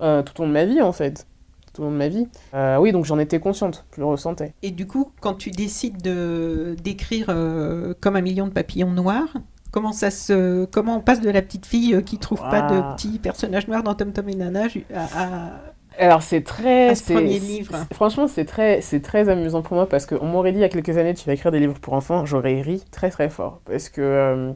euh, 0.00 0.22
tout 0.22 0.40
au 0.40 0.44
long 0.44 0.48
de 0.48 0.54
ma 0.54 0.64
vie 0.64 0.80
en 0.80 0.92
fait 0.92 1.26
tout 1.78 1.84
long 1.84 1.92
de 1.92 1.96
ma 1.96 2.08
vie. 2.08 2.26
Euh, 2.54 2.76
oui, 2.78 2.92
donc 2.92 3.04
j'en 3.04 3.18
étais 3.18 3.38
consciente, 3.38 3.86
je 3.94 4.00
le 4.00 4.06
ressentais. 4.06 4.52
Et 4.62 4.70
du 4.70 4.86
coup, 4.86 5.12
quand 5.20 5.34
tu 5.34 5.50
décides 5.50 6.02
de 6.02 6.76
d'écrire 6.82 7.26
euh, 7.28 7.94
comme 8.00 8.16
un 8.16 8.20
million 8.20 8.46
de 8.46 8.52
papillons 8.52 8.90
noirs, 8.90 9.28
comment 9.70 9.92
ça 9.92 10.10
se, 10.10 10.64
comment 10.66 10.96
on 10.96 11.00
passe 11.00 11.20
de 11.20 11.30
la 11.30 11.40
petite 11.40 11.66
fille 11.66 11.94
euh, 11.94 12.00
qui 12.00 12.18
trouve 12.18 12.40
pas 12.40 12.62
de 12.62 12.94
petits 12.94 13.18
personnages 13.18 13.68
noirs 13.68 13.82
dans 13.82 13.94
Tom 13.94 14.12
Tom 14.12 14.28
et 14.28 14.34
Nana 14.34 14.66
à, 14.94 15.52
alors 16.00 16.22
c'est 16.22 16.42
très, 16.42 16.94
ce 16.94 17.12
premier 17.12 17.40
livre? 17.40 17.74
Franchement, 17.92 18.28
c'est 18.28 18.44
très, 18.44 18.80
c'est 18.80 19.00
très 19.00 19.28
amusant 19.28 19.62
pour 19.62 19.74
moi 19.76 19.88
parce 19.88 20.06
qu'on 20.06 20.26
m'aurait 20.26 20.52
dit 20.52 20.58
il 20.58 20.62
y 20.62 20.64
a 20.64 20.68
quelques 20.68 20.96
années 20.96 21.14
tu 21.14 21.26
vas 21.26 21.32
écrire 21.32 21.50
des 21.50 21.58
livres 21.58 21.78
pour 21.80 21.92
enfants, 21.92 22.24
j'aurais 22.24 22.60
ri 22.60 22.84
très 22.90 23.10
très 23.10 23.28
fort 23.28 23.60
parce 23.64 23.88
que 23.88 24.00
euh, 24.00 24.52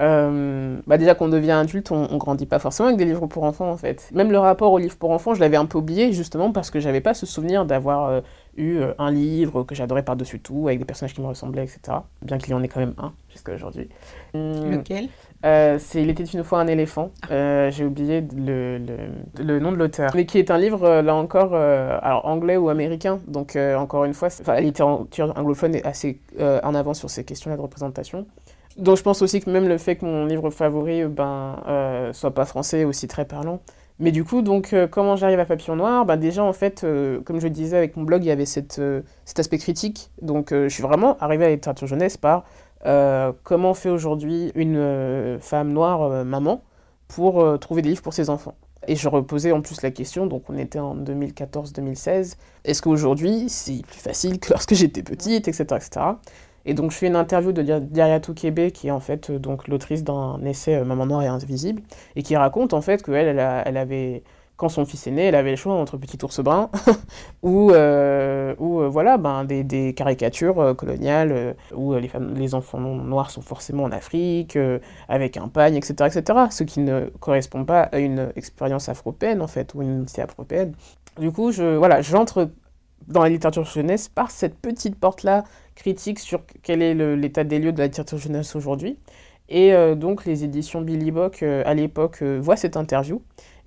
bah 0.00 0.96
déjà 0.96 1.14
qu'on 1.14 1.28
devient 1.28 1.50
adulte, 1.50 1.90
on, 1.92 2.08
on, 2.10 2.16
grandit 2.16 2.46
pas 2.46 2.58
forcément 2.58 2.86
avec 2.88 2.98
des 2.98 3.04
livres 3.04 3.26
pour 3.26 3.44
enfants 3.44 3.70
en 3.70 3.76
fait. 3.76 4.08
Même 4.14 4.32
le 4.32 4.38
rapport 4.38 4.72
aux 4.72 4.78
livres 4.78 4.96
pour 4.96 5.10
enfants, 5.10 5.34
je 5.34 5.40
l'avais 5.40 5.58
un 5.58 5.66
peu 5.66 5.76
oublié 5.76 6.12
justement 6.12 6.52
parce 6.52 6.70
que 6.70 6.80
j'avais 6.80 7.02
pas 7.02 7.12
ce 7.12 7.26
souvenir 7.26 7.66
d'avoir 7.66 8.06
euh, 8.06 8.20
eu 8.56 8.76
euh, 8.76 8.94
un 8.98 9.10
livre 9.10 9.62
que 9.62 9.74
j'adorais 9.74 10.02
par-dessus 10.02 10.40
tout, 10.40 10.68
avec 10.68 10.78
des 10.78 10.86
personnages 10.86 11.12
qui 11.12 11.20
me 11.20 11.26
ressemblaient, 11.26 11.64
etc. 11.64 11.98
Bien 12.22 12.38
qu'il 12.38 12.50
y 12.50 12.54
en 12.54 12.62
ait 12.62 12.68
quand 12.68 12.80
même 12.80 12.94
un 12.96 13.12
jusqu'à 13.28 13.52
aujourd'hui. 13.52 13.90
Hum, 14.32 14.70
Lequel? 14.70 15.08
C'est 15.42 16.02
Il 16.02 16.08
était 16.08 16.24
une 16.24 16.44
fois 16.44 16.60
un 16.60 16.66
éléphant. 16.66 17.10
Ah. 17.28 17.68
J'ai 17.68 17.84
oublié 17.84 18.22
le, 18.34 18.78
le, 18.78 19.42
le, 19.42 19.58
nom 19.58 19.70
de 19.72 19.76
l'auteur. 19.76 20.12
Mais 20.14 20.24
qui 20.24 20.38
est 20.38 20.50
un 20.50 20.58
livre, 20.58 21.02
là 21.02 21.14
encore, 21.14 21.54
alors 21.54 22.26
anglais 22.26 22.56
ou 22.56 22.68
américain. 22.68 23.20
Donc 23.26 23.56
encore 23.56 24.04
une 24.04 24.14
fois, 24.14 24.28
la 24.46 24.60
littérature 24.60 25.32
anglophone 25.36 25.74
est 25.74 25.86
assez 25.86 26.20
en 26.38 26.74
avant 26.74 26.94
sur 26.94 27.08
ces 27.10 27.24
questions-là 27.24 27.56
de 27.56 27.62
représentation. 27.62 28.26
Donc 28.76 28.96
je 28.96 29.02
pense 29.02 29.20
aussi 29.22 29.40
que 29.40 29.50
même 29.50 29.68
le 29.68 29.78
fait 29.78 29.96
que 29.96 30.04
mon 30.04 30.26
livre 30.26 30.50
favori 30.50 31.04
ben, 31.04 31.62
euh, 31.66 32.12
soit 32.12 32.32
pas 32.32 32.44
français 32.44 32.84
aussi 32.84 33.08
très 33.08 33.24
parlant. 33.24 33.60
Mais 33.98 34.12
du 34.12 34.24
coup, 34.24 34.40
donc, 34.40 34.72
euh, 34.72 34.86
comment 34.86 35.16
j'arrive 35.16 35.40
à 35.40 35.44
Papillon 35.44 35.76
Noir? 35.76 36.06
Ben, 36.06 36.16
Déjà, 36.16 36.42
en 36.42 36.54
fait, 36.54 36.84
euh, 36.84 37.20
comme 37.20 37.38
je 37.38 37.48
disais 37.48 37.76
avec 37.76 37.98
mon 37.98 38.02
blog, 38.02 38.24
il 38.24 38.28
y 38.28 38.30
avait 38.30 38.46
cet 38.46 38.80
aspect 39.36 39.58
critique. 39.58 40.10
Donc, 40.22 40.52
je 40.52 40.68
suis 40.68 40.82
vraiment 40.82 41.18
arrivé 41.18 41.44
à 41.44 41.48
la 41.48 41.54
littérature 41.54 41.86
jeunesse 41.86 42.16
par 42.16 42.44
comment 43.42 43.74
fait 43.74 43.90
aujourd'hui 43.90 44.52
une 44.54 45.38
femme 45.38 45.70
noire 45.72 46.24
maman 46.24 46.62
pour 47.08 47.58
trouver 47.58 47.82
des 47.82 47.90
livres 47.90 48.00
pour 48.00 48.14
ses 48.14 48.30
enfants? 48.30 48.54
Et 48.88 48.96
je 48.96 49.08
reposais 49.08 49.52
en 49.52 49.60
plus 49.60 49.82
la 49.82 49.90
question, 49.90 50.26
donc 50.26 50.44
on 50.48 50.56
était 50.56 50.78
en 50.78 50.96
2014-2016, 50.96 52.36
est-ce 52.64 52.80
qu'aujourd'hui 52.80 53.50
c'est 53.50 53.82
plus 53.86 54.00
facile 54.00 54.40
que 54.40 54.50
lorsque 54.50 54.72
j'étais 54.72 55.02
petite, 55.02 55.46
etc., 55.48 55.64
etc. 55.76 56.00
Et 56.64 56.74
donc 56.74 56.90
je 56.90 56.96
fais 56.96 57.06
une 57.06 57.16
interview 57.16 57.52
de 57.52 57.62
Diria 57.62 58.20
Toukebe, 58.20 58.70
qui 58.70 58.88
est 58.88 58.90
en 58.90 59.00
fait 59.00 59.30
euh, 59.30 59.38
donc 59.38 59.68
l'autrice 59.68 60.04
d'un 60.04 60.40
essai 60.44 60.76
euh, 60.76 60.84
Maman 60.84 61.06
noire 61.06 61.22
et 61.22 61.26
invisible, 61.26 61.82
et 62.16 62.22
qui 62.22 62.36
raconte 62.36 62.74
en 62.74 62.80
fait 62.80 63.02
qu'elle, 63.02 63.38
elle, 63.38 63.62
elle 63.64 63.76
avait 63.76 64.22
quand 64.56 64.68
son 64.68 64.84
fils 64.84 65.06
est 65.06 65.10
né, 65.10 65.22
elle 65.22 65.36
avait 65.36 65.52
le 65.52 65.56
choix 65.56 65.72
entre 65.72 65.96
Petit 65.96 66.22
ours 66.22 66.38
brun 66.40 66.68
ou, 67.42 67.70
euh, 67.70 68.54
ou 68.58 68.90
voilà, 68.90 69.16
ben, 69.16 69.44
des, 69.44 69.64
des 69.64 69.94
caricatures 69.94 70.76
coloniales 70.76 71.56
où 71.74 71.94
les, 71.94 72.10
les 72.34 72.54
enfants 72.54 72.78
noirs 72.78 73.30
sont 73.30 73.40
forcément 73.40 73.84
en 73.84 73.90
Afrique, 73.90 74.58
avec 75.08 75.38
un 75.38 75.48
pagne, 75.48 75.76
etc., 75.76 75.94
etc. 76.14 76.40
Ce 76.50 76.62
qui 76.64 76.80
ne 76.80 77.06
correspond 77.20 77.64
pas 77.64 77.84
à 77.84 78.00
une 78.00 78.32
expérience 78.36 78.90
afropéenne, 78.90 79.40
en 79.40 79.46
fait, 79.46 79.72
ou 79.72 79.80
une 79.80 79.94
unité 79.94 80.20
afropéenne. 80.20 80.74
Du 81.18 81.32
coup, 81.32 81.52
je, 81.52 81.76
voilà, 81.76 82.02
j'entre 82.02 82.50
dans 83.08 83.22
la 83.22 83.28
littérature 83.28 83.64
jeunesse 83.64 84.08
par 84.08 84.30
cette 84.30 84.58
petite 84.58 84.98
porte-là 84.98 85.44
critique 85.80 86.18
sur 86.18 86.42
quel 86.62 86.82
est 86.82 86.94
l'état 87.16 87.44
des 87.44 87.58
lieux 87.58 87.72
de 87.72 87.78
la 87.78 87.86
littérature 87.86 88.18
jeunesse 88.18 88.54
aujourd'hui. 88.54 88.98
Et 89.48 89.74
donc, 89.96 90.26
les 90.26 90.44
éditions 90.44 90.80
Billy 90.80 91.10
Bock, 91.10 91.42
à 91.42 91.74
l'époque, 91.74 92.22
voient 92.22 92.56
cette 92.56 92.76
interview 92.76 93.20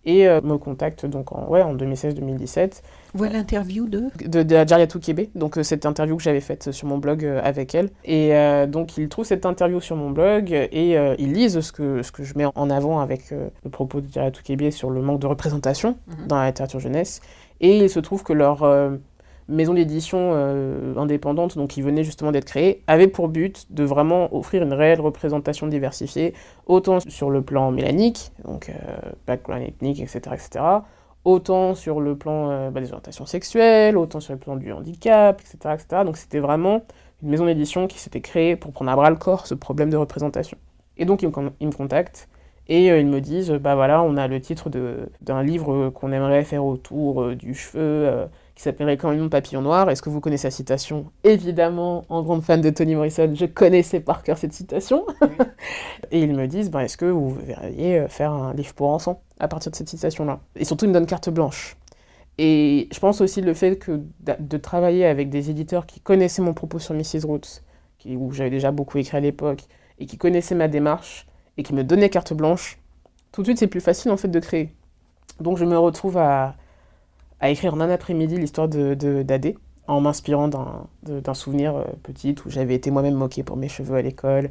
et 0.06 0.28
euh, 0.28 0.42
me 0.42 0.58
contacte 0.58 1.06
donc 1.06 1.32
en, 1.32 1.48
ouais, 1.48 1.62
en 1.62 1.76
2016-2017. 1.76 2.82
Voilà 3.14 3.34
l'interview 3.34 3.88
de 3.88 4.10
De, 4.26 4.44
de 4.44 4.68
Jariatou 4.68 5.00
Kébé, 5.00 5.30
donc 5.36 5.58
euh, 5.58 5.64
cette 5.64 5.86
interview 5.86 6.18
que 6.18 6.24
j'avais 6.24 6.42
faite 6.42 6.72
sur 6.72 6.88
mon 6.88 6.98
blog 6.98 7.24
euh, 7.24 7.42
avec 7.44 7.74
elle. 7.76 7.90
Et 8.04 8.34
donc 8.68 8.98
ils 8.98 9.10
trouvent 9.10 9.26
cette 9.26 9.46
interview 9.46 9.80
sur 9.80 9.96
mon 9.96 10.12
blog 10.12 10.52
et 10.52 10.98
ils 11.20 11.34
lisent 11.34 11.60
ce 11.60 11.72
que, 11.72 12.02
ce 12.02 12.12
que 12.12 12.24
je 12.24 12.38
mets 12.38 12.46
en 12.56 12.70
avant 12.70 13.00
avec 13.00 13.32
le 13.32 13.70
propos 13.70 14.02
de 14.02 14.12
Jariatou 14.12 14.42
Kébé 14.44 14.72
sur 14.72 14.90
le 14.90 15.02
manque 15.02 15.20
de 15.20 15.28
représentation 15.28 15.98
mhm. 16.08 16.28
dans 16.28 16.38
la 16.38 16.48
littérature 16.48 16.80
jeunesse. 16.80 17.22
Et 17.62 17.78
il 17.78 17.90
se 17.90 18.00
trouve 18.00 18.24
que 18.24 18.34
leur 18.34 18.64
maison 19.48 19.74
d'édition 19.74 20.32
euh, 20.34 20.96
indépendante, 20.98 21.58
donc 21.58 21.72
qui 21.72 21.82
venait 21.82 22.04
justement 22.04 22.32
d'être 22.32 22.46
créée, 22.46 22.84
avait 22.88 23.08
pour 23.08 23.28
but 23.28 23.68
de 23.72 23.84
vraiment 23.84 24.34
offrir 24.36 24.64
une 24.64 24.74
réelle 24.74 25.02
représentation 25.02 25.68
diversifiée, 25.68 26.34
autant 26.66 27.00
sur 27.00 27.30
le 27.30 27.42
plan 27.42 27.72
mélanique, 27.72 28.32
donc 28.46 28.70
euh, 28.70 28.74
background 29.28 29.64
ethnique, 29.64 30.00
etc., 30.00 30.20
etc., 30.34 30.66
autant 31.26 31.74
sur 31.76 32.02
le 32.02 32.18
plan 32.18 32.50
euh, 32.50 32.70
bah, 32.70 32.82
des 32.82 32.88
orientations 32.88 33.26
sexuelles, 33.26 33.98
autant 33.98 34.20
sur 34.20 34.34
le 34.34 34.40
plan 34.40 34.56
du 34.56 34.72
handicap, 34.72 35.42
etc., 35.42 35.76
etc. 35.76 36.04
Donc 36.06 36.18
c'était 36.18 36.40
vraiment 36.40 36.84
une 37.22 37.30
maison 37.30 37.46
d'édition 37.46 37.88
qui 37.88 38.00
s'était 38.00 38.22
créée 38.22 38.56
pour 38.56 38.72
prendre 38.72 38.92
à 38.92 38.96
bras 38.96 39.10
le 39.10 39.16
corps 39.16 39.48
ce 39.48 39.54
problème 39.54 39.90
de 39.90 39.98
représentation. 39.98 40.58
Et 40.98 41.06
donc 41.06 41.22
ils 41.22 41.30
me, 41.30 41.72
contactent 41.72 42.28
et 42.68 42.88
ils 42.88 43.08
me 43.08 43.20
disent, 43.20 43.52
bah 43.52 43.76
voilà, 43.76 44.04
on 44.04 44.16
a 44.16 44.28
le 44.28 44.40
titre 44.40 44.70
d'un 45.22 45.44
livre 45.44 45.90
qu'on 45.90 46.12
aimerait 46.12 46.44
faire 46.44 46.64
autour 46.64 47.36
du 47.36 47.56
cheveu 47.56 48.28
qui 48.56 48.62
s'appellerait 48.62 48.98
Quand 48.98 49.12
le 49.12 49.18
nom 49.18 49.30
papillon 49.30 49.62
noir. 49.62 49.90
Est-ce 49.90 50.02
que 50.02 50.10
vous 50.10 50.20
connaissez 50.20 50.48
la 50.48 50.52
citation? 50.52 51.12
Évidemment, 51.24 52.06
en 52.10 52.22
grande 52.22 52.44
fan 52.44 52.62
de 52.62 52.70
Toni 52.70 52.96
Morrison, 52.96 53.32
je 53.34 53.46
connaissais 53.46 54.00
par 54.00 54.24
cœur 54.24 54.38
cette 54.38 54.54
citation. 54.54 55.06
et 56.12 56.22
ils 56.22 56.34
me 56.34 56.48
disent, 56.48 56.70
ben, 56.70 56.82
est-ce 56.82 56.98
que 56.98 57.06
vous 57.06 57.32
verriez 57.32 58.00
euh, 58.00 58.08
faire 58.08 58.32
un 58.32 58.54
livre 58.54 58.74
pour 58.74 58.90
enfants 58.90 59.22
à 59.40 59.48
partir 59.48 59.72
de 59.72 59.76
cette 59.76 59.90
citation-là? 59.90 60.40
Et 60.56 60.66
surtout, 60.66 60.86
ils 60.86 60.90
me 60.90 60.94
donnent 60.94 61.08
carte 61.08 61.30
blanche. 61.30 61.78
Et 62.38 62.88
je 62.92 63.00
pense 63.00 63.22
aussi 63.22 63.42
le 63.42 63.54
fait 63.54 63.78
que 63.78 64.02
de 64.22 64.58
travailler 64.58 65.06
avec 65.06 65.30
des 65.30 65.50
éditeurs 65.50 65.86
qui 65.86 66.00
connaissaient 66.00 66.42
mon 66.42 66.54
propos 66.54 66.80
sur 66.80 66.96
Mrs. 66.96 67.26
Roots, 67.26 67.62
qui, 68.00 68.16
où 68.16 68.32
j'avais 68.32 68.50
déjà 68.50 68.72
beaucoup 68.72 68.98
écrit 68.98 69.18
à 69.18 69.20
l'époque, 69.20 69.62
et 70.00 70.08
qui 70.08 70.18
connaissaient 70.18 70.56
ma 70.56 70.68
démarche, 70.68 71.28
et 71.58 71.64
qui 71.64 71.76
me 71.76 71.84
donnaient 71.84 72.10
carte 72.10 72.34
blanche, 72.34 72.80
tout 73.32 73.42
de 73.42 73.48
suite 73.48 73.60
c'est 73.60 73.68
plus 73.68 73.82
facile 73.82 74.10
en 74.10 74.18
fait 74.18 74.30
de 74.30 74.40
créer. 74.40 74.74
Donc 75.40 75.58
je 75.58 75.66
me 75.66 75.78
retrouve 75.78 76.18
à, 76.18 76.56
à 77.44 77.50
écrire 77.50 77.74
en 77.74 77.82
un 77.82 77.90
après-midi 77.90 78.38
l'histoire 78.38 78.70
de, 78.70 78.94
d'Adé, 79.22 79.58
en 79.88 80.00
m'inspirant 80.00 80.48
d'un, 80.48 81.34
souvenir 81.34 81.76
euh, 81.76 81.84
petit 82.02 82.36
où 82.46 82.50
j'avais 82.50 82.74
été 82.74 82.90
moi-même 82.90 83.16
moquée 83.16 83.44
pour 83.44 83.58
mes 83.58 83.68
cheveux 83.68 83.98
à 83.98 84.02
l'école 84.02 84.50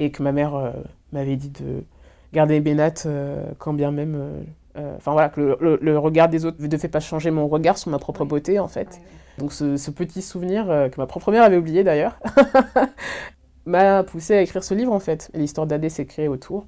et 0.00 0.10
que 0.10 0.24
ma 0.24 0.32
mère 0.32 0.56
euh, 0.56 0.72
m'avait 1.12 1.36
dit 1.36 1.50
de 1.50 1.84
garder 2.32 2.58
mes 2.60 2.74
nattes 2.74 3.04
euh, 3.06 3.44
quand 3.58 3.72
bien 3.72 3.92
même. 3.92 4.44
Enfin 4.74 5.12
voilà, 5.12 5.28
que 5.28 5.56
le, 5.60 5.98
regard 5.98 6.28
des 6.28 6.44
autres 6.44 6.56
ne 6.60 6.76
fait 6.76 6.88
pas 6.88 6.98
changer 6.98 7.30
mon 7.30 7.46
regard 7.46 7.78
sur 7.78 7.92
ma 7.92 8.00
propre 8.00 8.24
beauté 8.24 8.58
en 8.58 8.68
fait. 8.68 9.00
Donc 9.38 9.52
ce, 9.52 9.76
ce, 9.76 9.92
petit 9.92 10.20
souvenir 10.20 10.66
que 10.66 10.94
ma 10.98 11.06
propre 11.06 11.30
mère 11.30 11.44
avait 11.44 11.58
oublié 11.58 11.84
d'ailleurs 11.84 12.18
m'a 13.66 14.02
poussé 14.02 14.34
à 14.34 14.42
écrire 14.42 14.64
ce 14.64 14.74
livre 14.74 14.92
en 14.92 14.98
fait. 14.98 15.30
L'histoire 15.34 15.68
d'Adé 15.68 15.90
s'est 15.90 16.06
créée 16.06 16.26
autour. 16.26 16.66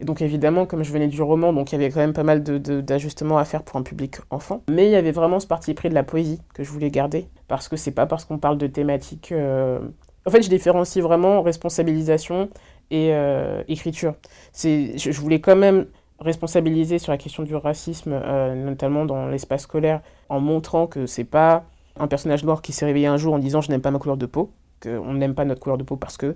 Et 0.00 0.04
donc 0.04 0.20
évidemment, 0.20 0.66
comme 0.66 0.82
je 0.82 0.92
venais 0.92 1.08
du 1.08 1.22
roman, 1.22 1.52
donc 1.52 1.72
il 1.72 1.74
y 1.74 1.78
avait 1.82 1.90
quand 1.90 2.00
même 2.00 2.12
pas 2.12 2.22
mal 2.22 2.42
d'ajustements 2.42 3.38
à 3.38 3.44
faire 3.44 3.62
pour 3.62 3.76
un 3.76 3.82
public 3.82 4.16
enfant. 4.30 4.62
Mais 4.68 4.86
il 4.86 4.92
y 4.92 4.96
avait 4.96 5.12
vraiment 5.12 5.40
ce 5.40 5.46
parti 5.46 5.74
pris 5.74 5.88
de 5.88 5.94
la 5.94 6.02
poésie 6.02 6.40
que 6.54 6.64
je 6.64 6.70
voulais 6.70 6.90
garder. 6.90 7.28
Parce 7.48 7.68
que 7.68 7.76
c'est 7.76 7.92
pas 7.92 8.06
parce 8.06 8.24
qu'on 8.24 8.38
parle 8.38 8.58
de 8.58 8.66
thématiques... 8.66 9.32
Euh, 9.32 9.80
en 10.26 10.30
fait, 10.30 10.42
je 10.42 10.48
différencie 10.48 11.02
vraiment 11.02 11.40
responsabilisation 11.40 12.50
et 12.90 13.10
euh, 13.12 13.62
écriture. 13.68 14.14
Je, 14.60 14.92
je 14.96 15.20
voulais 15.20 15.40
quand 15.40 15.54
même 15.54 15.86
responsabiliser 16.18 16.98
sur 16.98 17.12
la 17.12 17.18
question 17.18 17.42
du 17.42 17.54
racisme, 17.54 18.12
euh, 18.12 18.54
notamment 18.54 19.04
dans 19.04 19.28
l'espace 19.28 19.62
scolaire, 19.62 20.00
en 20.28 20.40
montrant 20.40 20.86
que 20.86 21.06
c'est 21.06 21.24
pas 21.24 21.64
un 21.98 22.08
personnage 22.08 22.44
noir 22.44 22.62
qui 22.62 22.72
s'est 22.72 22.86
réveillé 22.86 23.06
un 23.06 23.16
jour 23.16 23.34
en 23.34 23.38
disant 23.38 23.60
je 23.60 23.70
n'aime 23.70 23.80
pas 23.80 23.90
ma 23.90 23.98
couleur 23.98 24.16
de 24.16 24.26
peau, 24.26 24.50
qu'on 24.82 25.14
n'aime 25.14 25.34
pas 25.34 25.44
notre 25.44 25.60
couleur 25.60 25.78
de 25.78 25.84
peau 25.84 25.96
parce 25.96 26.16
que 26.16 26.34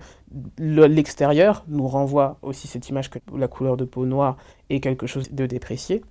l'extérieur 0.58 1.64
nous 1.68 1.86
renvoie 1.86 2.38
aussi 2.42 2.68
cette 2.68 2.88
image 2.88 3.10
que 3.10 3.18
la 3.36 3.48
couleur 3.48 3.76
de 3.76 3.84
peau 3.84 4.06
noire 4.06 4.36
est 4.68 4.80
quelque 4.80 5.06
chose 5.06 5.30
de 5.32 5.46
déprécié. 5.46 6.02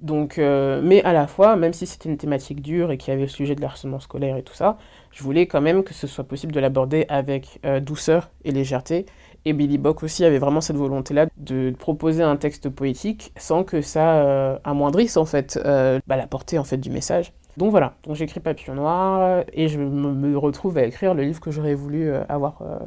Donc, 0.00 0.38
euh, 0.38 0.80
mais 0.82 1.02
à 1.04 1.12
la 1.12 1.26
fois, 1.26 1.56
même 1.56 1.72
si 1.72 1.86
c'était 1.86 2.08
une 2.08 2.18
thématique 2.18 2.60
dure 2.60 2.90
et 2.90 2.98
qu'il 2.98 3.12
y 3.12 3.14
avait 3.14 3.22
le 3.22 3.28
sujet 3.28 3.54
de 3.54 3.62
l'harcèlement 3.62 4.00
scolaire 4.00 4.36
et 4.36 4.42
tout 4.42 4.54
ça, 4.54 4.76
je 5.10 5.22
voulais 5.22 5.46
quand 5.46 5.62
même 5.62 5.84
que 5.84 5.94
ce 5.94 6.06
soit 6.06 6.24
possible 6.24 6.52
de 6.52 6.60
l'aborder 6.60 7.06
avec 7.08 7.60
euh, 7.64 7.80
douceur 7.80 8.30
et 8.44 8.52
légèreté. 8.52 9.06
Et 9.46 9.52
Billy 9.52 9.78
Bock 9.78 10.02
aussi 10.02 10.24
avait 10.24 10.38
vraiment 10.38 10.60
cette 10.60 10.76
volonté-là 10.76 11.28
de 11.38 11.72
proposer 11.78 12.22
un 12.22 12.36
texte 12.36 12.68
poétique 12.68 13.32
sans 13.36 13.64
que 13.64 13.80
ça 13.80 14.16
euh, 14.16 14.58
amoindrisse 14.64 15.16
en 15.16 15.24
fait 15.24 15.58
bah, 15.64 16.16
la 16.16 16.26
portée 16.26 16.58
en 16.58 16.64
fait 16.64 16.78
du 16.78 16.90
message. 16.90 17.32
Donc 17.56 17.70
voilà, 17.70 17.94
donc 18.02 18.16
j'écris 18.16 18.40
Papillon 18.40 18.74
Noir 18.74 19.44
et 19.52 19.68
je 19.68 19.78
me 19.78 20.36
retrouve 20.36 20.76
à 20.76 20.84
écrire 20.84 21.14
le 21.14 21.22
livre 21.22 21.40
que 21.40 21.50
j'aurais 21.50 21.74
voulu 21.74 22.10
euh, 22.10 22.22
avoir 22.28 22.60
euh, 22.60 22.78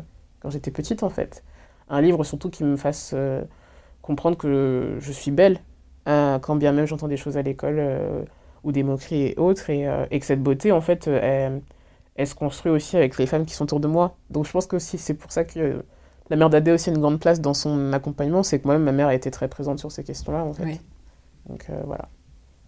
quand 0.42 0.52
j'étais 0.52 0.70
petite 0.70 1.02
en 1.02 1.10
fait. 1.10 1.44
Un 1.90 2.02
livre 2.02 2.24
surtout 2.24 2.52
qui 2.52 2.64
me 2.64 2.76
fasse 2.78 3.14
euh, 3.16 3.42
comprendre 4.04 4.38
que 4.38 4.98
je 5.00 5.12
suis 5.12 5.32
belle, 5.32 5.60
quand 6.06 6.56
bien 6.56 6.72
même 6.72 6.86
j'entends 6.86 7.08
des 7.08 7.18
choses 7.18 7.38
à 7.38 7.44
l'école 7.44 7.80
ou 8.64 8.72
des 8.72 8.82
moqueries 8.82 9.28
et 9.28 9.36
autres, 9.38 9.70
et, 9.70 10.20
que 10.20 10.26
cette 10.26 10.42
beauté 10.42 10.72
en 10.72 10.82
fait, 10.82 11.06
elle, 11.08 11.62
se 12.26 12.34
construit 12.34 12.72
aussi 12.72 12.98
avec 12.98 13.20
les 13.20 13.28
femmes 13.28 13.46
qui 13.46 13.54
sont 13.54 13.66
autour 13.66 13.80
de 13.80 13.88
moi. 13.88 14.16
Donc 14.32 14.48
je 14.48 14.52
pense 14.52 14.66
que 14.66 14.80
c'est 14.80 15.14
pour 15.14 15.32
ça 15.32 15.44
que 15.44 15.84
la 16.32 16.36
mère 16.36 16.50
d'Adé 16.50 16.72
a 16.72 16.74
aussi 16.74 16.90
une 16.90 16.98
grande 16.98 17.20
place 17.20 17.42
dans 17.42 17.54
son 17.54 17.94
accompagnement, 17.94 18.42
c'est 18.42 18.60
que 18.60 18.66
moi-même 18.66 18.86
ma 18.86 18.92
mère 18.92 19.08
a 19.08 19.14
été 19.14 19.30
très 19.30 19.48
présente 19.48 19.78
sur 19.78 19.92
ces 19.92 20.04
questions-là 20.04 20.44
en 20.44 20.54
fait. 20.54 20.80
Donc 21.48 21.70
voilà 21.86 22.06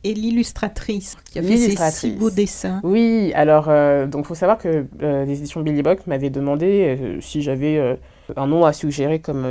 et 0.04 0.14
l'illustratrice 0.14 1.18
qui 1.32 1.40
a 1.40 1.44
fait 1.44 1.58
ces 1.58 1.92
si 1.92 2.12
beaux 2.12 2.30
dessins. 2.30 2.80
Oui, 2.84 3.32
alors 3.36 3.66
euh, 3.70 4.08
donc 4.08 4.26
faut 4.26 4.36
savoir 4.36 4.58
que 4.58 4.86
euh, 5.02 5.26
les 5.26 5.40
éditions 5.40 5.62
Billy 5.62 5.84
Buck 5.84 6.08
m'avaient 6.08 6.30
demandé 6.30 6.98
euh, 7.00 7.22
si 7.22 7.42
j'avais 7.42 7.98
un 8.36 8.48
nom 8.48 8.66
à 8.66 8.74
suggérer 8.74 9.20
comme 9.20 9.46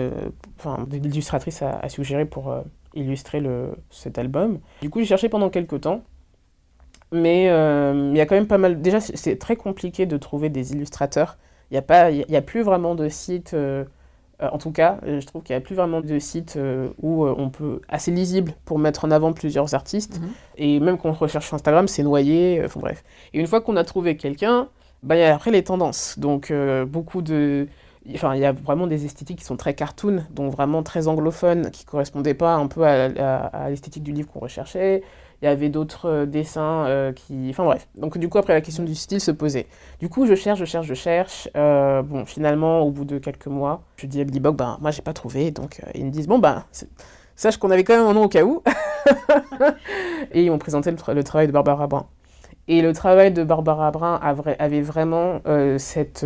enfin 0.59 0.85
d'illustratrice 0.89 1.63
à, 1.63 1.89
suggérer 1.89 2.25
pour 2.25 2.55
illustrer 2.95 3.41
le, 3.41 3.71
cet 3.91 4.19
album. 4.19 4.59
Du 4.83 4.91
coup, 4.91 5.01
j'ai 5.01 5.07
cherché 5.07 5.29
pendant 5.29 5.51
quelques 5.51 5.83
temps. 5.83 6.03
Mais 7.13 7.47
il 7.47 8.17
y 8.17 8.21
a 8.21 8.27
quand 8.27 8.37
même 8.37 8.47
pas 8.47 8.59
mal. 8.59 8.81
Déjà, 8.81 9.01
c'est 9.01 9.37
très 9.37 9.57
compliqué 9.57 10.07
de 10.07 10.17
trouver 10.17 10.49
des 10.49 10.73
illustrateurs. 10.73 11.37
Il 11.71 11.75
n'y 11.75 11.79
a, 11.79 11.83
pas, 11.83 12.11
il 12.11 12.25
y 12.29 12.37
a 12.37 12.43
plus 12.43 12.63
vraiment 12.63 12.97
de 12.97 13.09
sites 13.09 13.55
euh, 13.55 13.85
en 14.53 14.59
tout 14.59 14.71
cas, 14.71 14.99
euh, 15.07 15.21
je 15.21 15.27
trouve 15.27 15.43
qu'il 15.43 15.55
n'y 15.55 15.59
a 15.59 15.61
plus 15.61 15.75
vraiment 15.75 16.01
de 16.01 16.19
sites 16.19 16.57
euh, 16.57 16.89
où 17.03 17.27
on 17.27 17.51
peut 17.51 17.81
assez 17.89 18.11
lisible 18.11 18.53
pour 18.65 18.79
mettre 18.79 19.05
en 19.05 19.11
avant 19.11 19.33
plusieurs 19.33 19.75
artistes. 19.75 20.21
Mhm. 20.21 20.29
Et 20.57 20.81
même 20.81 20.99
quand 20.99 21.11
on 21.11 21.13
recherche 21.13 21.47
sur 21.47 21.55
Instagram, 21.55 21.89
c'est 21.89 22.03
noyé. 22.03 22.63
Enfin 22.65 22.81
bref. 22.81 23.05
Et 23.33 23.41
une 23.41 23.47
fois 23.47 23.61
qu'on 23.61 23.77
a 23.77 23.85
trouvé 23.85 24.17
quelqu'un, 24.17 24.69
bah, 25.03 25.17
il 25.17 25.21
y 25.21 25.23
a 25.23 25.35
après 25.35 25.51
les 25.51 25.65
tendances. 25.65 26.19
Donc 26.19 26.53
beaucoup 26.87 27.23
de 27.23 27.69
Enfin, 28.15 28.35
il 28.35 28.41
y 28.41 28.47
a 28.47 28.53
vraiment 28.53 28.87
des 28.87 29.05
esthétiques 29.05 29.41
qui 29.41 29.45
sont 29.45 29.59
très 29.59 29.75
cartoon, 29.75 30.25
donc 30.31 30.53
vraiment 30.53 30.83
très 30.83 31.07
anglophones, 31.07 31.71
qui 31.71 31.85
correspondaient 31.85 32.35
pas 32.35 32.55
un 32.55 32.67
peu 32.67 32.85
à, 32.85 33.69
l'esthétique 33.69 34.03
du 34.03 34.13
livre 34.13 34.29
qu'on 34.29 34.41
recherchait. 34.41 35.03
Il 35.43 35.47
y 35.47 35.49
avait 35.49 35.71
d'autres 35.71 36.07
euh, 36.09 36.27
dessins 36.27 36.85
euh, 36.87 37.13
qui... 37.13 37.49
Enfin 37.51 37.65
bref. 37.65 37.89
Donc 37.97 38.19
du 38.19 38.29
coup, 38.29 38.39
après, 38.39 38.53
la 38.53 38.61
question 38.61 38.83
du 38.83 38.95
style 38.95 39.21
se 39.21 39.31
posait. 39.31 39.67
Du 39.99 40.09
coup, 40.09 40.27
je 40.27 40.35
cherche, 40.35 40.59
je 40.59 40.65
cherche, 40.65 40.87
je 40.87 40.95
cherche. 40.95 41.49
Euh, 41.57 42.03
bon, 42.03 42.27
finalement, 42.27 42.81
au 42.81 42.91
bout 42.91 43.05
de 43.05 43.19
quelques 43.19 43.47
mois, 43.47 43.83
je 43.97 44.07
dis 44.07 44.21
à 44.21 44.25
Billy 44.25 44.41
Bog, 44.41 44.57
ben, 44.57 44.79
moi, 44.81 44.91
j'ai 44.91 45.03
pas 45.03 45.15
trouvé. 45.15 45.51
Donc, 45.51 45.81
ils 45.95 46.05
me 46.05 46.11
disent, 46.11 46.29
bon, 46.29 46.39
ben, 46.39 46.65
sache 47.37 47.57
qu'on 47.57 47.71
avait 47.71 47.85
quand 47.85 47.97
même 47.97 48.07
un 48.07 48.13
nom 48.13 48.25
au 48.25 48.29
cas 48.29 48.45
où. 48.45 48.63
Et 50.33 50.45
ils 50.45 50.51
m'ont 50.51 50.59
présenté 50.59 50.91
le, 50.91 51.25
travail 51.25 51.47
de 51.47 51.53
Barbara 51.53 51.87
Brun. 51.87 52.07
Et 52.69 52.83
le 52.83 52.93
travail 52.93 53.33
de 53.33 53.43
Barbara 53.43 53.91
Brun 53.91 54.21
avait 54.59 54.83
vraiment 54.83 55.41
cette 55.79 56.25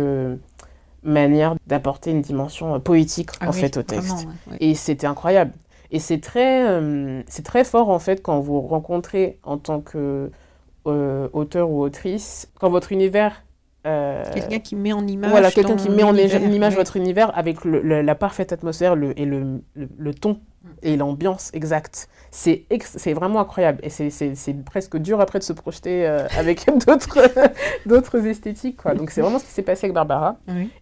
manière 1.05 1.55
d'apporter 1.67 2.11
une 2.11 2.21
dimension 2.21 2.75
euh, 2.75 2.79
poétique 2.79 3.29
ah 3.39 3.49
en 3.49 3.51
fait 3.51 3.77
au 3.77 3.83
texte. 3.83 4.27
Et 4.59 4.75
c'était 4.75 5.07
incroyable. 5.07 5.51
Et 5.95 5.99
c'est 5.99 6.19
très, 6.19 6.67
euh, 6.67 7.23
très 7.45 7.63
fort 7.63 7.89
en 7.89 7.99
fait 7.99 8.21
quand 8.21 8.41
vous 8.41 8.59
rencontrez 8.59 9.39
en 9.43 9.57
tant 9.57 9.79
que 9.79 10.29
euh, 10.87 11.29
auteur 11.31 11.69
ou 11.69 11.81
autrice, 11.81 12.51
quand 12.59 12.69
votre 12.69 12.91
univers 12.91 13.45
quelqu'un 13.85 14.59
qui 14.59 14.75
met 14.75 14.93
en 14.93 15.05
image 15.07 15.29
voilà 15.29 15.51
quelqu'un 15.51 15.75
qui 15.75 15.89
met 15.91 16.01
en 16.01 16.15
image 16.15 16.75
votre 16.75 16.97
univers 16.97 17.31
avec 17.37 17.57
la 17.63 18.15
parfaite 18.15 18.51
atmosphère 18.51 18.95
le, 18.95 19.17
et 19.17 19.25
le, 19.25 19.61
le, 19.75 20.13
ton 20.15 20.39
et 20.81 20.95
l'ambiance 20.97 21.51
exacte. 21.53 22.09
C'est 22.31 22.65
c'est 22.79 23.13
vraiment 23.13 23.39
incroyable. 23.39 23.79
Et 23.83 23.89
c'est 23.89 24.63
presque 24.65 24.97
dur 24.97 25.19
après 25.21 25.39
de 25.39 25.43
se 25.43 25.53
projeter 25.53 26.07
euh, 26.07 26.27
avec 26.37 26.65
d'autres 27.85 28.27
esthétiques. 28.27 28.77
Quoi. 28.77 28.93
Donc 28.93 29.11
c'est 29.11 29.21
vraiment 29.21 29.39
ce 29.39 29.45
qui 29.45 29.51
s'est 29.51 29.61
passé 29.61 29.85
avec 29.85 29.93
Barbara. 29.93 30.37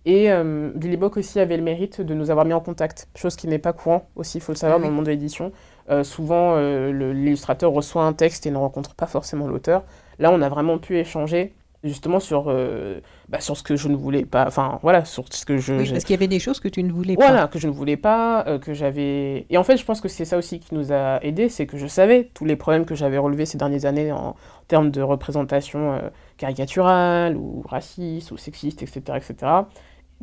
Et 0.06 0.32
euh, 0.32 0.72
Billy 0.76 0.98
Bock 0.98 1.18
aussi 1.18 1.40
avait 1.40 1.58
le 1.58 1.64
mérite 1.64 2.02
de 2.02 2.14
nous 2.14 2.32
avoir 2.32 2.46
mis 2.46 2.54
en 2.54 2.62
contact, 2.62 3.08
chose 3.16 3.36
qui 3.36 3.48
n'est 3.48 3.60
pas 3.60 3.74
courant 3.74 4.08
aussi, 4.16 4.38
il 4.40 4.42
faut 4.42 4.52
le 4.52 4.58
savoir, 4.58 4.80
dans 4.80 4.88
le 4.88 4.94
monde 4.94 5.06
de 5.06 5.12
l'édition. 5.12 5.52
Euh, 5.90 6.04
souvent, 6.04 6.58
l'illustrateur 6.58 7.72
reçoit 7.72 8.04
un 8.04 8.14
texte 8.14 8.46
et 8.46 8.52
ne 8.52 8.58
rencontre 8.58 8.96
pas 8.96 9.06
forcément 9.06 9.48
l'auteur. 9.48 9.84
Là, 10.20 10.32
on 10.32 10.42
a 10.42 10.50
vraiment 10.50 10.78
pu 10.78 10.98
échanger 10.98 11.54
justement 11.84 12.20
sur, 12.20 12.46
euh, 12.48 13.00
bah, 13.28 13.40
sur 13.40 13.58
ce 13.58 13.64
que 13.64 13.76
je 13.76 13.88
ne 13.88 13.96
voulais 13.96 14.26
pas. 14.26 14.46
Enfin, 14.48 14.80
voilà, 14.82 15.06
sur 15.06 15.26
ce 15.30 15.46
que 15.46 15.58
je. 15.58 15.74
Oui, 15.74 15.90
parce 15.92 16.04
qu'il 16.04 16.14
y 16.14 16.18
avait 16.18 16.28
des 16.28 16.40
choses 16.40 16.60
que 16.60 16.68
tu 16.68 16.82
ne 16.82 16.92
voulais 16.92 17.16
pas. 17.16 17.28
Voilà, 17.28 17.48
que 17.48 17.60
je 17.60 17.68
ne 17.68 17.74
voulais 17.74 17.98
pas, 17.98 18.46
euh, 18.48 18.58
que 18.58 18.74
j'avais. 18.74 19.46
Et 19.50 19.58
en 19.58 19.64
fait, 19.64 19.78
je 19.78 19.86
pense 19.86 20.00
que 20.02 20.08
c'est 20.08 20.26
ça 20.26 20.38
aussi 20.38 20.60
qui 20.60 20.74
nous 20.74 20.92
a 20.92 21.20
aidés, 21.24 21.50
c'est 21.50 21.66
que 21.66 21.78
je 21.78 21.88
savais 21.88 22.30
tous 22.34 22.46
les 22.46 22.56
problèmes 22.56 22.86
que 22.86 22.96
j'avais 22.96 23.18
relevés 23.18 23.46
ces 23.46 23.58
dernières 23.58 23.86
années 23.86 24.12
en, 24.12 24.36
termes 24.70 24.92
de 24.92 25.02
représentation 25.02 25.94
euh, 25.94 26.00
caricaturale, 26.38 27.36
ou 27.36 27.64
raciste, 27.68 28.32
ou 28.32 28.38
sexiste, 28.38 28.82
etc., 28.82 29.02
etc. 29.18 29.52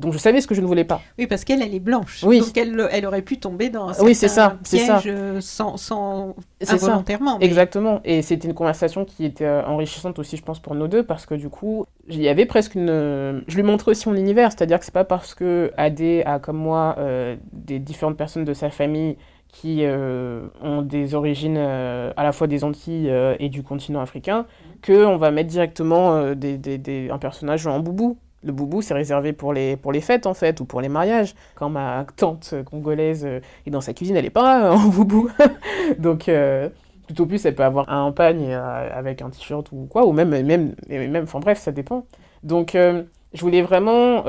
Donc 0.00 0.12
je 0.12 0.18
savais 0.18 0.40
ce 0.40 0.46
que 0.46 0.54
je 0.54 0.60
ne 0.60 0.66
voulais 0.66 0.84
pas. 0.84 1.00
Oui, 1.18 1.26
parce 1.26 1.44
qu'elle, 1.44 1.62
elle 1.62 1.74
est 1.74 1.80
blanche. 1.80 2.24
Oui. 2.24 2.40
Donc 2.40 2.56
elle, 2.56 2.88
elle 2.90 3.06
aurait 3.06 3.22
pu 3.22 3.38
tomber 3.38 3.70
dans 3.70 3.88
un 3.88 4.04
oui, 4.04 4.14
c'est 4.14 4.28
ça, 4.28 4.56
piège 4.64 4.86
ça. 4.86 5.00
sans, 5.40 5.76
sans 5.76 6.34
involontairement. 6.68 7.38
Mais... 7.38 7.46
Exactement. 7.46 8.00
Et 8.04 8.22
c'était 8.22 8.48
une 8.48 8.54
conversation 8.54 9.04
qui 9.04 9.24
était 9.24 9.44
euh, 9.44 9.64
enrichissante 9.64 10.18
aussi, 10.18 10.36
je 10.36 10.42
pense, 10.42 10.58
pour 10.58 10.74
nous 10.74 10.88
deux, 10.88 11.02
parce 11.02 11.26
que 11.26 11.34
du 11.34 11.48
coup, 11.48 11.84
il 12.08 12.20
y 12.20 12.28
avait 12.28 12.46
presque 12.46 12.74
une... 12.74 13.44
Je 13.46 13.56
lui 13.56 13.62
montrais 13.62 13.92
aussi 13.92 14.08
mon 14.08 14.16
univers, 14.16 14.50
c'est-à-dire 14.50 14.78
que 14.78 14.84
c'est 14.84 14.94
pas 14.94 15.04
parce 15.04 15.34
que 15.34 15.70
Adé 15.76 16.22
a, 16.24 16.38
comme 16.38 16.56
moi, 16.56 16.96
euh, 16.98 17.36
des 17.52 17.78
différentes 17.78 18.16
personnes 18.16 18.44
de 18.44 18.54
sa 18.54 18.70
famille 18.70 19.16
qui 19.48 19.80
euh, 19.82 20.46
ont 20.62 20.82
des 20.82 21.14
origines 21.14 21.58
à 21.58 22.22
la 22.22 22.32
fois 22.32 22.46
des 22.46 22.62
Antilles 22.62 23.12
et 23.40 23.48
du 23.48 23.64
continent 23.64 24.00
africain, 24.00 24.46
qu'on 24.86 25.16
va 25.16 25.32
mettre 25.32 25.50
directement 25.50 26.34
des, 26.34 26.56
des, 26.56 26.78
des, 26.78 27.10
un 27.10 27.18
personnage 27.18 27.66
en 27.66 27.80
boubou. 27.80 28.16
Le 28.42 28.52
boubou, 28.52 28.80
c'est 28.80 28.94
réservé 28.94 29.34
pour 29.34 29.52
les, 29.52 29.76
pour 29.76 29.92
les 29.92 30.00
fêtes, 30.00 30.26
en 30.26 30.32
fait, 30.32 30.60
ou 30.60 30.64
pour 30.64 30.80
les 30.80 30.88
mariages. 30.88 31.34
Quand 31.54 31.68
ma 31.68 32.06
tante 32.16 32.54
congolaise 32.64 33.24
euh, 33.26 33.40
est 33.66 33.70
dans 33.70 33.82
sa 33.82 33.92
cuisine, 33.92 34.16
elle 34.16 34.24
n'est 34.24 34.30
pas 34.30 34.64
euh, 34.64 34.72
en 34.72 34.88
boubou. 34.88 35.30
Donc, 35.98 36.28
euh, 36.28 36.70
au 37.18 37.26
plus, 37.26 37.44
elle 37.44 37.54
peut 37.54 37.64
avoir 37.64 37.90
un 37.90 38.12
pagne 38.12 38.52
avec 38.52 39.20
un 39.20 39.28
t-shirt 39.30 39.70
ou 39.72 39.86
quoi, 39.90 40.06
ou 40.06 40.12
même, 40.12 40.30
même, 40.30 40.74
même, 40.88 41.24
enfin 41.24 41.40
bref, 41.40 41.58
ça 41.58 41.72
dépend. 41.72 42.06
Donc, 42.44 42.72
je 42.76 43.40
voulais 43.40 43.62
vraiment 43.62 44.22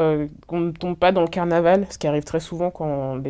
qu'on 0.48 0.60
ne 0.60 0.72
tombe 0.72 0.98
pas 0.98 1.12
dans 1.12 1.22
le 1.22 1.28
carnaval, 1.28 1.86
ce 1.92 2.00
qui 2.00 2.08
arrive 2.08 2.24
très 2.24 2.40
souvent 2.40 2.72
quand 2.72 3.22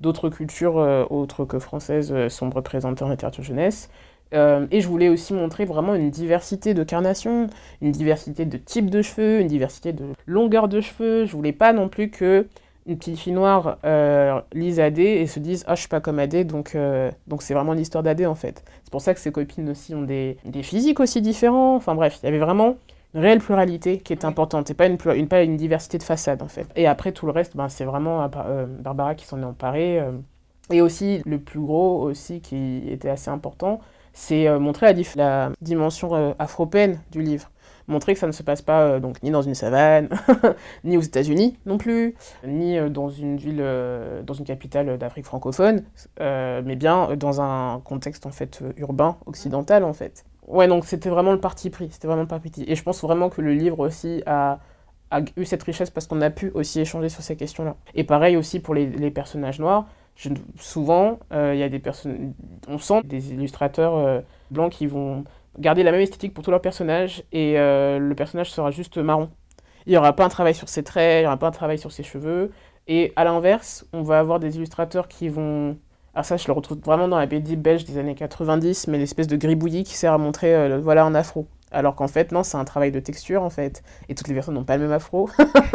d'autres 0.00 0.30
cultures 0.30 0.76
autres 1.10 1.44
que 1.44 1.58
françaises 1.58 2.28
sont 2.28 2.48
représentées 2.48 3.04
en 3.04 3.10
littérature 3.10 3.44
jeunesse. 3.44 3.90
Euh, 4.34 4.66
et 4.70 4.80
je 4.80 4.88
voulais 4.88 5.08
aussi 5.08 5.34
montrer 5.34 5.64
vraiment 5.64 5.94
une 5.94 6.10
diversité 6.10 6.74
de 6.74 6.82
carnations, 6.82 7.48
une 7.80 7.92
diversité 7.92 8.44
de 8.44 8.56
types 8.56 8.90
de 8.90 9.02
cheveux, 9.02 9.40
une 9.40 9.46
diversité 9.46 9.92
de 9.92 10.04
longueur 10.26 10.68
de 10.68 10.80
cheveux. 10.80 11.26
Je 11.26 11.32
voulais 11.32 11.52
pas 11.52 11.72
non 11.72 11.88
plus 11.88 12.10
que 12.10 12.46
une 12.86 12.98
petite 12.98 13.18
fille 13.18 13.32
noire 13.32 13.78
euh, 13.84 14.40
lise 14.52 14.78
Adé 14.78 15.02
et 15.02 15.26
se 15.26 15.40
dise 15.40 15.64
ah 15.66 15.74
je 15.74 15.80
suis 15.80 15.88
pas 15.88 16.00
comme 16.00 16.20
Adé 16.20 16.44
donc 16.44 16.76
euh, 16.76 17.10
donc 17.26 17.42
c'est 17.42 17.52
vraiment 17.52 17.72
l'histoire 17.72 18.02
d'Adé 18.02 18.26
en 18.26 18.34
fait. 18.34 18.64
C'est 18.84 18.90
pour 18.90 19.00
ça 19.00 19.12
que 19.14 19.20
ses 19.20 19.32
copines 19.32 19.68
aussi 19.70 19.94
ont 19.94 20.02
des, 20.02 20.38
des 20.44 20.62
physiques 20.62 21.00
aussi 21.00 21.20
différents. 21.20 21.76
Enfin 21.76 21.94
bref, 21.94 22.18
il 22.22 22.26
y 22.26 22.28
avait 22.28 22.38
vraiment 22.38 22.76
une 23.14 23.20
réelle 23.20 23.40
pluralité 23.40 23.98
qui 23.98 24.12
est 24.12 24.24
importante 24.24 24.70
et 24.70 24.74
pas 24.74 24.86
une, 24.86 24.98
une, 25.14 25.28
pas 25.28 25.42
une 25.42 25.56
diversité 25.56 25.98
de 25.98 26.02
façade 26.02 26.42
en 26.42 26.48
fait. 26.48 26.66
Et 26.76 26.86
après 26.86 27.12
tout 27.12 27.26
le 27.26 27.32
reste, 27.32 27.56
ben, 27.56 27.68
c'est 27.68 27.84
vraiment 27.84 28.28
Barbara 28.80 29.14
qui 29.14 29.24
s'en 29.24 29.40
est 29.40 29.44
emparée. 29.44 30.00
et 30.70 30.80
aussi 30.80 31.22
le 31.24 31.38
plus 31.38 31.60
gros 31.60 32.02
aussi 32.02 32.40
qui 32.40 32.82
était 32.88 33.08
assez 33.08 33.30
important, 33.30 33.80
c'est 34.16 34.48
euh, 34.48 34.58
montrer 34.58 34.94
la, 34.94 35.02
la 35.16 35.52
dimension 35.60 36.14
euh, 36.14 36.32
afropéenne 36.38 36.98
du 37.12 37.20
livre. 37.20 37.50
Montrer 37.86 38.14
que 38.14 38.18
ça 38.18 38.26
ne 38.26 38.32
se 38.32 38.42
passe 38.42 38.62
pas 38.62 38.80
euh, 38.80 38.98
donc 38.98 39.22
ni 39.22 39.30
dans 39.30 39.42
une 39.42 39.54
savane, 39.54 40.08
ni 40.84 40.96
aux 40.96 41.02
États-Unis 41.02 41.58
non 41.66 41.76
plus, 41.76 42.14
ni 42.44 42.78
dans 42.90 43.10
une 43.10 43.36
ville, 43.36 43.62
dans 44.24 44.34
une 44.34 44.44
capitale 44.44 44.96
d'Afrique 44.98 45.26
francophone, 45.26 45.84
mais 46.18 46.76
bien 46.76 47.14
dans 47.14 47.40
un 47.40 47.80
contexte 47.84 48.26
en 48.26 48.32
fait 48.32 48.64
urbain, 48.78 49.18
occidental 49.26 49.84
en 49.84 49.92
fait. 49.92 50.24
Ouais, 50.48 50.66
donc 50.66 50.86
c'était 50.86 51.10
vraiment 51.10 51.32
le 51.32 51.40
parti 51.40 51.70
pris, 51.70 51.90
c'était 51.90 52.08
vraiment 52.08 52.22
le 52.22 52.28
parti 52.28 52.50
pris. 52.50 52.64
Et 52.66 52.74
je 52.74 52.82
pense 52.82 53.02
vraiment 53.02 53.28
que 53.28 53.42
le 53.42 53.52
livre 53.52 53.80
aussi 53.80 54.22
a, 54.26 54.58
eu 55.36 55.44
cette 55.44 55.62
richesse 55.62 55.90
parce 55.90 56.06
qu'on 56.06 56.22
a 56.22 56.30
pu 56.30 56.50
aussi 56.54 56.80
échanger 56.80 57.10
sur 57.10 57.22
ces 57.22 57.36
questions-là. 57.36 57.76
Et 57.94 58.02
pareil 58.02 58.36
aussi 58.36 58.60
pour 58.60 58.74
les 58.74 59.10
personnages 59.10 59.60
noirs 59.60 59.86
souvent, 60.58 61.18
euh, 61.32 61.52
il 61.54 61.60
y 61.60 61.62
a 61.62 61.68
des 61.68 61.78
personnes, 61.78 62.32
on 62.68 62.78
sent 62.78 63.02
des 63.04 63.32
illustrateurs 63.32 63.96
euh, 63.96 64.20
blancs 64.50 64.72
qui 64.72 64.86
vont 64.86 65.24
garder 65.58 65.82
la 65.82 65.92
même 65.92 66.00
esthétique 66.00 66.34
pour 66.34 66.44
tous 66.44 66.50
leurs 66.50 66.60
personnages 66.60 67.22
et 67.32 67.58
euh, 67.58 67.98
le 67.98 68.14
personnage 68.14 68.50
sera 68.50 68.70
juste 68.70 68.98
marron. 68.98 69.30
Il 69.86 69.90
n'y 69.90 69.98
aura 69.98 70.14
pas 70.14 70.24
un 70.24 70.28
travail 70.28 70.54
sur 70.54 70.68
ses 70.68 70.82
traits, 70.82 71.20
il 71.20 71.22
n'y 71.22 71.26
aura 71.26 71.36
pas 71.36 71.48
un 71.48 71.52
travail 71.52 71.78
sur 71.78 71.92
ses 71.92 72.02
cheveux. 72.02 72.50
Et 72.88 73.12
à 73.16 73.24
l'inverse, 73.24 73.86
on 73.92 74.02
va 74.02 74.18
avoir 74.18 74.40
des 74.40 74.56
illustrateurs 74.56 75.08
qui 75.08 75.28
vont. 75.28 75.76
Alors, 76.14 76.24
ça, 76.24 76.36
je 76.36 76.46
le 76.46 76.52
retrouve 76.52 76.78
vraiment 76.78 77.08
dans 77.08 77.18
la 77.18 77.26
BD 77.26 77.56
belge 77.56 77.84
des 77.84 77.98
années 77.98 78.14
90, 78.14 78.88
mais 78.88 78.98
l'espèce 78.98 79.26
de 79.26 79.36
gribouillis 79.36 79.84
qui 79.84 79.94
sert 79.94 80.12
à 80.12 80.18
montrer, 80.18 80.78
voilà, 80.80 81.04
un 81.04 81.14
afro. 81.14 81.46
Alors 81.72 81.94
qu'en 81.94 82.08
fait, 82.08 82.32
non, 82.32 82.42
c'est 82.42 82.56
un 82.56 82.64
travail 82.64 82.90
de 82.90 83.00
texture, 83.00 83.42
en 83.42 83.50
fait. 83.50 83.82
Et 84.08 84.14
toutes 84.14 84.28
les 84.28 84.34
personnes 84.34 84.54
n'ont 84.54 84.64
pas 84.64 84.76
le 84.76 84.84
même 84.84 84.92
afro. 84.92 85.28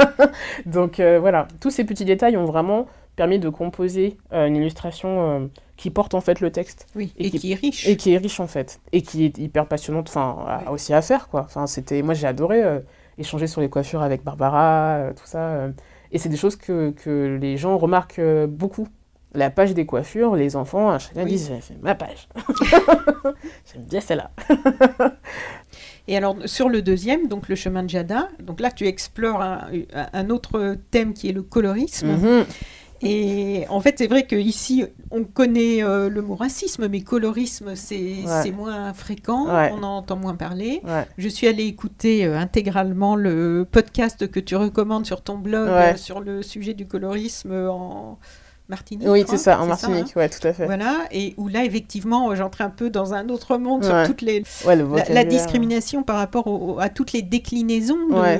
Donc, 0.65 0.99
voilà, 0.99 1.47
tous 1.59 1.69
ces 1.69 1.83
petits 1.85 2.05
détails 2.05 2.37
ont 2.37 2.45
vraiment 2.45 2.87
permis 3.21 3.37
de 3.37 3.49
composer 3.49 4.17
euh, 4.33 4.47
une 4.47 4.55
illustration 4.55 5.43
euh, 5.43 5.45
qui 5.77 5.91
porte 5.91 6.15
en 6.15 6.21
fait 6.21 6.39
le 6.39 6.51
texte. 6.51 6.87
Oui, 6.95 7.13
et, 7.19 7.29
qui, 7.29 7.51
est 7.51 7.55
riche. 7.55 7.87
Et 7.87 7.95
qui 7.95 8.13
est 8.13 8.17
riche 8.17 8.39
en 8.39 8.47
fait. 8.47 8.81
Et 8.93 9.03
qui 9.03 9.25
est 9.25 9.37
hyper 9.37 9.67
passionnante, 9.67 10.09
enfin, 10.09 10.63
aussi 10.71 10.91
à 10.91 11.03
faire 11.03 11.27
quoi. 11.27 11.41
Enfin, 11.41 11.67
c'était, 11.67 12.01
moi 12.01 12.15
j'ai 12.15 12.25
adoré 12.25 12.63
euh, 12.63 12.79
échanger 13.19 13.45
sur 13.45 13.61
les 13.61 13.69
coiffures 13.69 14.01
avec 14.01 14.23
Barbara, 14.23 15.11
tout 15.15 15.27
ça. 15.27 15.67
et 16.11 16.17
c'est 16.17 16.29
des 16.29 16.35
choses 16.35 16.55
que, 16.55 16.89
que, 16.89 17.37
les 17.39 17.57
gens 17.57 17.77
remarquent 17.77 18.21
beaucoup. 18.47 18.87
La 19.35 19.51
page 19.51 19.75
des 19.75 19.85
coiffures, 19.85 20.35
les 20.35 20.55
enfants, 20.55 20.89
à 20.89 20.97
chacun 20.97 21.23
disent 21.23 21.51
c'est 21.61 21.79
ma 21.81 21.93
page. 21.93 22.27
J'aime 23.71 23.83
bien 23.83 24.01
celle-là. 24.01 24.31
Et 26.07 26.17
alors, 26.17 26.35
sur 26.45 26.69
le 26.69 26.81
deuxième, 26.81 27.27
donc 27.27 27.47
le 27.47 27.55
chemin 27.55 27.83
de 27.83 27.89
Jada, 27.89 28.29
donc 28.39 28.59
là, 28.59 28.71
tu 28.71 28.87
explores 28.87 29.41
un, 29.41 29.69
un 29.93 30.29
autre 30.31 30.75
thème 30.89 31.13
qui 31.13 31.29
est 31.29 31.33
le 31.33 31.43
colorisme. 31.43 32.15
Mm-hmm. 32.15 32.45
Et 33.03 33.65
en 33.69 33.79
fait, 33.81 33.95
c'est 33.97 34.07
vrai 34.07 34.25
qu'ici, 34.25 34.85
on 35.09 35.23
connaît 35.23 35.83
euh, 35.83 36.09
le 36.09 36.21
mot 36.21 36.35
racisme, 36.35 36.87
mais 36.87 37.01
colorisme, 37.01 37.75
c'est 37.75 38.51
moins 38.55 38.93
fréquent, 38.93 39.47
on 39.47 39.83
en 39.83 39.97
entend 39.97 40.17
moins 40.17 40.35
parler. 40.35 40.81
Je 41.17 41.27
suis 41.27 41.47
allée 41.47 41.65
écouter 41.65 42.25
euh, 42.25 42.37
intégralement 42.37 43.15
le 43.15 43.67
podcast 43.69 44.29
que 44.29 44.39
tu 44.39 44.55
recommandes 44.55 45.05
sur 45.05 45.21
ton 45.21 45.37
blog 45.37 45.69
euh, 45.69 45.95
sur 45.95 46.19
le 46.19 46.41
sujet 46.41 46.73
du 46.73 46.87
colorisme 46.87 47.53
en 47.53 48.19
Martinique. 48.71 49.07
Oui, 49.07 49.23
c'est 49.27 49.37
ça, 49.37 49.61
en 49.61 49.67
Martinique, 49.67 50.13
hein. 50.15 50.27
tout 50.27 50.47
à 50.47 50.53
fait. 50.53 50.65
Voilà, 50.65 51.05
et 51.11 51.35
où 51.37 51.47
là, 51.47 51.63
effectivement, 51.63 52.33
j'entre 52.35 52.61
un 52.61 52.69
peu 52.69 52.89
dans 52.89 53.13
un 53.13 53.29
autre 53.29 53.57
monde 53.57 53.83
sur 53.83 54.03
toutes 54.07 54.21
les, 54.21 54.43
la, 55.09 55.23
discrimination 55.23 56.01
par 56.03 56.17
rapport 56.17 56.77
à 56.81 56.89
toutes 56.89 57.11
les 57.11 57.21
déclinaisons, 57.21 57.97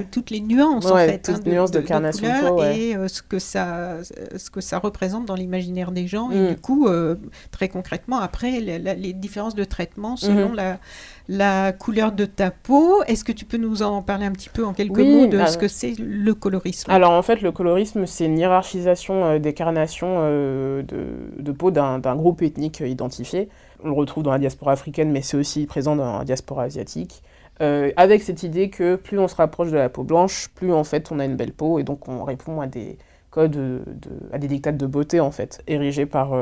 toutes 0.09 0.32
les 0.32 0.41
nuances, 0.41 0.86
en 0.88 0.95
fait. 0.95 1.19
Toutes 1.19 1.36
hein, 1.36 1.41
les 1.45 1.51
nuances 1.51 1.71
de, 1.71 1.82
carnation 1.82 2.61
et 2.63 2.95
euh, 2.95 3.07
ce, 3.07 3.21
que 3.21 3.38
ça, 3.38 3.97
ce 4.36 4.49
que 4.49 4.61
ça 4.61 4.79
représente 4.79 5.25
dans 5.25 5.36
l'imaginaire 5.36 5.91
des 5.91 6.07
gens. 6.07 6.32
Et 6.32 6.39
mm. 6.39 6.47
du 6.47 6.57
coup, 6.57 6.88
euh, 6.88 7.15
très 7.51 7.67
concrètement, 7.67 8.19
après, 8.19 8.59
les 8.59 9.13
différences 9.13 9.55
de 9.55 9.65
traitement 9.65 10.15
selon 10.15 10.49
mm-hmm. 10.49 10.55
la 10.55 10.79
la 11.28 11.72
couleur 11.72 12.11
de 12.11 12.26
ta 12.26 12.51
peau. 12.51 13.03
Est-ce 13.03 13.24
que 13.24 13.32
tu 13.32 13.45
peux 13.45 13.57
nous 13.57 13.82
en 13.82 14.01
parler 14.01 14.26
un 14.26 14.32
petit 14.32 14.49
peu 14.49 14.65
en 14.65 14.74
quelques 14.74 14.99
mots 14.99 15.28
de 15.28 15.45
ce 15.45 15.57
que 15.57 15.67
c'est 15.67 15.93
le 15.97 16.34
colorisme? 16.34 16.91
Alors 16.91 17.11
en 17.11 17.22
fait, 17.22 17.41
le 17.41 17.51
colorisme, 17.51 18.05
c'est 18.05 18.26
une 18.26 18.38
hiérarchisation 18.38 19.26
euh, 19.26 19.39
des 19.39 19.53
carnations 19.53 20.17
euh, 20.19 20.84
de, 20.84 21.51
peau 21.51 21.72
d'un 21.72 21.99
groupe 22.15 22.41
ethnique 22.41 22.80
identifié. 22.80 23.49
On 23.84 23.88
le 23.88 23.93
retrouve 23.93 24.24
dans 24.24 24.32
la 24.32 24.39
diaspora 24.39 24.74
africaine, 24.74 25.11
mais 25.11 25.22
c'est 25.22 25.38
aussi 25.38 25.65
présent 25.65 25.95
dans 25.95 26.19
la 26.19 26.26
diaspora 26.26 26.63
asiatique. 26.63 27.24
Euh, 27.61 27.91
avec 27.95 28.24
cette 28.24 28.43
idée 28.43 28.69
que 28.69 28.95
plus 28.95 29.19
on 29.19 29.28
se 29.28 29.36
rapproche 29.36 29.69
de 29.69 29.78
la 29.78 29.89
peau 29.89 30.03
blanche, 30.03 30.49
plus 30.55 30.74
en 30.74 30.84
fait 30.84 31.11
on 31.11 31.19
a 31.19 31.26
une 31.26 31.36
belle 31.36 31.53
peau 31.53 31.78
et 31.78 31.84
donc 31.84 32.07
on 32.07 32.24
répond 32.24 32.59
à 32.59 32.65
des 32.65 32.97
codes, 33.30 33.51
de, 33.51 33.84
à 34.32 34.39
des 34.39 34.47
dictats 34.47 34.72
de 34.72 34.86
beauté 34.88 35.19
en 35.19 35.32
fait, 35.32 35.61
érigés 35.67 36.07
par 36.07 36.34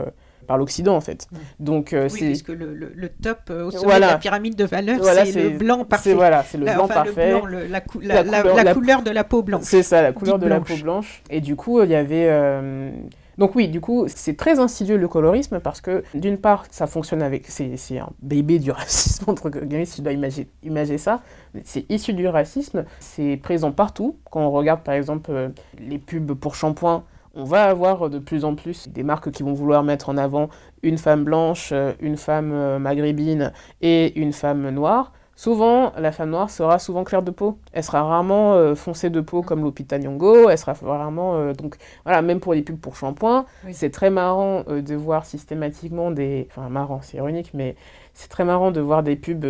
par 0.50 0.58
l'Occident 0.58 0.96
en 0.96 1.00
fait. 1.00 1.28
Donc 1.60 1.94
euh, 1.94 2.10
oui, 2.12 2.36
c'est 2.36 2.44
que 2.44 2.52
le, 2.52 2.74
le, 2.74 3.10
top 3.10 3.38
euh, 3.52 3.66
au 3.66 3.72
sommet 3.72 3.96
de 3.96 4.00
la 4.00 4.18
pyramide 4.18 4.56
de 4.56 4.66
valeur, 4.66 5.00
c'est 5.04 5.44
le 5.44 5.50
blanc 5.52 5.86
parfait. 5.86 6.16
Voilà, 6.16 6.44
c'est 6.44 6.58
le 6.58 6.66
blanc 6.66 6.88
parfait. 6.88 7.40
la, 7.70 7.82
couleur, 7.82 9.04
de 9.04 9.12
la 9.12 9.24
peau 9.24 9.44
blanche. 9.44 9.62
C'est 9.64 9.84
ça, 9.84 10.02
la 10.02 10.12
couleur 10.12 10.40
de 10.40 10.48
la 10.48 10.60
peau 10.60 10.76
blanche. 10.82 11.22
Et 11.30 11.40
du 11.40 11.56
coup, 11.56 11.84
il 11.84 11.92
y 11.92 11.96
avait 11.96 12.26
euh, 12.30 12.90
donc 13.38 13.54
oui, 13.54 13.68
du 13.68 13.80
coup, 13.80 14.06
c'est 14.08 14.36
très 14.36 14.58
insidieux 14.58 14.98
le 14.98 15.08
colorisme 15.08 15.60
parce 15.60 15.82
que 15.82 16.04
d'une 16.16 16.40
part, 16.40 16.66
ça 16.72 16.88
fonctionne 16.88 17.22
avec, 17.22 17.46
c'est 17.46 18.00
un 18.00 18.10
bébé 18.24 18.58
du 18.58 18.72
racisme 18.82 19.26
entre 19.28 19.52
guillemets, 19.52 19.86
si 19.86 19.98
je 19.98 20.02
dois 20.02 20.14
imaginer, 20.14 20.98
ça. 20.98 21.22
C'est 21.64 21.86
issu 21.92 22.14
du 22.14 22.28
racisme, 22.28 22.86
c'est 23.00 23.38
présent 23.38 23.72
partout. 23.72 24.18
Quand 24.32 24.42
on 24.42 24.50
regarde 24.50 24.82
par 24.82 24.96
exemple 24.96 25.52
les 25.78 26.00
pubs 26.00 26.34
pour 26.34 26.56
shampoing, 26.56 27.04
on 27.40 27.44
va 27.46 27.64
avoir 27.64 28.10
de 28.10 28.20
plus 28.20 28.44
en 28.46 28.56
plus 28.56 28.90
des 28.90 29.04
marques 29.04 29.32
qui 29.32 29.44
vont 29.44 29.54
vouloir 29.54 29.84
mettre 29.84 30.10
en 30.10 30.18
avant 30.18 30.50
une 30.84 30.98
femme 30.98 31.24
blanche, 31.24 31.74
une 32.00 32.18
femme 32.18 32.78
maghrébine 32.80 33.54
et 33.82 34.20
une 34.20 34.34
femme 34.34 34.70
noire. 34.70 35.14
Souvent, 35.40 35.94
la 35.98 36.12
femme 36.12 36.32
noire 36.32 36.50
sera 36.50 36.80
souvent 36.80 37.06
claire 37.06 37.22
de 37.22 37.32
peau. 37.32 37.60
Elle 37.72 37.86
sera 37.86 38.04
rarement 38.04 38.56
euh, 38.56 38.76
foncée 38.76 39.10
de 39.10 39.22
peau 39.22 39.42
comme 39.42 39.64
Lupita 39.64 39.98
Nyong'o. 39.98 40.50
Elle 40.50 40.58
sera 40.58 40.74
rarement 40.74 41.36
euh, 41.38 41.54
donc 41.54 41.78
voilà 42.04 42.22
même 42.22 42.42
pour 42.42 42.54
les 42.54 42.62
pubs 42.62 42.78
pour 42.78 42.98
shampoing. 42.98 43.46
C'est 43.72 43.90
très 43.90 44.10
marrant 44.10 44.66
euh, 44.68 44.82
de 44.82 44.96
voir 44.96 45.26
systématiquement 45.26 46.12
des 46.12 46.50
enfin 46.52 46.68
marrant 46.68 47.00
c'est 47.02 47.20
ironique 47.20 47.52
mais 47.54 47.78
c'est 48.14 48.28
très 48.28 48.44
marrant 48.44 48.72
de 48.72 48.82
voir 48.82 49.02
des 49.02 49.16
pubs 49.16 49.46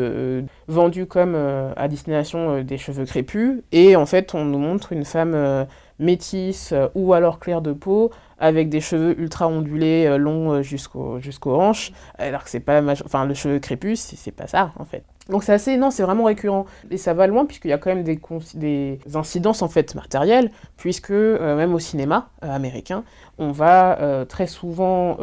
vendues 0.68 1.08
comme 1.08 1.36
à 1.76 1.88
destination 1.88 2.62
des 2.62 2.78
cheveux 2.78 3.06
crépus 3.06 3.64
et 3.72 3.96
en 3.96 4.06
fait 4.06 4.36
on 4.36 4.46
nous 4.46 4.60
montre 4.60 4.94
une 4.94 5.06
femme 5.06 5.66
métisse 6.00 6.74
ou 6.96 7.14
alors 7.14 7.40
claire 7.40 7.62
de 7.62 7.74
peau 7.74 8.12
avec 8.38 8.70
des 8.70 8.82
cheveux 8.82 9.20
ultra 9.20 9.48
ondulés 9.48 10.18
longs 10.18 10.62
jusqu'aux 10.62 11.20
jusqu'aux 11.20 11.56
hanches 11.56 11.92
alors 12.18 12.44
que 12.44 12.50
c'est 12.50 12.60
pas 12.60 12.82
enfin 13.06 13.26
le 13.26 13.34
cheveu 13.34 13.60
crépus 13.60 14.00
c'est 14.00 14.32
pas 14.32 14.48
ça 14.48 14.72
en 14.78 14.86
fait. 14.86 15.04
Donc 15.30 15.44
c'est 15.44 15.54
assez, 15.54 15.78
non, 15.78 15.92
c'est 15.92 16.04
vraiment 16.04 16.26
récurrent. 16.26 16.66
Et 16.90 16.98
ça 16.98 17.14
va 17.14 17.28
loin 17.28 17.46
puisqu'il 17.46 17.70
y 17.70 17.74
a 17.74 17.78
quand 17.78 17.94
même 17.94 18.04
des, 18.04 18.20
des 18.56 19.00
incidences 19.14 19.62
en 19.62 19.68
fait 19.68 19.96
matérielles, 19.96 20.52
puisque 20.76 21.12
euh, 21.12 21.56
même 21.56 21.74
au 21.74 21.80
cinéma 21.80 22.30
euh, 22.44 22.54
américain, 22.54 23.04
on 23.38 23.52
va 23.52 24.00
euh, 24.00 24.26
très 24.26 24.48
souvent, 24.48 25.18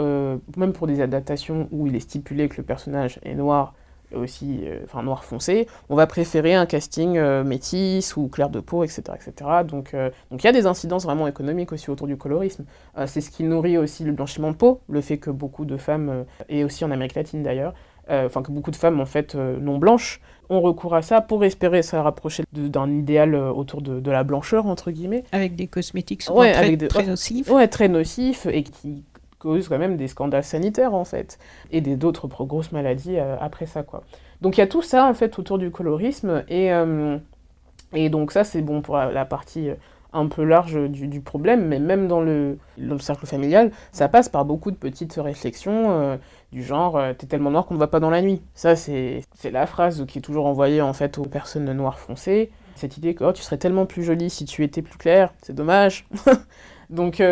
même 0.56 0.72
pour 0.72 0.86
des 0.86 1.00
adaptations 1.00 1.68
où 1.72 1.86
il 1.86 1.96
est 1.96 2.00
stipulé 2.00 2.48
que 2.48 2.56
le 2.58 2.62
personnage 2.62 3.18
est 3.24 3.34
noir, 3.34 3.74
aussi, 4.14 4.64
enfin 4.84 5.02
noir 5.02 5.24
foncé, 5.24 5.66
on 5.88 5.96
va 5.96 6.06
préférer 6.06 6.54
un 6.54 6.66
casting 6.66 7.18
métis 7.42 8.16
ou 8.16 8.28
clair 8.28 8.50
de 8.50 8.60
peau, 8.60 8.84
etc. 8.84 9.02
etc. 9.14 9.50
Donc 9.66 9.94
donc 10.30 10.42
il 10.42 10.44
y 10.44 10.48
a 10.48 10.52
des 10.52 10.66
incidences 10.66 11.04
vraiment 11.04 11.26
économiques 11.26 11.72
aussi 11.72 11.90
autour 11.90 12.06
du 12.06 12.16
colorisme. 12.16 12.64
c'est 13.06 13.20
ce 13.20 13.30
qui 13.30 13.42
nourrit 13.44 13.78
aussi 13.78 14.04
le 14.04 14.12
blanchiment 14.12 14.50
de 14.50 14.56
peau, 14.56 14.80
le 14.88 15.00
fait 15.00 15.18
que 15.18 15.30
beaucoup 15.30 15.64
de 15.64 15.76
femmes, 15.76 16.24
et 16.48 16.64
aussi 16.64 16.84
en 16.84 16.90
Amérique 16.90 17.14
latine 17.14 17.42
d'ailleurs, 17.42 17.74
euh, 18.08 18.26
enfin 18.26 18.42
que 18.42 18.52
beaucoup 18.52 18.70
de 18.70 18.76
femmes 18.76 19.00
en 19.00 19.06
fait 19.06 19.34
euh, 19.34 19.58
non 19.58 19.78
blanches 19.78 20.20
ont 20.48 20.60
recours 20.60 20.94
à 20.94 21.02
ça 21.02 21.20
pour 21.20 21.44
espérer 21.44 21.82
se 21.82 21.96
rapprocher 21.96 22.44
d'un 22.52 22.88
idéal 22.88 23.34
euh, 23.34 23.50
autour 23.50 23.82
de, 23.82 24.10
la 24.10 24.22
blancheur 24.22 24.66
entre 24.66 24.92
guillemets. 24.92 25.24
Avec 25.32 25.56
des 25.56 25.66
cosmétiques 25.66 26.22
souvent 26.22 26.42
très, 26.52 26.76
très 26.76 27.04
nocifs. 27.04 27.50
Ouais, 27.50 27.66
très 27.66 27.88
nocifs 27.88 28.46
et 28.46 28.62
qui 28.62 29.02
causent 29.46 29.68
quand 29.68 29.78
même 29.78 29.96
des 29.96 30.08
scandales 30.08 30.44
sanitaires 30.44 30.94
en 30.94 31.04
fait 31.04 31.38
et 31.70 31.80
d'autres 31.80 32.26
grosses 32.44 32.72
maladies 32.72 33.18
après 33.18 33.66
ça 33.66 33.82
quoi. 33.82 34.02
Donc 34.40 34.56
il 34.56 34.60
y 34.60 34.62
a 34.62 34.66
tout 34.66 34.82
ça 34.82 35.06
en 35.06 35.14
fait 35.14 35.38
autour 35.38 35.58
du 35.58 35.70
colorisme 35.70 36.44
et 36.48 36.70
et 37.94 38.08
donc 38.10 38.32
ça 38.32 38.44
c'est 38.44 38.62
bon 38.62 38.82
pour 38.82 38.96
la 38.96 39.24
partie 39.24 39.70
un 40.16 40.26
peu 40.28 40.44
large 40.44 40.78
du, 40.88 41.20
problème, 41.20 41.66
mais 41.66 41.78
même 41.78 42.08
dans 42.08 42.20
le, 42.20 42.58
le, 42.78 42.98
cercle 42.98 43.26
familial, 43.26 43.70
ça 43.92 44.08
passe 44.08 44.28
par 44.28 44.44
beaucoup 44.44 44.70
de 44.70 44.76
petites 44.76 45.14
réflexions 45.14 45.90
euh, 45.90 46.16
du 46.52 46.62
genre 46.62 46.96
euh, 46.96 47.12
T'es 47.12 47.26
tellement 47.26 47.50
noir 47.50 47.66
qu'on 47.66 47.74
ne 47.74 47.78
va 47.78 47.86
pas 47.86 48.00
dans 48.00 48.10
la 48.10 48.22
nuit». 48.22 48.40
Ça, 48.54 48.76
c'est 48.76 49.22
la 49.44 49.66
phrase 49.66 50.04
qui 50.06 50.18
est 50.18 50.22
toujours 50.22 50.46
envoyée 50.46 50.80
en 50.80 50.92
fait 50.92 51.18
aux 51.18 51.24
personnes 51.24 51.70
noires 51.72 51.98
foncées. 51.98 52.50
Cette 52.76 52.96
idée 52.96 53.14
que 53.14 53.24
oh, 53.24 53.32
tu 53.32 53.42
serais 53.42 53.58
tellement 53.58 53.86
plus 53.86 54.02
jolie 54.02 54.30
si 54.30 54.44
tu 54.44 54.64
étais 54.64 54.82
plus 54.82 54.98
clair, 54.98 55.32
c'est 55.42 55.54
dommage. 55.54 56.06
Donc... 56.90 57.22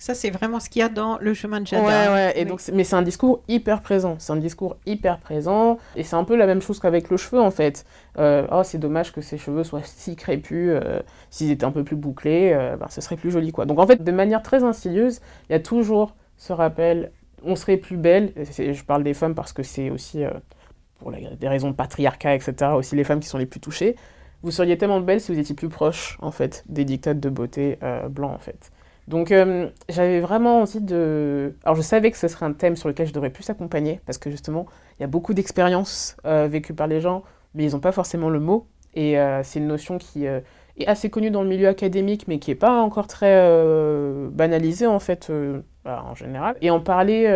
Euh, 0.00 0.04
ça, 0.10 0.14
c'est 0.14 0.30
vraiment 0.30 0.60
ce 0.60 0.70
qu'il 0.70 0.80
y 0.80 0.82
a 0.82 0.88
dans 0.88 1.18
le 1.18 1.34
chemin 1.34 1.60
de 1.60 1.66
Jada. 1.66 1.84
Ouais, 1.84 2.12
ouais. 2.12 2.32
Et 2.36 2.44
donc, 2.44 2.60
mais 2.72 2.84
c'est 2.84 2.96
un 2.96 3.02
discours 3.02 3.42
hyper 3.48 3.82
présent. 3.82 4.16
C'est 4.18 4.32
un 4.32 4.36
discours 4.36 4.76
hyper 4.86 5.18
présent. 5.18 5.78
Et 5.94 6.04
c'est 6.04 6.16
un 6.16 6.24
peu 6.24 6.36
la 6.36 6.46
même 6.46 6.62
chose 6.62 6.80
qu'avec 6.80 7.10
le 7.10 7.16
cheveu, 7.16 7.40
en 7.40 7.50
fait. 7.50 7.84
Euh, 8.18 8.46
oh, 8.50 8.62
c'est 8.64 8.78
dommage 8.78 9.12
que 9.12 9.20
ses 9.20 9.38
cheveux 9.38 9.64
soient 9.64 9.82
si 9.84 10.16
crépus. 10.16 10.70
Euh, 10.70 11.00
s'ils 11.30 11.50
étaient 11.50 11.64
un 11.64 11.70
peu 11.70 11.84
plus 11.84 11.96
bouclés, 11.96 12.52
euh, 12.54 12.76
ben, 12.76 12.86
ce 12.88 13.00
serait 13.00 13.16
plus 13.16 13.30
joli, 13.30 13.52
quoi. 13.52 13.66
Donc, 13.66 13.78
en 13.78 13.86
fait, 13.86 14.02
de 14.02 14.12
manière 14.12 14.42
très 14.42 14.64
insidieuse, 14.64 15.20
il 15.48 15.52
y 15.52 15.56
a 15.56 15.60
toujours 15.60 16.16
ce 16.36 16.52
rappel 16.52 17.12
on 17.42 17.56
serait 17.56 17.78
plus 17.78 17.96
belle. 17.96 18.34
Je 18.36 18.84
parle 18.84 19.02
des 19.02 19.14
femmes 19.14 19.34
parce 19.34 19.54
que 19.54 19.62
c'est 19.62 19.88
aussi, 19.88 20.24
pour 20.98 21.10
des 21.10 21.48
raisons 21.48 21.70
de 21.70 21.74
patriarcat, 21.74 22.34
etc., 22.34 22.72
aussi 22.74 22.96
les 22.96 23.04
femmes 23.04 23.20
qui 23.20 23.28
sont 23.28 23.38
les 23.38 23.46
plus 23.46 23.60
touchées. 23.60 23.96
Vous 24.42 24.50
seriez 24.50 24.76
tellement 24.76 25.00
belle 25.00 25.22
si 25.22 25.32
vous 25.32 25.38
étiez 25.38 25.54
plus 25.54 25.70
proche, 25.70 26.18
en 26.20 26.32
fait, 26.32 26.64
des 26.68 26.84
dictats 26.84 27.14
de 27.14 27.28
beauté 27.30 27.78
blancs, 28.10 28.34
en 28.34 28.38
fait. 28.38 28.70
Donc 29.10 29.32
euh, 29.32 29.68
j'avais 29.88 30.20
vraiment 30.20 30.60
envie 30.60 30.80
de... 30.80 31.54
Alors 31.64 31.74
je 31.74 31.82
savais 31.82 32.12
que 32.12 32.16
ce 32.16 32.28
serait 32.28 32.46
un 32.46 32.52
thème 32.52 32.76
sur 32.76 32.88
lequel 32.88 33.08
je 33.08 33.12
devrais 33.12 33.30
plus 33.30 33.50
accompagner, 33.50 34.00
parce 34.06 34.18
que 34.18 34.30
justement, 34.30 34.66
il 34.98 35.02
y 35.02 35.04
a 35.04 35.08
beaucoup 35.08 35.34
d'expériences 35.34 36.16
euh, 36.24 36.46
vécues 36.48 36.74
par 36.74 36.86
les 36.86 37.00
gens, 37.00 37.24
mais 37.56 37.64
ils 37.64 37.72
n'ont 37.72 37.80
pas 37.80 37.90
forcément 37.90 38.30
le 38.30 38.38
mot. 38.38 38.68
Et 38.94 39.18
euh, 39.18 39.42
c'est 39.42 39.58
une 39.58 39.66
notion 39.66 39.98
qui 39.98 40.26
est 40.26 40.42
assez 40.86 41.10
connue 41.10 41.32
dans 41.32 41.42
le 41.42 41.48
milieu 41.48 41.66
académique, 41.66 42.28
mais 42.28 42.38
qui 42.38 42.52
n'est 42.52 42.56
pas 42.56 42.80
encore 42.80 43.08
très 43.08 43.34
banalisée 44.30 44.86
en 44.86 45.00
fait, 45.00 45.30
bah, 45.84 46.04
en 46.08 46.14
général. 46.14 46.56
Et 46.60 46.70
en 46.70 46.78
parler 46.78 47.28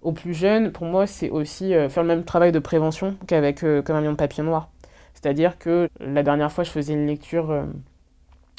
aux 0.00 0.12
plus 0.12 0.32
jeunes, 0.32 0.72
pour 0.72 0.86
moi, 0.86 1.06
c'est 1.06 1.28
aussi 1.28 1.74
faire 1.90 2.02
le 2.02 2.08
même 2.08 2.24
travail 2.24 2.50
de 2.50 2.58
prévention 2.58 3.14
qu'avec 3.26 3.60
Comme 3.60 3.96
un 3.96 4.00
million 4.00 4.12
de 4.12 4.16
papier 4.16 4.42
noir. 4.42 4.70
C'est-à-dire 5.12 5.58
que 5.58 5.90
la 6.00 6.22
dernière 6.22 6.50
fois, 6.50 6.64
je 6.64 6.70
faisais 6.70 6.94
une 6.94 7.06
lecture 7.06 7.66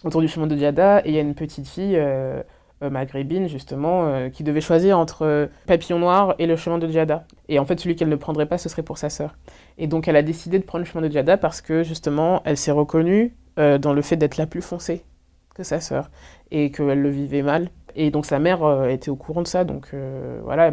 autour 0.03 0.21
du 0.21 0.27
chemin 0.27 0.47
de 0.47 0.55
Diada, 0.55 0.99
et 1.05 1.09
il 1.09 1.15
y 1.15 1.17
a 1.17 1.21
une 1.21 1.35
petite 1.35 1.67
fille 1.67 1.95
euh, 1.95 2.41
euh, 2.83 2.89
maghrébine, 2.89 3.47
justement, 3.47 4.05
euh, 4.05 4.29
qui 4.29 4.43
devait 4.43 4.61
choisir 4.61 4.99
entre 4.99 5.49
Papillon 5.65 5.99
Noir 5.99 6.35
et 6.39 6.45
le 6.45 6.55
chemin 6.55 6.77
de 6.77 6.87
Diada. 6.87 7.25
Et 7.49 7.59
en 7.59 7.65
fait, 7.65 7.79
celui 7.79 7.95
qu'elle 7.95 8.09
ne 8.09 8.15
prendrait 8.15 8.45
pas, 8.45 8.57
ce 8.57 8.69
serait 8.69 8.83
pour 8.83 8.97
sa 8.97 9.09
sœur. 9.09 9.35
Et 9.77 9.87
donc, 9.87 10.07
elle 10.07 10.15
a 10.15 10.23
décidé 10.23 10.59
de 10.59 10.63
prendre 10.63 10.83
le 10.83 10.89
chemin 10.89 11.01
de 11.01 11.07
Diada 11.07 11.37
parce 11.37 11.61
que, 11.61 11.83
justement, 11.83 12.41
elle 12.45 12.57
s'est 12.57 12.71
reconnue 12.71 13.35
dans 13.55 13.93
le 13.93 14.01
fait 14.01 14.15
d'être 14.17 14.37
la 14.37 14.47
plus 14.47 14.63
foncée 14.63 15.03
que 15.53 15.61
sa 15.61 15.79
sœur, 15.79 16.09
et 16.49 16.71
qu'elle 16.71 16.99
le 16.99 17.09
vivait 17.09 17.43
mal. 17.43 17.69
Et 17.95 18.09
donc 18.09 18.25
sa 18.25 18.39
mère 18.39 18.87
était 18.89 19.11
au 19.11 19.15
courant 19.15 19.43
de 19.43 19.47
ça, 19.47 19.63
donc 19.63 19.93
voilà, 20.43 20.71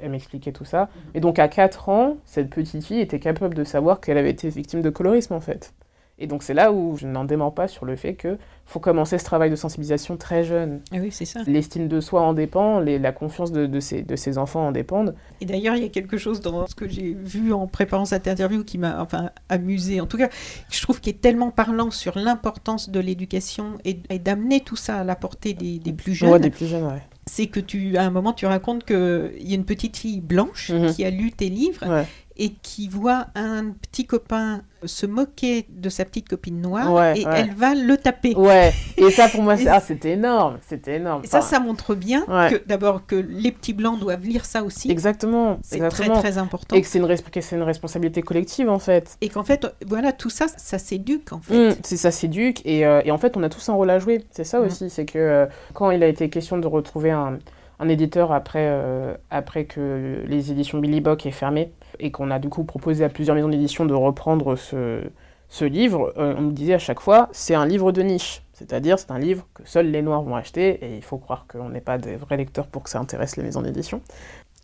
elle, 0.00 0.10
m'expliquait 0.10 0.52
tout 0.52 0.64
ça. 0.64 0.88
Et 1.14 1.20
donc 1.20 1.40
à 1.40 1.48
4 1.48 1.88
ans, 1.88 2.18
cette 2.24 2.48
petite 2.48 2.84
fille 2.84 3.00
était 3.00 3.18
capable 3.18 3.54
de 3.54 3.64
savoir 3.64 4.00
qu'elle 4.00 4.18
avait 4.18 4.30
été 4.30 4.48
victime 4.50 4.82
de 4.82 4.90
colorisme 4.90 5.34
en 5.34 5.40
fait. 5.40 5.74
Et 6.22 6.28
donc 6.28 6.44
c'est 6.44 6.54
là 6.54 6.72
où 6.72 6.96
je 6.96 7.06
n'en 7.06 7.24
dément 7.24 7.50
pas 7.50 7.66
sur 7.66 7.84
le 7.84 7.96
fait 7.96 8.14
que 8.14 8.38
faut 8.64 8.78
commencer 8.78 9.18
ce 9.18 9.24
travail 9.24 9.50
de 9.50 9.56
sensibilisation 9.56 10.16
très 10.16 10.44
jeune. 10.44 10.80
Ah 10.92 10.98
oui, 11.00 11.08
c'est 11.10 11.24
ça. 11.24 11.40
L'estime 11.48 11.88
de 11.88 12.00
soi 12.00 12.22
en 12.22 12.32
dépend, 12.32 12.78
la 12.78 13.12
confiance 13.12 13.50
de, 13.50 13.66
de, 13.66 13.80
ces 13.80 14.38
enfants 14.38 14.68
en 14.68 14.72
dépendent. 14.72 15.16
Et 15.40 15.46
d'ailleurs, 15.46 15.74
il 15.74 15.82
y 15.82 15.84
a 15.86 15.88
quelque 15.88 16.16
chose 16.16 16.40
dans 16.40 16.66
ce 16.68 16.76
que 16.76 16.88
j'ai 16.88 17.12
vu 17.12 17.52
en 17.52 17.66
préparant 17.66 18.04
cette 18.04 18.28
interview 18.28 18.62
qui 18.62 18.78
m'a 18.78 19.02
enfin 19.02 19.30
amusé. 19.48 20.00
En 20.00 20.06
tout 20.06 20.16
cas, 20.16 20.28
je 20.70 20.80
trouve 20.80 21.00
qu'il 21.00 21.12
est 21.12 21.20
tellement 21.20 21.50
parlant 21.50 21.90
sur 21.90 22.16
l'importance 22.16 22.88
de 22.88 23.00
l'éducation 23.00 23.78
et, 23.84 23.94
d'amener 24.20 24.60
tout 24.60 24.76
ça 24.76 24.98
à 24.98 25.04
la 25.04 25.16
portée 25.16 25.54
des, 25.54 25.80
des 25.80 25.92
plus 25.92 26.14
jeunes. 26.14 26.30
Ouais, 26.30 26.38
des 26.38 26.50
plus 26.50 26.66
jeunes, 26.66 26.84
ouais 26.84 27.02
c'est 27.26 27.46
que 27.46 27.60
tu, 27.60 27.96
à 27.96 28.02
un 28.02 28.10
moment, 28.10 28.32
tu 28.32 28.46
racontes 28.46 28.84
qu'il 28.84 29.30
y 29.40 29.52
a 29.52 29.54
une 29.54 29.64
petite 29.64 29.96
fille 29.96 30.20
blanche 30.20 30.70
mhm. 30.70 30.92
qui 30.92 31.04
a 31.04 31.10
lu 31.10 31.30
tes 31.30 31.48
livres 31.48 32.04
et 32.36 32.50
qui 32.62 32.88
voit 32.88 33.26
un 33.34 33.70
petit 33.70 34.06
copain 34.06 34.62
se 34.84 35.06
moquer 35.06 35.66
de 35.68 35.88
sa 35.88 36.04
petite 36.04 36.28
copine 36.28 36.60
noire 36.60 37.14
et 37.14 37.24
elle 37.24 37.54
va 37.54 37.74
le 37.74 37.96
taper. 37.96 38.34
Ouais, 38.34 38.72
et 38.96 39.10
ça 39.10 39.28
pour 39.28 39.42
moi, 39.42 39.54
ah, 39.68 39.80
c'était 39.80 40.12
énorme, 40.12 40.58
c'était 40.66 40.96
énorme. 40.96 41.22
Et 41.24 41.26
ça, 41.26 41.40
ça 41.40 41.60
montre 41.60 41.94
bien 41.94 42.24
que 42.26 42.62
d'abord 42.66 43.06
que 43.06 43.16
les 43.16 43.52
petits 43.52 43.72
blancs 43.72 43.98
doivent 43.98 44.24
lire 44.24 44.44
ça 44.44 44.62
aussi. 44.62 44.90
Exactement. 44.90 45.58
C'est 45.62 45.86
très 45.88 46.08
très 46.08 46.38
important. 46.38 46.76
Et 46.76 46.82
que 46.82 46.88
c'est 46.88 46.98
une, 46.98 47.58
une, 47.58 47.62
responsabilité 47.62 48.22
collective 48.22 48.68
en 48.68 48.78
fait. 48.78 49.16
Et 49.20 49.28
qu'en 49.28 49.44
fait, 49.44 49.66
voilà, 49.86 50.12
tout 50.12 50.30
ça, 50.30 50.46
ça 50.56 50.78
s'éduque 50.78 51.32
en 51.32 51.40
fait. 51.40 51.70
Mmh, 51.70 51.74
c'est 51.82 51.96
ça 51.96 52.10
s'éduque 52.10 52.62
et, 52.64 52.86
euh, 52.86 53.02
et, 53.04 53.10
en 53.10 53.18
fait, 53.18 53.36
on 53.36 53.42
a 53.42 53.48
tous 53.48 53.68
un 53.68 53.74
rôle 53.74 53.90
à 53.90 53.98
jouer. 53.98 54.24
C'est 54.30 54.44
ça 54.44 54.60
mmh. 54.60 54.64
aussi, 54.64 54.90
c'est 54.90 55.04
que 55.04 55.18
euh, 55.18 55.46
quand 55.74 55.90
il 55.90 56.02
a 56.02 56.06
été 56.06 56.28
question 56.28 56.58
de 56.58 56.66
retrouver 56.66 57.10
un, 57.10 57.38
un 57.82 57.88
éditeur 57.88 58.30
après, 58.32 58.68
euh, 58.68 59.14
après 59.30 59.64
que 59.64 60.22
les 60.26 60.52
éditions 60.52 60.78
Billy 60.78 61.00
Bock 61.00 61.26
aient 61.26 61.32
fermé 61.32 61.72
et 61.98 62.12
qu'on 62.12 62.30
a 62.30 62.38
du 62.38 62.48
coup 62.48 62.62
proposé 62.62 63.04
à 63.04 63.08
plusieurs 63.08 63.34
maisons 63.34 63.48
d'édition 63.48 63.84
de 63.84 63.94
reprendre 63.94 64.54
ce, 64.54 65.02
ce 65.48 65.64
livre, 65.64 66.12
euh, 66.16 66.34
on 66.38 66.42
nous 66.42 66.52
disait 66.52 66.74
à 66.74 66.78
chaque 66.78 67.00
fois, 67.00 67.28
c'est 67.32 67.54
un 67.54 67.66
livre 67.66 67.90
de 67.90 68.02
niche. 68.02 68.42
C'est-à-dire, 68.52 69.00
c'est 69.00 69.10
un 69.10 69.18
livre 69.18 69.48
que 69.54 69.64
seuls 69.64 69.90
les 69.90 70.02
Noirs 70.02 70.22
vont 70.22 70.36
acheter, 70.36 70.78
et 70.84 70.96
il 70.96 71.02
faut 71.02 71.18
croire 71.18 71.46
qu'on 71.48 71.70
n'est 71.70 71.80
pas 71.80 71.98
des 71.98 72.14
vrais 72.14 72.36
lecteurs 72.36 72.68
pour 72.68 72.84
que 72.84 72.90
ça 72.90 73.00
intéresse 73.00 73.36
les 73.36 73.42
maisons 73.42 73.62
d'édition. 73.62 74.00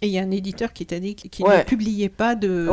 Et 0.00 0.06
il 0.06 0.12
y 0.12 0.18
a 0.20 0.22
un 0.22 0.30
éditeur 0.30 0.72
qui 0.72 0.86
t'a 0.86 1.00
dit 1.00 1.16
qu'il 1.16 1.44
ne 1.44 1.64
publiait 1.64 2.08
pas 2.08 2.36
de, 2.36 2.68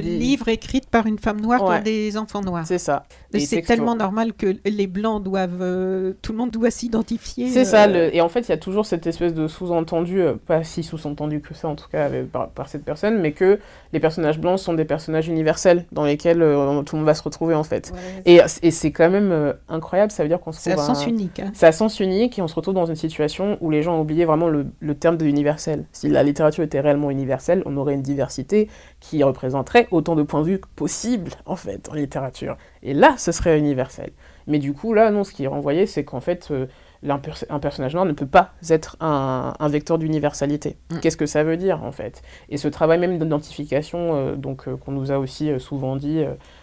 livres 0.00 0.48
écrits 0.48 0.82
par 0.90 1.06
une 1.06 1.18
femme 1.20 1.40
noire 1.40 1.60
pour 1.60 1.78
des 1.84 2.16
enfants 2.16 2.40
noirs. 2.40 2.66
C'est 2.66 2.78
ça. 2.78 3.04
C'est 3.38 3.62
tellement 3.62 3.94
normal 3.94 4.32
que 4.32 4.56
les 4.64 4.86
blancs 4.88 5.22
doivent, 5.22 5.60
euh, 5.60 6.14
tout 6.22 6.32
le 6.32 6.38
monde 6.38 6.50
doit 6.50 6.70
s'identifier. 6.70 7.48
C'est 7.48 7.64
ça. 7.64 7.86
Euh, 7.86 8.10
et 8.12 8.20
en 8.20 8.28
fait, 8.28 8.40
il 8.40 8.48
y 8.48 8.52
a 8.52 8.58
toujours 8.58 8.86
cette 8.86 9.06
espèce 9.06 9.34
de 9.34 9.46
sous-entendu, 9.46 10.20
euh, 10.20 10.34
pas 10.34 10.64
si 10.64 10.82
sous-entendu 10.82 11.40
que 11.40 11.54
ça 11.54 11.68
en 11.68 11.76
tout 11.76 11.88
cas 11.88 12.08
par, 12.32 12.68
cette 12.68 12.84
personne, 12.84 13.20
mais 13.20 13.32
que 13.32 13.60
les 13.92 14.00
personnages 14.00 14.40
blancs 14.40 14.58
sont 14.58 14.74
des 14.74 14.84
personnages 14.84 15.28
universels 15.28 15.86
dans 15.92 16.04
lesquels 16.04 16.38
tout 16.38 16.96
le 16.96 16.98
monde 16.98 17.06
va 17.06 17.14
se 17.14 17.22
retrouver 17.22 17.54
en 17.54 17.64
fait. 17.64 17.92
et, 18.26 18.40
et 18.62 18.70
c'est 18.70 18.90
quand 18.90 19.10
même 19.10 19.54
incroyable. 19.68 20.10
Ça 20.10 20.24
veut 20.24 20.28
dire 20.28 20.40
qu'on 20.40 20.52
se 20.52 20.58
retrouve. 20.58 20.84
C'est 20.84 20.90
à 20.90 20.94
sens 20.94 21.06
unique. 21.06 21.38
Hein. 21.38 21.52
C'est 21.54 21.66
à 21.66 21.72
sens 21.72 22.00
unique 22.00 22.38
et 22.38 22.42
on 22.42 22.48
se 22.48 22.54
retrouve 22.54 22.74
dans 22.74 22.86
une 22.86 22.96
situation 22.96 23.58
où 23.60 23.70
les 23.70 23.82
gens 23.82 23.96
ont 23.96 24.00
oublié 24.00 24.24
vraiment 24.24 24.48
le, 24.48 24.66
le 24.80 24.94
terme 24.94 25.16
de 25.16 25.26
universel. 25.26 25.84
Si 25.92 26.08
la 26.08 26.22
littérature 26.22 26.63
était 26.64 26.80
réellement 26.80 27.10
universelle, 27.10 27.62
on 27.66 27.76
aurait 27.76 27.94
une 27.94 28.02
diversité 28.02 28.68
qui 29.00 29.22
représenterait 29.22 29.88
autant 29.90 30.16
de 30.16 30.22
points 30.22 30.42
de 30.42 30.46
vue 30.46 30.60
possibles, 30.76 31.30
en 31.46 31.56
fait, 31.56 31.88
en 31.88 31.94
littérature. 31.94 32.56
Et 32.82 32.94
là, 32.94 33.14
ce 33.18 33.32
serait 33.32 33.58
universel. 33.58 34.10
Mais 34.46 34.58
du 34.58 34.72
coup, 34.72 34.92
là, 34.92 35.10
non, 35.10 35.24
ce 35.24 35.32
qui 35.32 35.44
est 35.44 35.48
renvoyé, 35.48 35.86
c'est 35.86 36.04
qu'en 36.04 36.20
fait, 36.20 36.48
euh, 36.50 36.66
un 37.02 37.58
personnage 37.58 37.94
noir 37.94 38.04
ne 38.04 38.12
peut 38.12 38.26
pas 38.26 38.52
être 38.70 38.96
un, 39.00 39.68
vecteur 39.68 39.98
d'universalité. 39.98 40.76
Mm. 40.90 40.98
Qu'est-ce 41.00 41.16
que 41.16 41.26
ça 41.26 41.44
veut 41.44 41.56
dire 41.56 41.82
en 41.82 41.92
fait? 41.92 42.22
Et 42.48 42.56
ce 42.56 42.68
travail 42.68 42.98
même 42.98 43.18
d'identification, 43.18 44.14
euh, 44.14 44.36
donc 44.36 44.68
euh, 44.68 44.76
qu'on 44.76 44.92
nous 44.92 45.12
a 45.12 45.18
aussi 45.18 45.50
souvent 45.60 45.96
dit, 45.96 46.22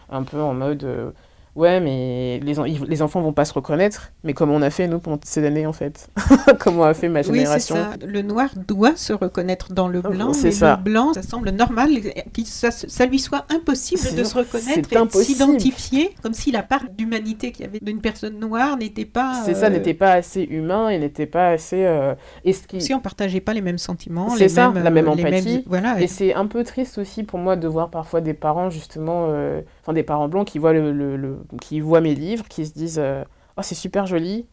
un 0.09 0.23
peu 0.23 0.41
en 0.41 0.53
mode 0.53 1.13
Ouais, 1.55 1.81
mais 1.81 2.39
les, 2.43 2.53
les 2.87 3.01
enfants 3.01 3.21
vont 3.21 3.33
pas 3.33 3.43
se 3.43 3.53
reconnaître. 3.53 4.13
Mais 4.23 4.33
comment 4.33 4.55
on 4.55 4.61
a 4.61 4.69
fait, 4.69 4.87
nous, 4.87 4.99
pendant 4.99 5.19
ces 5.23 5.45
années, 5.45 5.65
en 5.65 5.73
fait 5.73 6.09
Comment 6.59 6.85
a 6.85 6.93
fait 6.93 7.09
ma 7.09 7.21
génération 7.21 7.75
oui, 7.75 7.81
ça. 7.81 8.05
Le 8.05 8.21
noir 8.21 8.49
doit 8.67 8.95
se 8.95 9.11
reconnaître 9.11 9.73
dans 9.73 9.89
le 9.89 10.01
blanc, 10.01 10.31
mais 10.43 10.51
ça. 10.51 10.77
le 10.77 10.83
blanc, 10.83 11.13
ça 11.13 11.21
semble 11.21 11.49
normal, 11.49 11.89
que 12.01 12.41
ça, 12.45 12.71
ça 12.71 13.05
lui 13.05 13.19
soit 13.19 13.45
impossible 13.49 14.15
de 14.15 14.23
se 14.23 14.37
reconnaître 14.37 14.93
et 14.93 15.05
de 15.05 15.23
s'identifier, 15.23 16.15
comme 16.23 16.33
si 16.33 16.51
la 16.51 16.63
part 16.63 16.85
d'humanité 16.97 17.51
qu'il 17.51 17.65
y 17.65 17.67
avait 17.67 17.79
d'une 17.79 17.99
personne 17.99 18.39
noire 18.39 18.77
n'était 18.77 19.05
pas... 19.05 19.41
C'est 19.45 19.55
ça, 19.55 19.65
euh, 19.65 19.69
n'était 19.69 19.93
pas 19.93 20.13
assez 20.13 20.43
humain 20.43 20.89
et 20.89 20.99
n'était 20.99 21.25
pas 21.25 21.49
assez... 21.49 21.85
Euh... 21.85 22.15
Et 22.45 22.53
ce 22.53 22.65
qui... 22.65 22.79
Si 22.79 22.93
on 22.93 22.99
partageait 23.01 23.41
pas 23.41 23.53
les 23.53 23.61
mêmes 23.61 23.77
sentiments, 23.77 24.29
c'est 24.29 24.47
ça, 24.47 24.69
mêmes, 24.69 24.83
la 24.83 24.89
même 24.89 25.07
euh, 25.07 25.11
empathie. 25.11 25.63
Voilà, 25.67 25.99
et, 25.99 26.07
c'est 26.07 26.33
un 26.33 26.45
peu 26.45 26.63
triste 26.63 26.97
aussi 26.97 27.23
pour 27.23 27.39
moi 27.39 27.57
de 27.57 27.67
voir 27.67 27.89
parfois 27.89 28.21
des 28.21 28.33
parents, 28.33 28.69
justement, 28.69 29.27
euh, 29.29 29.61
enfin 29.81 29.93
des 29.93 30.03
parents 30.03 30.29
blancs 30.29 30.47
qui 30.47 30.59
voient 30.59 30.73
le, 30.73 30.91
le 30.91 31.39
qui 31.61 31.79
voient 31.79 32.01
mes 32.01 32.15
livres, 32.15 32.47
qui 32.47 32.65
se 32.65 32.73
disent 32.73 32.99
euh, 32.99 33.23
Oh, 33.57 33.61
c'est 33.63 33.75
super 33.75 34.05
joli, 34.05 34.45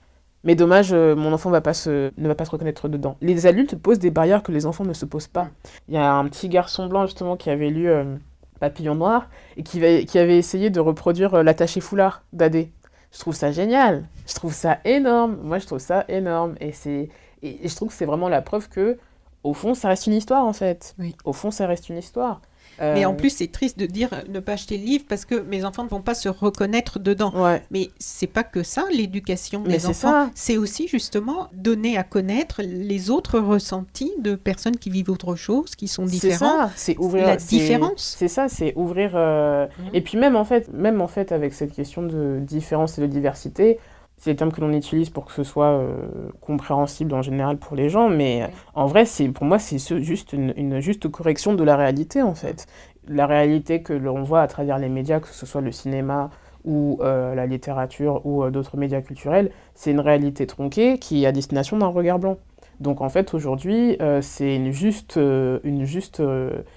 mais 0.45 0.55
dommage, 0.55 0.93
euh, 0.93 1.17
mon 1.17 1.33
enfant 1.33 1.51
va 1.51 1.61
pas 1.61 1.75
se, 1.75 2.13
ne 2.17 2.29
va 2.29 2.35
pas 2.35 2.45
se 2.45 2.51
reconnaître 2.51 2.89
dedans. 2.89 3.17
Les 3.21 3.47
adultes 3.47 3.77
posent 3.77 3.99
des 3.99 4.11
barrières 4.11 4.43
que 4.43 4.53
les 4.53 4.67
enfants 4.67 4.85
ne 4.85 4.93
se 4.93 5.05
posent 5.05 5.27
pas. 5.27 5.49
Il 5.89 5.95
y 5.95 5.99
a 5.99 6.13
un 6.13 6.25
petit 6.29 6.49
garçon 6.49 6.87
blanc, 6.87 7.07
justement, 7.07 7.37
qui 7.37 7.51
avait 7.51 7.71
lu 7.71 7.89
euh, 7.89 8.17
Papillon 8.61 8.95
Noir 8.95 9.29
et 9.57 9.63
qui, 9.63 9.81
qui, 10.07 10.19
avait 10.19 10.39
essayé 10.39 10.71
de 10.71 10.81
reproduire 10.81 11.43
l'attaché 11.43 11.81
foulard 11.81 12.23
d'Adé. 12.33 12.73
Je 13.13 13.19
trouve 13.19 13.35
ça 13.35 13.53
génial. 13.53 14.05
Je 14.27 14.35
trouve 14.35 14.53
ça 14.53 14.79
énorme. 14.85 15.39
Moi, 15.43 15.59
je 15.59 15.67
trouve 15.67 15.79
ça 15.79 16.05
énorme. 16.09 16.55
Et, 16.61 16.73
c'est, 16.73 17.09
et, 17.43 17.69
je 17.69 17.75
trouve 17.75 17.89
que 17.89 17.95
c'est 17.95 18.07
vraiment 18.07 18.29
la 18.29 18.43
preuve 18.43 18.69
que, 18.69 18.99
au 19.43 19.55
fond, 19.55 19.75
ça 19.75 19.89
reste 19.89 20.07
une 20.07 20.15
histoire, 20.15 20.45
en 20.45 20.53
fait. 20.53 20.95
Oui. 20.99 21.17
Au 21.25 21.33
fond, 21.33 21.51
ça 21.51 21.67
reste 21.67 21.89
une 21.89 21.99
histoire. 21.99 22.43
Mais 22.81 23.05
en 23.05 23.13
euh, 23.13 23.17
plus, 23.17 23.31
c'est 23.31 23.51
triste 23.51 23.79
de 23.79 23.87
dire 23.87 24.11
ne 24.29 24.41
pas 24.41 24.53
acheter 24.53 24.79
le 24.79 24.85
livre 24.85 25.05
parce 25.09 25.25
que 25.25 25.35
mes 25.35 25.65
enfants 25.65 25.85
ne 25.85 25.89
vont 25.89 26.03
pas 26.03 26.15
se 26.15 26.29
reconnaître 26.29 26.99
dedans. 26.99 27.33
Mais 27.71 27.89
c'est 27.99 28.27
pas 28.27 28.45
que 28.45 28.63
ça, 28.63 28.85
l'éducation 28.91 29.61
des 29.63 29.87
enfants. 29.87 30.31
C'est 30.35 30.57
aussi 30.57 30.89
justement 30.89 31.49
donner 31.53 31.97
à 31.97 32.05
connaître 32.05 32.63
les 32.63 33.11
autres 33.11 33.39
ressentis 33.39 34.13
de 34.19 34.35
personnes 34.35 34.77
qui 34.77 34.91
vivent 34.91 35.11
autre 35.11 35.35
chose, 35.35 35.75
qui 35.75 35.89
sont 35.89 36.05
différentes. 36.05 36.71
C'est 36.77 36.97
ouvrir 36.99 37.27
la 37.27 37.37
différence. 37.37 38.17
C'est 38.19 38.29
ça, 38.29 38.49
c'est 38.49 38.73
ouvrir. 38.77 39.13
Euh, 39.15 39.67
mhm. 39.67 39.91
Et 39.95 40.01
puis 40.01 40.19
même 40.19 40.37
en 40.37 40.45
fait, 40.45 40.73
même 40.73 41.01
en 41.01 41.09
fait 41.09 41.33
avec 41.33 41.53
cette 41.55 41.73
question 41.73 42.03
de 42.03 42.39
différence 42.41 42.99
et 42.99 43.01
de 43.01 43.07
diversité, 43.07 43.79
c'est 44.19 44.31
les 44.31 44.37
termes 44.37 44.53
que 44.53 44.61
l'on 44.61 44.73
utilise 44.73 45.11
pour 45.11 45.25
que 45.25 45.33
ce 45.33 45.45
soit 45.45 45.79
euh, 45.79 46.09
compréhensible 46.41 47.15
en 47.15 47.23
général 47.23 47.57
pour 47.57 47.77
les 47.77 47.89
gens, 47.89 48.09
mais 48.09 48.51
en 48.75 48.87
vrai, 48.87 49.05
c'est 49.05 49.29
pour 49.29 49.45
moi, 49.45 49.59
c'est 49.59 49.79
juste 50.03 50.33
une, 50.33 50.81
juste 50.81 51.09
correction 51.09 51.55
de 51.55 51.63
la 51.65 51.77
réalité, 51.77 52.21
en 52.21 52.35
fait. 52.35 52.67
La 53.07 53.27
réalité 53.27 53.81
que 53.83 53.93
l'on 53.93 54.23
voit 54.25 54.43
à 54.43 54.49
travers 54.49 54.79
les 54.79 54.89
médias, 54.89 55.21
que 55.21 55.29
ce 55.29 55.47
soit 55.47 55.61
le 55.61 55.73
cinéma 55.73 56.31
ou 56.65 56.99
euh, 57.01 57.35
la 57.37 57.47
littérature 57.47 58.21
ou 58.27 58.43
euh, 58.43 58.51
d'autres 58.51 58.77
médias 58.77 59.01
culturels, 59.01 59.53
c'est 59.75 59.93
une 59.93 60.01
réalité 60.01 60.47
tronquée 60.47 60.99
qui 60.99 61.23
est 61.23 61.27
à 61.27 61.33
destination 61.33 61.79
d'un 61.79 61.87
regard 61.87 62.19
blanc. 62.19 62.39
Donc 62.81 63.01
en 63.01 63.09
fait, 63.09 63.35
aujourd'hui, 63.35 63.99
c'est 64.21 64.55
une 64.55 64.71
juste, 64.71 65.17
une 65.17 65.85
juste 65.85 66.23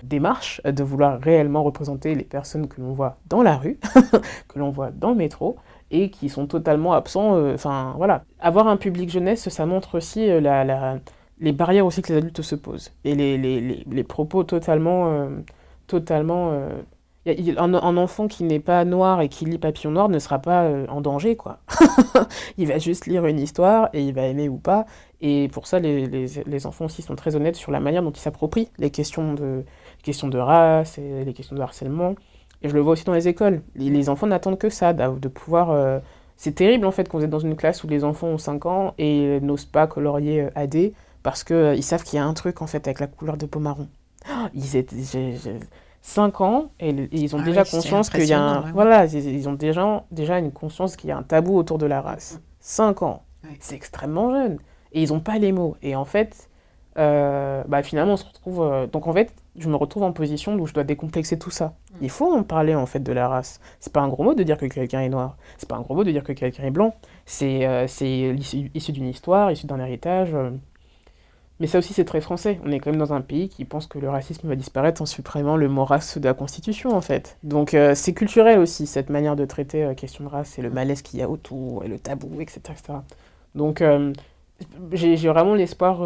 démarche 0.01 0.59
de 0.65 0.81
vouloir 0.81 1.19
réellement 1.19 1.61
représenter 1.61 2.15
les 2.15 2.23
personnes 2.23 2.67
que 2.67 2.81
l'on 2.81 2.93
voit 2.93 3.17
dans 3.27 3.43
la 3.43 3.55
rue, 3.55 3.77
que 4.47 4.57
l'on 4.57 4.71
voit 4.71 4.89
dans 4.89 5.11
le 5.11 5.15
métro, 5.15 5.57
et 5.91 6.09
qui 6.09 6.29
sont 6.29 6.47
totalement 6.47 6.93
absents. 6.93 7.35
Euh, 7.35 7.53
enfin, 7.53 7.93
voilà. 7.97 8.23
Avoir 8.39 8.67
un 8.67 8.77
public 8.77 9.09
jeunesse, 9.09 9.49
ça 9.49 9.65
montre 9.65 9.97
aussi 9.97 10.29
euh, 10.29 10.97
les 11.39 11.51
barrières 11.51 11.85
aussi 11.85 12.01
que 12.01 12.13
les 12.13 12.19
adultes 12.19 12.41
se 12.41 12.55
posent. 12.55 12.91
Et 13.03 13.15
les, 13.15 14.03
propos 14.03 14.43
totalement... 14.43 15.11
Euh, 15.11 15.29
totalement 15.87 16.53
un, 17.25 17.97
enfant 17.97 18.29
qui 18.29 18.45
n'est 18.45 18.61
pas 18.61 18.85
noir 18.85 19.19
et 19.19 19.27
qui 19.27 19.43
lit 19.43 19.57
Papillon 19.57 19.91
Noir 19.91 20.07
ne 20.07 20.19
sera 20.19 20.39
pas 20.39 20.69
en 20.87 21.01
danger, 21.01 21.35
quoi. 21.35 21.59
il 22.57 22.65
va 22.69 22.77
juste 22.77 23.07
lire 23.07 23.25
une 23.25 23.39
histoire 23.39 23.89
et 23.91 24.01
il 24.01 24.13
va 24.13 24.21
aimer 24.21 24.47
ou 24.47 24.55
pas. 24.55 24.85
Et 25.19 25.49
pour 25.51 25.67
ça, 25.67 25.79
les 25.79 26.65
enfants 26.65 26.85
aussi 26.85 27.01
sont 27.01 27.17
très 27.17 27.35
honnêtes 27.35 27.57
sur 27.57 27.73
la 27.73 27.81
manière 27.81 28.03
dont 28.03 28.11
ils 28.11 28.21
s'approprient 28.21 28.69
les 28.77 28.89
questions 28.89 29.33
de, 29.33 29.65
questions 30.01 30.29
de 30.29 30.37
race 30.37 30.97
et 30.97 31.25
les 31.25 31.33
questions 31.33 31.57
de 31.57 31.61
harcèlement. 31.61 32.15
Et 32.63 32.69
je 32.69 32.73
le 32.73 32.81
vois 32.81 32.93
aussi 32.93 33.03
dans 33.03 33.13
les 33.13 33.27
écoles. 33.27 33.61
Les, 33.75 34.09
enfants 34.09 34.27
n'attendent 34.27 34.59
que 34.59 34.69
ça, 34.69 34.93
de 34.93 35.27
pouvoir... 35.27 35.71
Euh, 35.71 35.99
c'est 36.37 36.53
terrible 36.55 36.87
en 36.87 36.91
fait 36.91 37.07
quand 37.07 37.19
vous 37.19 37.23
êtes 37.23 37.29
dans 37.29 37.37
une 37.37 37.55
classe 37.55 37.83
où 37.83 37.87
les 37.87 38.03
enfants 38.03 38.27
ont 38.27 38.39
5 38.39 38.65
ans 38.65 38.93
et 38.97 39.39
n'osent 39.41 39.65
pas 39.65 39.85
colorier 39.85 40.41
euh, 40.41 40.49
AD 40.55 40.91
parce 41.21 41.43
qu'ils 41.43 41.55
euh, 41.55 41.75
ils 41.75 41.83
savent 41.83 42.03
qu'il 42.03 42.17
y 42.17 42.19
a 42.19 42.25
un 42.25 42.33
truc 42.33 42.63
en 42.63 42.67
fait 42.67 42.87
avec 42.87 42.99
la 42.99 43.05
couleur 43.05 43.37
de 43.37 43.45
peau 43.45 43.59
marron. 43.59 43.87
ils 44.55 44.75
étaient... 44.75 44.95
5 46.03 46.41
ans 46.41 46.71
et, 46.79 46.95
ils 47.11 47.35
ont 47.35 47.39
ah 47.41 47.45
déjà 47.45 47.63
conscience 47.63 48.09
qu'il 48.09 48.25
y 48.25 48.33
a 48.33 48.41
un... 48.41 48.71
Voilà, 48.71 49.05
ils, 49.05 49.47
ont 49.47 49.53
déjà, 49.53 50.03
déjà 50.09 50.39
une 50.39 50.51
conscience 50.51 50.95
qu'il 50.95 51.09
y 51.09 51.11
a 51.11 51.17
un 51.17 51.21
tabou 51.21 51.55
autour 51.55 51.77
de 51.77 51.85
la 51.85 52.01
race. 52.01 52.41
5 52.59 53.03
ans. 53.03 53.21
C'est 53.59 53.75
extrêmement 53.75 54.31
jeune. 54.31 54.57
Et 54.93 55.03
ils 55.03 55.09
n'ont 55.09 55.19
pas 55.19 55.37
les 55.37 55.51
mots. 55.51 55.77
Et 55.83 55.95
en 55.95 56.05
fait, 56.05 56.49
bah, 56.95 57.83
finalement, 57.83 58.13
on 58.13 58.17
se 58.17 58.25
retrouve... 58.25 58.87
donc 58.91 59.07
en 59.07 59.13
fait, 59.13 59.33
je 59.57 59.67
me 59.69 59.75
retrouve 59.75 60.03
en 60.03 60.11
position 60.11 60.55
où 60.55 60.65
je 60.65 60.73
dois 60.73 60.83
décomplexer 60.83 61.37
tout 61.37 61.51
ça. 61.51 61.65
Mm. 61.65 61.97
Il 62.01 62.09
faut 62.09 62.33
en 62.33 62.43
parler 62.43 62.75
en 62.75 62.85
fait 62.85 63.01
de 63.01 63.11
la 63.11 63.27
race. 63.27 63.59
C'est 63.79 63.91
pas 63.91 64.01
un 64.01 64.07
gros 64.07 64.23
mot 64.23 64.33
de 64.33 64.43
dire 64.43 64.57
que 64.57 64.65
quelqu'un 64.65 65.01
est 65.01 65.09
noir. 65.09 65.37
C'est 65.57 65.67
pas 65.67 65.75
un 65.75 65.81
gros 65.81 65.95
mot 65.95 66.03
de 66.03 66.11
dire 66.11 66.23
que 66.23 66.33
quelqu'un 66.33 66.63
est 66.63 66.71
blanc. 66.71 66.95
C'est 67.25 67.65
euh, 67.67 67.85
issu 68.73 68.91
d'une 68.91 69.07
histoire, 69.07 69.51
issu 69.51 69.65
d'un 69.67 69.79
héritage. 69.79 70.33
Euh. 70.33 70.51
Mais 71.59 71.67
ça 71.67 71.77
aussi 71.77 71.93
c'est 71.93 72.05
très 72.05 72.21
français. 72.21 72.59
On 72.65 72.71
est 72.71 72.79
quand 72.79 72.89
même 72.89 72.99
dans 72.99 73.13
un 73.13 73.21
pays 73.21 73.49
qui 73.49 73.65
pense 73.65 73.85
que 73.85 73.99
le 73.99 74.09
racisme 74.09 74.47
va 74.47 74.55
disparaître 74.55 75.01
en 75.01 75.05
supprimant 75.05 75.57
le 75.57 75.67
mot 75.69 75.85
race 75.85 76.17
de 76.17 76.25
la 76.25 76.33
Constitution 76.33 76.95
en 76.95 77.01
fait. 77.01 77.37
Donc 77.43 77.73
euh, 77.73 77.93
c'est 77.93 78.13
culturel 78.13 78.57
aussi 78.57 78.87
cette 78.87 79.09
manière 79.09 79.35
de 79.35 79.45
traiter 79.45 79.83
la 79.83 79.93
question 79.93 80.23
de 80.23 80.29
race 80.29 80.57
et 80.57 80.63
le 80.63 80.71
malaise 80.71 81.03
qu'il 81.03 81.19
y 81.19 81.23
a 81.23 81.29
autour 81.29 81.83
et 81.83 81.87
le 81.87 81.99
tabou, 81.99 82.41
etc. 82.41 82.61
etc. 82.71 82.93
Donc 83.53 83.83
j'ai 84.93 85.27
vraiment 85.27 85.53
l'espoir 85.53 86.01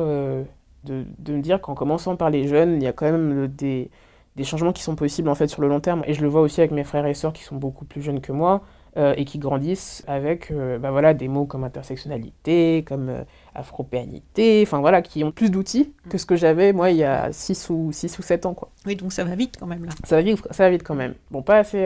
de, 0.85 1.33
me 1.33 1.41
dire 1.41 1.61
qu'en 1.61 1.75
commençant 1.75 2.15
par 2.15 2.29
les 2.29 2.47
jeunes, 2.47 2.75
il 2.75 2.83
y 2.83 2.87
a 2.87 2.93
quand 2.93 3.05
même 3.05 3.47
des, 3.47 3.89
des, 4.35 4.43
changements 4.43 4.73
qui 4.73 4.83
sont 4.83 4.95
possibles 4.95 5.29
en 5.29 5.35
fait 5.35 5.47
sur 5.47 5.61
le 5.61 5.67
long 5.67 5.79
terme. 5.79 6.03
Et 6.05 6.13
je 6.13 6.21
le 6.21 6.27
vois 6.27 6.41
aussi 6.41 6.61
avec 6.61 6.71
mes 6.71 6.83
frères 6.83 7.05
et 7.05 7.13
sœurs 7.13 7.33
qui 7.33 7.43
sont 7.43 7.55
beaucoup 7.55 7.85
plus 7.85 8.01
jeunes 8.01 8.21
que 8.21 8.31
moi 8.31 8.61
euh, 8.97 9.13
et 9.17 9.25
qui 9.25 9.39
grandissent 9.39 10.03
avec 10.07 10.51
euh, 10.51 10.77
bah 10.79 10.89
voilà, 10.89 11.13
des 11.13 11.27
mots 11.27 11.45
comme 11.45 11.65
intersectionnalité, 11.65 12.85
comme 12.87 13.09
euh, 13.09 13.23
afropéanité, 13.53 14.63
enfin 14.65 14.79
voilà, 14.79 15.01
qui 15.01 15.23
ont 15.23 15.31
plus 15.31 15.51
d'outils 15.51 15.91
que 16.09 16.17
ce 16.17 16.25
que 16.25 16.37
j'avais 16.37 16.71
moi 16.71 16.91
il 16.91 16.97
y 16.97 17.03
a 17.03 17.29
6 17.31 17.69
ou, 17.71 17.91
6 17.91 18.17
ou 18.19 18.21
7 18.21 18.45
ans. 18.45 18.53
Quoi. 18.53 18.69
Oui, 18.85 18.95
donc 18.95 19.11
ça 19.11 19.25
va 19.25 19.35
vite 19.35 19.57
quand 19.59 19.67
même 19.67 19.83
là. 19.83 19.91
Ça 20.05 20.15
va 20.15 20.21
vite, 20.21 20.41
ça 20.49 20.63
va 20.63 20.69
vite 20.69 20.83
quand 20.83 20.95
même. 20.95 21.13
Bon, 21.29 21.41
pas 21.41 21.57
assez. 21.57 21.83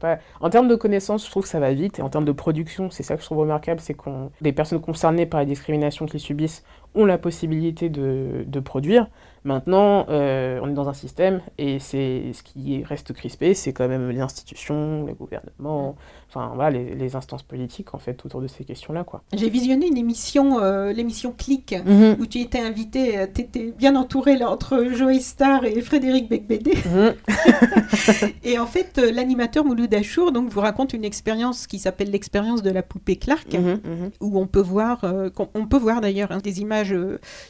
pas... 0.00 0.18
En 0.40 0.48
termes 0.48 0.68
de 0.68 0.76
connaissances, 0.76 1.26
je 1.26 1.30
trouve 1.30 1.42
que 1.42 1.48
ça 1.48 1.60
va 1.60 1.74
vite, 1.74 1.98
et 1.98 2.02
en 2.02 2.08
termes 2.08 2.24
de 2.24 2.32
production, 2.32 2.90
c'est 2.90 3.02
ça 3.02 3.16
que 3.16 3.20
je 3.20 3.26
trouve 3.26 3.38
remarquable, 3.38 3.80
c'est 3.80 3.94
que 3.94 4.08
les 4.40 4.52
personnes 4.52 4.80
concernées 4.80 5.26
par 5.26 5.40
les 5.40 5.46
discriminations 5.46 6.06
qu'ils 6.06 6.20
subissent 6.20 6.64
ont 6.94 7.04
la 7.04 7.18
possibilité 7.18 7.90
de, 7.90 8.44
de 8.46 8.60
produire. 8.60 9.08
Maintenant, 9.46 10.06
euh, 10.08 10.58
on 10.60 10.68
est 10.70 10.74
dans 10.74 10.88
un 10.88 10.92
système 10.92 11.40
et 11.56 11.78
c'est 11.78 12.32
ce 12.32 12.42
qui 12.42 12.82
reste 12.82 13.12
crispé, 13.12 13.54
c'est 13.54 13.72
quand 13.72 13.86
même 13.86 14.10
les 14.10 14.20
institutions, 14.20 15.06
les 15.06 15.12
gouvernements, 15.12 15.94
enfin 16.28 16.52
voilà, 16.54 16.78
les, 16.78 17.16
instances 17.16 17.42
politiques 17.42 17.94
en 17.94 17.98
fait 17.98 18.24
autour 18.26 18.40
de 18.40 18.48
ces 18.48 18.64
questions-là 18.64 19.04
quoi. 19.04 19.22
J'ai 19.32 19.48
visionné 19.48 19.86
une 19.86 19.96
émission, 19.96 20.58
euh, 20.60 20.92
l'émission 20.92 21.32
Click, 21.36 21.74
mhm. 21.86 22.16
où 22.18 22.26
tu 22.26 22.40
étais 22.40 22.58
invité, 22.58 23.18
euh, 23.18 23.26
tu 23.32 23.42
étais 23.42 23.72
bien 23.76 23.94
entouré 23.96 24.36
là, 24.36 24.50
entre 24.50 24.88
Joey 24.92 25.20
Star 25.20 25.64
et 25.64 25.80
Frédéric 25.80 26.28
Becbédé. 26.28 26.74
Mhm. 26.84 27.14
et 28.44 28.58
en 28.58 28.66
fait, 28.66 28.98
l'animateur 28.98 29.64
Mouloud 29.64 29.92
Achour 29.94 30.32
donc 30.32 30.50
vous 30.50 30.60
raconte 30.60 30.92
une 30.92 31.04
expérience 31.04 31.66
qui 31.66 31.78
s'appelle 31.78 32.10
l'expérience 32.10 32.62
de 32.62 32.70
la 32.70 32.82
poupée 32.82 33.16
Clark, 33.16 33.52
mhm, 33.54 34.10
où 34.20 34.38
on 34.38 34.46
peut 34.46 34.60
voir, 34.60 35.04
on 35.54 35.66
peut 35.66 35.78
voir 35.78 36.00
d'ailleurs 36.00 36.32
hein, 36.32 36.40
des 36.42 36.60
images 36.60 36.94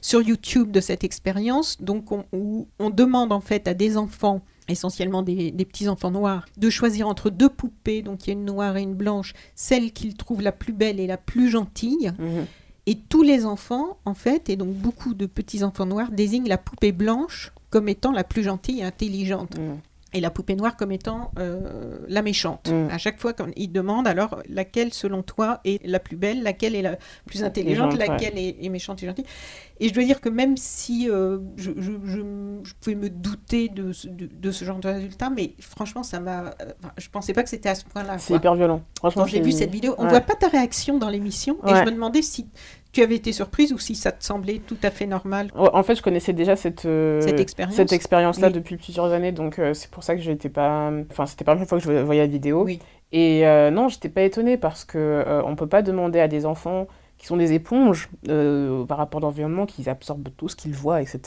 sur 0.00 0.22
YouTube 0.22 0.70
de 0.70 0.80
cette 0.80 1.02
expérience 1.02 1.80
donc 1.80 2.12
on, 2.12 2.24
où 2.32 2.68
on 2.78 2.90
demande 2.90 3.32
en 3.32 3.40
fait 3.40 3.66
à 3.68 3.74
des 3.74 3.96
enfants 3.96 4.42
essentiellement 4.68 5.22
des, 5.22 5.52
petits 5.52 5.88
enfants 5.88 6.10
noirs, 6.10 6.46
de 6.56 6.70
choisir 6.70 7.08
entre 7.08 7.30
deux 7.30 7.48
poupées, 7.48 8.02
donc 8.02 8.26
il 8.26 8.30
y 8.30 8.30
a 8.30 8.32
une 8.34 8.44
noire 8.44 8.76
et 8.76 8.82
une 8.82 8.94
blanche, 8.94 9.32
celle 9.54 9.92
qu'ils 9.92 10.14
trouvent 10.14 10.42
la 10.42 10.52
plus 10.52 10.72
belle 10.72 11.00
et 11.00 11.06
la 11.06 11.16
plus 11.16 11.50
gentille. 11.50 12.12
Mhm. 12.18 12.46
Et 12.88 12.96
tous 12.96 13.22
les 13.22 13.46
enfants, 13.46 13.98
en 14.04 14.14
fait, 14.14 14.48
et 14.48 14.56
donc 14.56 14.74
beaucoup 14.74 15.14
de 15.14 15.26
petits 15.26 15.64
enfants 15.64 15.86
noirs, 15.86 16.10
désignent 16.12 16.48
la 16.48 16.58
poupée 16.58 16.92
blanche 16.92 17.52
comme 17.70 17.88
étant 17.88 18.12
la 18.12 18.22
plus 18.24 18.44
gentille 18.44 18.80
et 18.80 18.84
intelligente. 18.84 19.58
Mhm 19.58 19.78
et 20.16 20.20
la 20.20 20.30
poupée 20.30 20.56
noire 20.56 20.76
comme 20.76 20.92
étant 20.92 21.30
euh, 21.38 21.98
la 22.08 22.22
méchante. 22.22 22.70
Mm. 22.70 22.88
À 22.90 22.96
chaque 22.96 23.20
fois, 23.20 23.34
quand 23.34 23.48
il 23.54 23.70
demande 23.70 24.08
alors 24.08 24.40
laquelle, 24.48 24.94
selon 24.94 25.22
toi, 25.22 25.60
est 25.66 25.84
la 25.86 26.00
plus 26.00 26.16
belle, 26.16 26.42
laquelle 26.42 26.74
est 26.74 26.80
la 26.80 26.96
plus 27.26 27.44
intelligente, 27.44 27.96
laquelle 27.98 28.38
est, 28.38 28.68
méchante 28.70 29.02
et 29.02 29.06
gentille. 29.06 29.26
Et 29.78 29.88
je 29.88 29.94
dois 29.94 30.04
dire 30.04 30.22
que 30.22 30.30
même 30.30 30.56
si 30.56 31.10
euh, 31.10 31.38
je, 31.56 31.70
je, 31.76 31.92
je, 32.04 32.72
pouvais 32.80 32.96
me 32.96 33.10
douter 33.10 33.68
de, 33.68 33.92
de, 34.06 34.50
ce 34.50 34.64
genre 34.64 34.78
de 34.78 34.88
résultat, 34.88 35.28
mais 35.28 35.52
franchement, 35.60 36.02
ça 36.02 36.18
m'a. 36.18 36.54
je 36.96 37.08
pensais 37.10 37.34
pas 37.34 37.42
que 37.42 37.50
c'était 37.50 37.68
à 37.68 37.74
ce 37.74 37.84
point-là. 37.84 38.16
C'est 38.16 38.34
hyper 38.34 38.54
violent. 38.54 38.82
Franchement, 38.96 39.22
quand 39.24 39.28
j'ai 39.28 39.42
vu 39.42 39.52
cette 39.52 39.70
vidéo, 39.70 39.94
on 39.98 40.04
ne 40.04 40.08
voit 40.08 40.22
pas 40.22 40.34
ta 40.34 40.48
réaction 40.48 40.96
dans 40.96 41.10
l'émission, 41.10 41.58
et 41.66 41.74
je 41.74 41.84
me 41.84 41.90
demandais 41.90 42.22
si 42.22 42.46
tu 42.96 43.02
avais 43.02 43.16
été 43.16 43.32
surprise 43.32 43.74
ou 43.74 43.78
si 43.78 43.94
ça 43.94 44.10
te 44.10 44.24
semblait 44.24 44.58
tout 44.66 44.78
à 44.82 44.90
fait 44.90 45.04
normal. 45.06 45.50
En 45.54 45.82
fait, 45.82 45.96
je 45.96 46.02
connaissais 46.02 46.32
déjà 46.32 46.56
cette, 46.56 46.86
euh, 46.86 47.20
cette 47.20 47.38
expérience. 47.40 47.74
Cette 47.74 47.92
expérience-là 47.92 48.48
depuis 48.48 48.78
plusieurs 48.78 49.12
années, 49.12 49.32
donc 49.32 49.58
euh, 49.58 49.74
c'est 49.74 49.90
pour 49.90 50.02
ça 50.02 50.14
que 50.16 50.22
j'étais 50.22 50.48
pas. 50.48 50.90
Enfin, 51.10 51.26
c'était 51.26 51.44
pas 51.44 51.52
la 51.52 51.56
première 51.56 51.68
fois 51.68 51.78
que 51.78 51.84
je 51.84 52.02
voyais 52.02 52.22
la 52.22 52.26
vidéo. 52.26 52.64
Oui. 52.64 52.78
Et 53.12 53.46
euh, 53.46 53.70
non, 53.70 53.88
j'étais 53.88 54.08
pas 54.08 54.22
étonnée 54.22 54.56
parce 54.56 54.86
que 54.86 55.24
on 55.44 55.56
peut 55.56 55.66
pas 55.66 55.82
demander 55.82 56.20
à 56.20 56.28
des 56.28 56.46
enfants 56.46 56.86
qui 57.18 57.26
sont 57.26 57.36
des 57.36 57.52
éponges 57.52 58.08
euh, 58.28 58.84
par 58.84 58.98
rapport 58.98 59.18
à 59.18 59.22
l'environnement, 59.22 59.66
qui 59.66 59.88
absorbent 59.88 60.28
tout 60.36 60.48
ce 60.48 60.56
qu'ils 60.56 60.74
voient, 60.74 61.00
etc. 61.00 61.20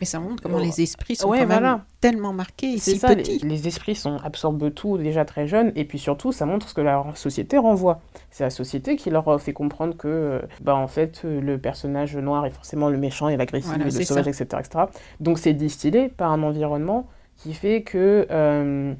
Mais 0.00 0.06
ça 0.06 0.18
montre 0.18 0.42
comment 0.42 0.58
les 0.58 0.80
esprits 0.80 1.16
sont 1.16 1.28
Ouais, 1.28 1.40
quand 1.40 1.46
même 1.46 1.58
voilà. 1.60 1.84
tellement 2.00 2.32
marqués 2.32 2.72
et 2.74 2.78
C'est 2.78 2.92
si 2.92 2.98
ça, 2.98 3.14
petits. 3.14 3.40
les, 3.42 3.48
les 3.48 3.68
esprits 3.68 3.94
sont, 3.94 4.16
absorbent 4.24 4.72
tout 4.72 4.96
déjà 4.96 5.24
très 5.24 5.46
jeunes, 5.46 5.72
et 5.76 5.84
puis 5.84 5.98
surtout, 5.98 6.32
ça 6.32 6.46
montre 6.46 6.68
ce 6.68 6.74
que 6.74 6.80
la 6.80 7.04
société 7.14 7.58
renvoie. 7.58 8.00
C'est 8.34 8.42
la 8.42 8.50
société 8.50 8.96
qui 8.96 9.10
leur 9.10 9.40
fait 9.40 9.52
comprendre 9.52 9.96
que, 9.96 10.08
euh, 10.08 10.40
bah, 10.60 10.74
en 10.74 10.88
fait, 10.88 11.22
euh, 11.24 11.40
le 11.40 11.56
personnage 11.56 12.16
noir 12.16 12.44
est 12.46 12.50
forcément 12.50 12.88
le 12.88 12.98
méchant 12.98 13.28
et 13.28 13.36
l'agressif, 13.36 13.68
Voilà, 13.68 13.84
le 13.84 13.90
sauvage, 13.92 14.26
etc., 14.26 14.44
etc. 14.58 14.86
Donc 15.20 15.38
c'est 15.38 15.52
distillé 15.52 16.08
par 16.08 16.32
un 16.32 16.42
environnement 16.42 17.06
qui 17.36 17.54
fait 17.54 17.82
que... 17.82 18.26
Euh, 18.32 18.92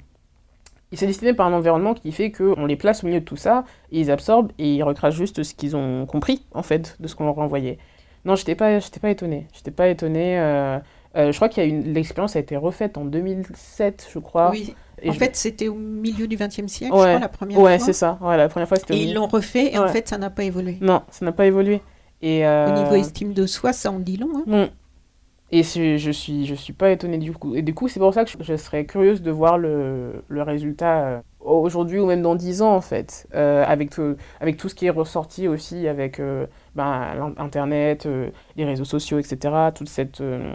c'est 0.92 1.08
distillé 1.08 1.34
par 1.34 1.48
un 1.48 1.52
environnement 1.52 1.94
qui 1.94 2.12
fait 2.12 2.30
qu'on 2.30 2.64
les 2.64 2.76
place 2.76 3.02
au 3.02 3.08
milieu 3.08 3.18
de 3.18 3.24
tout 3.24 3.34
ça, 3.34 3.64
et 3.90 3.98
ils 3.98 4.12
absorbent, 4.12 4.52
et 4.58 4.72
ils 4.72 4.84
recrachent 4.84 5.16
juste 5.16 5.42
ce 5.42 5.52
qu'ils 5.52 5.74
ont 5.74 6.06
compris, 6.06 6.46
en 6.52 6.62
fait, 6.62 6.94
de 7.00 7.08
ce 7.08 7.16
qu'on 7.16 7.24
leur 7.24 7.34
renvoyait. 7.34 7.78
Non, 8.24 8.36
j'étais 8.36 8.54
pas, 8.54 8.78
j'étais 8.78 9.00
pas 9.00 9.10
étonnée. 9.10 9.48
J'étais 9.52 9.72
pas 9.72 9.88
étonnée... 9.88 10.38
euh, 10.38 10.78
euh, 11.16 11.30
je 11.30 11.36
crois 11.36 11.48
qu'il 11.48 11.62
y 11.62 11.66
a 11.66 11.68
une 11.68 11.92
l'expérience 11.92 12.36
a 12.36 12.40
été 12.40 12.56
refaite 12.56 12.98
en 12.98 13.04
2007, 13.04 14.08
je 14.12 14.18
crois. 14.20 14.50
Oui. 14.50 14.74
Et 15.02 15.10
en 15.10 15.12
je- 15.12 15.18
fait, 15.18 15.36
c'était 15.36 15.68
au 15.68 15.74
milieu 15.74 16.26
du 16.26 16.36
XXe 16.36 16.66
siècle, 16.66 16.94
je 16.94 17.00
Ouais. 17.00 17.08
crois, 17.08 17.18
la 17.18 17.28
première 17.28 17.58
ouais, 17.60 17.76
fois. 17.78 17.86
c'est 17.86 17.92
ça. 17.92 18.18
Ouais, 18.20 18.36
la 18.36 18.48
première 18.48 18.68
fois 18.68 18.76
c'était. 18.78 18.94
Et 18.96 19.02
ils 19.02 19.14
l'ont 19.14 19.26
refait 19.26 19.72
et 19.74 19.78
en 19.78 19.82
Ouais. 19.82 19.88
fait, 19.88 20.08
ça 20.08 20.18
n'a 20.18 20.30
pas 20.30 20.44
évolué. 20.44 20.78
Non, 20.80 21.02
ça 21.10 21.24
n'a 21.24 21.32
pas 21.32 21.46
évolué. 21.46 21.80
Et 22.22 22.46
euh, 22.46 22.68
Au 22.74 22.82
niveau 22.82 22.94
estime 22.94 23.32
de 23.34 23.46
soi, 23.46 23.72
ça 23.72 23.90
en 23.90 23.98
dit 23.98 24.16
long. 24.16 24.30
hein. 24.36 24.44
Non. 24.46 24.70
Et 25.52 25.62
je, 25.62 26.10
suis 26.10 26.46
je 26.46 26.54
suis 26.54 26.72
pas 26.72 26.90
étonnée 26.90 27.18
du 27.18 27.32
coup. 27.32 27.54
Et 27.54 27.62
du 27.62 27.74
coup, 27.74 27.86
c'est 27.86 28.00
pour 28.00 28.12
ça 28.12 28.24
que 28.24 28.30
je, 28.30 28.36
je 28.40 28.56
serais 28.56 28.86
curieuse 28.86 29.22
de 29.22 29.30
voir 29.30 29.56
le, 29.58 30.24
le 30.26 30.42
résultat 30.42 30.98
euh, 31.06 31.20
aujourd'hui 31.40 32.00
ou 32.00 32.06
même 32.06 32.22
dans 32.22 32.34
10 32.34 32.62
ans 32.62 32.74
en 32.74 32.80
fait, 32.80 33.28
Euh, 33.34 33.62
avec 33.64 33.90
tout, 33.90 34.16
avec 34.40 34.56
tout 34.56 34.68
ce 34.68 34.74
qui 34.74 34.86
est 34.86 34.90
ressorti 34.90 35.46
aussi 35.46 35.86
avec 35.86 36.18
euh, 36.18 36.46
ben, 36.74 37.34
internet, 37.36 38.06
euh, 38.06 38.30
les 38.56 38.64
réseaux 38.64 38.84
sociaux, 38.86 39.18
etc. 39.20 39.54
Toute 39.74 39.88
cette 39.88 40.20
euh, 40.22 40.52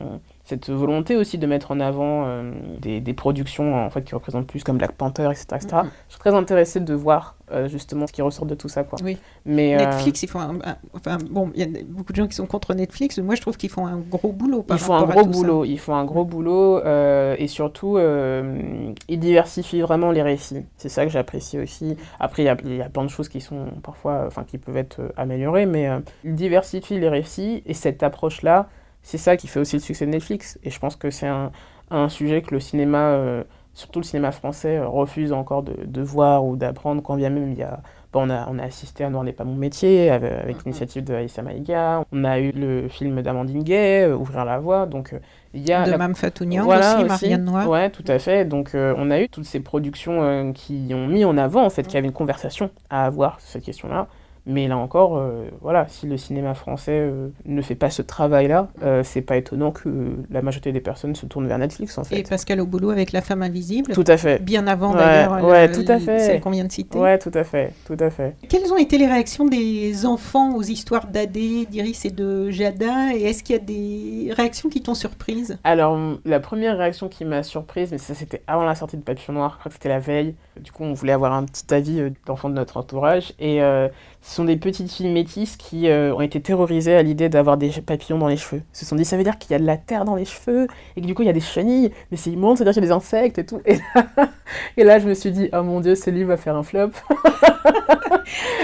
cette 0.49 0.69
volonté 0.69 1.15
aussi 1.15 1.37
de 1.37 1.45
mettre 1.45 1.71
en 1.71 1.79
avant 1.79 2.23
euh, 2.25 2.51
des, 2.79 2.99
des 3.01 3.13
productions 3.13 3.75
en 3.75 3.89
fait 3.89 4.01
qui 4.03 4.15
représentent 4.15 4.47
plus 4.47 4.63
comme 4.63 4.77
Black 4.77 4.93
Panther, 4.93 5.29
etc. 5.31 5.45
etc. 5.55 5.67
Mhm. 5.83 5.89
Je 6.07 6.13
suis 6.13 6.19
très 6.19 6.33
intéressée 6.33 6.79
de 6.79 6.93
voir 6.93 7.35
euh, 7.51 7.67
justement 7.67 8.05
ce 8.07 8.13
qui 8.13 8.21
ressort 8.21 8.45
de 8.45 8.55
tout 8.55 8.67
ça 8.69 8.83
quoi. 8.83 8.97
Oui. 9.03 9.17
Mais 9.45 9.75
euh, 9.75 9.79
Netflix, 9.85 10.23
ils 10.23 10.27
font 10.29 10.39
un, 10.39 10.55
un- 10.63 10.77
enfin 10.93 11.17
bon, 11.29 11.51
il 11.55 11.61
y 11.61 11.63
a 11.63 11.81
beaucoup 11.87 12.11
de 12.13 12.17
gens 12.17 12.27
qui 12.27 12.35
sont 12.35 12.45
contre 12.47 12.73
Netflix, 12.73 13.17
mais 13.17 13.23
moi 13.23 13.35
je 13.35 13.41
trouve 13.41 13.57
qu'ils 13.57 13.69
font 13.69 13.85
un 13.87 13.97
gros 13.97 14.31
boulot. 14.31 14.63
Par 14.63 14.77
Ils 14.77 14.79
font 14.81 14.93
un 14.95 15.05
gros 15.05 15.25
boulot, 15.25 15.65
ils 15.65 15.79
font 15.79 15.95
un 15.95 16.05
gros 16.05 16.25
boulot 16.25 16.81
et 16.83 17.47
surtout 17.47 17.97
ils 17.99 19.19
diversifient 19.19 19.81
vraiment 19.81 20.11
les 20.11 20.21
récits. 20.21 20.65
C'est 20.77 20.89
ça 20.89 21.05
que 21.05 21.11
j'apprécie 21.11 21.59
aussi. 21.59 21.95
Après 22.19 22.43
il 22.43 22.45
y 22.67 22.75
y 22.77 22.81
a 22.81 22.89
plein 22.89 23.03
de 23.03 23.09
choses 23.09 23.29
qui 23.29 23.41
sont 23.41 23.65
parfois, 23.83 24.23
enfin 24.27 24.43
qui 24.45 24.57
peuvent 24.57 24.77
être 24.77 24.99
améliorées, 25.17 25.65
mais 25.65 25.89
ils 26.23 26.35
diversifient 26.35 26.99
les 26.99 27.09
récits 27.09 27.61
et 27.65 27.73
cette 27.73 28.03
approche-là, 28.03 28.67
c'est 29.01 29.17
ça 29.17 29.37
qui 29.37 29.47
fait 29.47 29.59
aussi 29.59 29.75
le 29.77 29.81
succès 29.81 30.05
de 30.05 30.11
Netflix. 30.11 30.59
Et 30.63 30.69
je 30.69 30.79
pense 30.79 30.95
que 30.95 31.09
c'est 31.09 31.27
un, 31.27 31.51
un 31.91 32.09
sujet 32.09 32.41
que 32.41 32.53
le 32.53 32.59
cinéma, 32.59 33.09
euh, 33.11 33.43
surtout 33.73 33.99
le 33.99 34.05
cinéma 34.05 34.31
français, 34.31 34.77
euh, 34.77 34.87
refuse 34.87 35.31
encore 35.33 35.63
de, 35.63 35.73
de 35.85 36.01
voir 36.01 36.45
ou 36.45 36.55
d'apprendre 36.55 37.01
quand 37.01 37.15
bien 37.15 37.29
même 37.29 37.51
il 37.51 37.57
y 37.57 37.63
a 37.63 37.81
Bon, 38.11 38.25
on, 38.25 38.31
a, 38.31 38.47
on 38.49 38.57
a 38.57 38.63
assisté 38.63 39.03
à 39.03 39.11
Noir 39.11 39.23
n'est 39.23 39.33
pas 39.33 39.43
mon 39.43 39.53
métier 39.53 40.09
avec, 40.09 40.31
avec 40.31 40.63
l'initiative 40.65 41.03
de 41.03 41.13
Aïssa 41.13 41.43
Maïga. 41.43 42.03
On 42.11 42.23
a 42.23 42.39
eu 42.39 42.51
le 42.51 42.87
film 42.89 43.21
d'Amandine 43.21 43.61
Gay, 43.63 44.05
euh, 44.07 44.15
Ouvrir 44.15 44.45
la 44.45 44.57
voie. 44.57 44.87
Donc, 44.87 45.13
il 45.53 45.61
y 45.67 45.71
a 45.71 45.85
De 45.85 45.91
la- 45.91 45.97
Mme 45.99 46.15
Fatounian 46.15 46.63
Voilà, 46.63 46.95
aussi, 46.95 47.05
Marianne 47.05 47.45
Noir. 47.45 47.69
Ouais, 47.69 47.91
tout 47.91 48.03
à 48.07 48.17
fait. 48.17 48.45
Donc, 48.45 48.73
euh, 48.73 48.95
on 48.97 49.11
a 49.11 49.21
eu 49.21 49.29
toutes 49.29 49.45
ces 49.45 49.59
productions 49.59 50.23
euh, 50.23 50.51
qui 50.53 50.89
ont 50.91 51.05
mis 51.05 51.23
en 51.23 51.37
avant, 51.37 51.63
en 51.63 51.69
fait, 51.69 51.83
qu'il 51.83 51.93
y 51.93 51.97
avait 51.97 52.07
une 52.07 52.13
conversation 52.13 52.71
à 52.89 53.05
avoir 53.05 53.39
sur 53.41 53.49
cette 53.51 53.63
question-là. 53.63 54.07
Mais 54.51 54.67
là 54.67 54.77
encore, 54.77 55.15
euh, 55.17 55.45
voilà, 55.61 55.85
si 55.89 56.07
le 56.07 56.17
cinéma 56.17 56.55
français 56.55 56.97
euh, 56.99 57.27
ne 57.45 57.61
fait 57.61 57.75
pas 57.75 57.91
ce 57.91 58.01
travail-là, 58.01 58.67
euh, 58.81 59.03
c'est 59.03 59.21
pas 59.21 59.37
étonnant 59.37 59.69
que 59.71 59.89
la 60.31 60.41
majorité 60.41 60.71
des 60.71 60.79
personnes 60.79 61.13
se 61.13 61.27
tournent 61.27 61.47
vers 61.47 61.59
Netflix, 61.59 61.97
en 61.99 62.03
fait. 62.03 62.17
Et 62.17 62.23
Pascal 62.23 62.59
Auboulot 62.59 62.89
avec 62.89 63.11
La 63.11 63.21
femme 63.21 63.43
invisible. 63.43 63.93
Tout 63.93 64.03
à 64.07 64.17
fait. 64.17 64.41
Bien 64.43 64.65
avant 64.65 64.91
Ouais, 64.91 64.97
d'ailleurs 64.97 65.43
ouais, 65.43 65.67
le- 65.67 65.75
tout 65.75 65.91
à 65.91 65.99
fait. 65.99 66.17
celle 66.19 66.41
qu'on 66.41 66.49
vient 66.49 66.65
de 66.65 66.71
citer. 66.71 66.97
Ouais, 66.97 67.19
tout 67.19 67.31
à 67.35 67.43
fait, 67.43 67.73
tout 67.85 67.97
à 67.99 68.09
fait. 68.09 68.35
Quelles 68.49 68.73
ont 68.73 68.77
été 68.77 68.97
les 68.97 69.05
réactions 69.05 69.45
des 69.45 70.05
enfants 70.07 70.55
aux 70.55 70.63
histoires 70.63 71.05
d'Adé, 71.07 71.67
d'Iris 71.67 72.05
et 72.05 72.09
de 72.11 72.49
Jada 72.49 73.13
Et 73.15 73.21
est-ce 73.25 73.43
qu'il 73.43 73.55
y 73.55 73.59
a 73.59 73.61
des 73.61 74.33
réactions 74.33 74.69
qui 74.69 74.81
t'ont 74.81 74.95
surprise? 74.95 75.59
Alors, 75.63 75.95
la 76.25 76.39
première 76.39 76.75
réaction 76.77 77.07
qui 77.07 77.23
m'a 77.23 77.43
surprise, 77.43 77.91
mais 77.91 77.99
ça 77.99 78.15
c'était 78.15 78.41
avant 78.47 78.63
la 78.65 78.73
sortie 78.73 78.97
de 78.97 79.03
Papillon 79.03 79.33
Noir, 79.35 79.51
je 79.53 79.59
crois 79.59 79.69
que 79.69 79.75
c'était 79.75 79.89
la 79.89 79.99
veille. 79.99 80.33
Du 80.59 80.71
coup, 80.71 80.83
on 80.83 80.93
voulait 80.93 81.13
avoir 81.13 81.33
un 81.33 81.43
petit 81.45 81.71
avis 81.73 81.99
euh, 82.01 82.09
d'enfants 82.25 82.49
de 82.49 82.55
notre 82.55 82.77
entourage. 82.77 83.33
Et 83.39 83.61
euh, 83.61 83.87
ce 84.22 84.36
sont 84.36 84.43
des 84.43 84.57
petites 84.57 84.91
filles 84.91 85.09
métisses 85.11 85.55
qui 85.55 85.88
euh, 85.88 86.13
ont 86.13 86.22
été 86.22 86.41
terrorisées 86.41 86.95
à 86.95 87.03
l'idée 87.03 87.30
d'avoir 87.30 87.57
des 87.57 87.70
papillons 87.82 88.17
dans 88.17 88.28
les 88.28 88.36
cheveux. 88.38 88.61
Ils 88.74 88.78
se 88.78 88.86
sont 88.86 88.95
dit, 88.95 89.05
ça 89.05 89.15
veut 89.15 89.24
dire 89.24 89.38
qu'il 89.38 89.51
y 89.51 89.55
a 89.55 89.59
de 89.59 89.65
la 89.65 89.78
terre 89.78 90.03
dans 90.03 90.15
les 90.15 90.26
cheveux, 90.26 90.67
et 90.95 91.01
que 91.01 91.05
du 91.05 91.13
coup, 91.13 91.22
il 91.22 91.28
y 91.28 91.30
a 91.30 91.34
des 91.34 91.39
chenilles, 91.39 91.91
mais 92.11 92.17
c'est 92.17 92.30
immonde, 92.30 92.57
ça 92.57 92.63
veut 92.63 92.72
dire 92.72 92.74
qu'il 92.74 92.84
y 92.84 92.86
a 92.86 92.89
des 92.89 92.95
insectes 92.95 93.39
et 93.39 93.45
tout. 93.45 93.61
Et 93.65 93.76
là, 93.76 94.05
et 94.78 94.84
là, 94.84 94.99
je 94.99 95.07
me 95.07 95.13
suis 95.13 95.32
dit, 95.32 95.49
oh 95.53 95.63
mon 95.63 95.80
dieu, 95.80 95.95
ce 95.95 96.09
livre 96.09 96.30
va 96.30 96.38
faire 96.38 96.55
un 96.55 96.63
flop. 96.63 96.89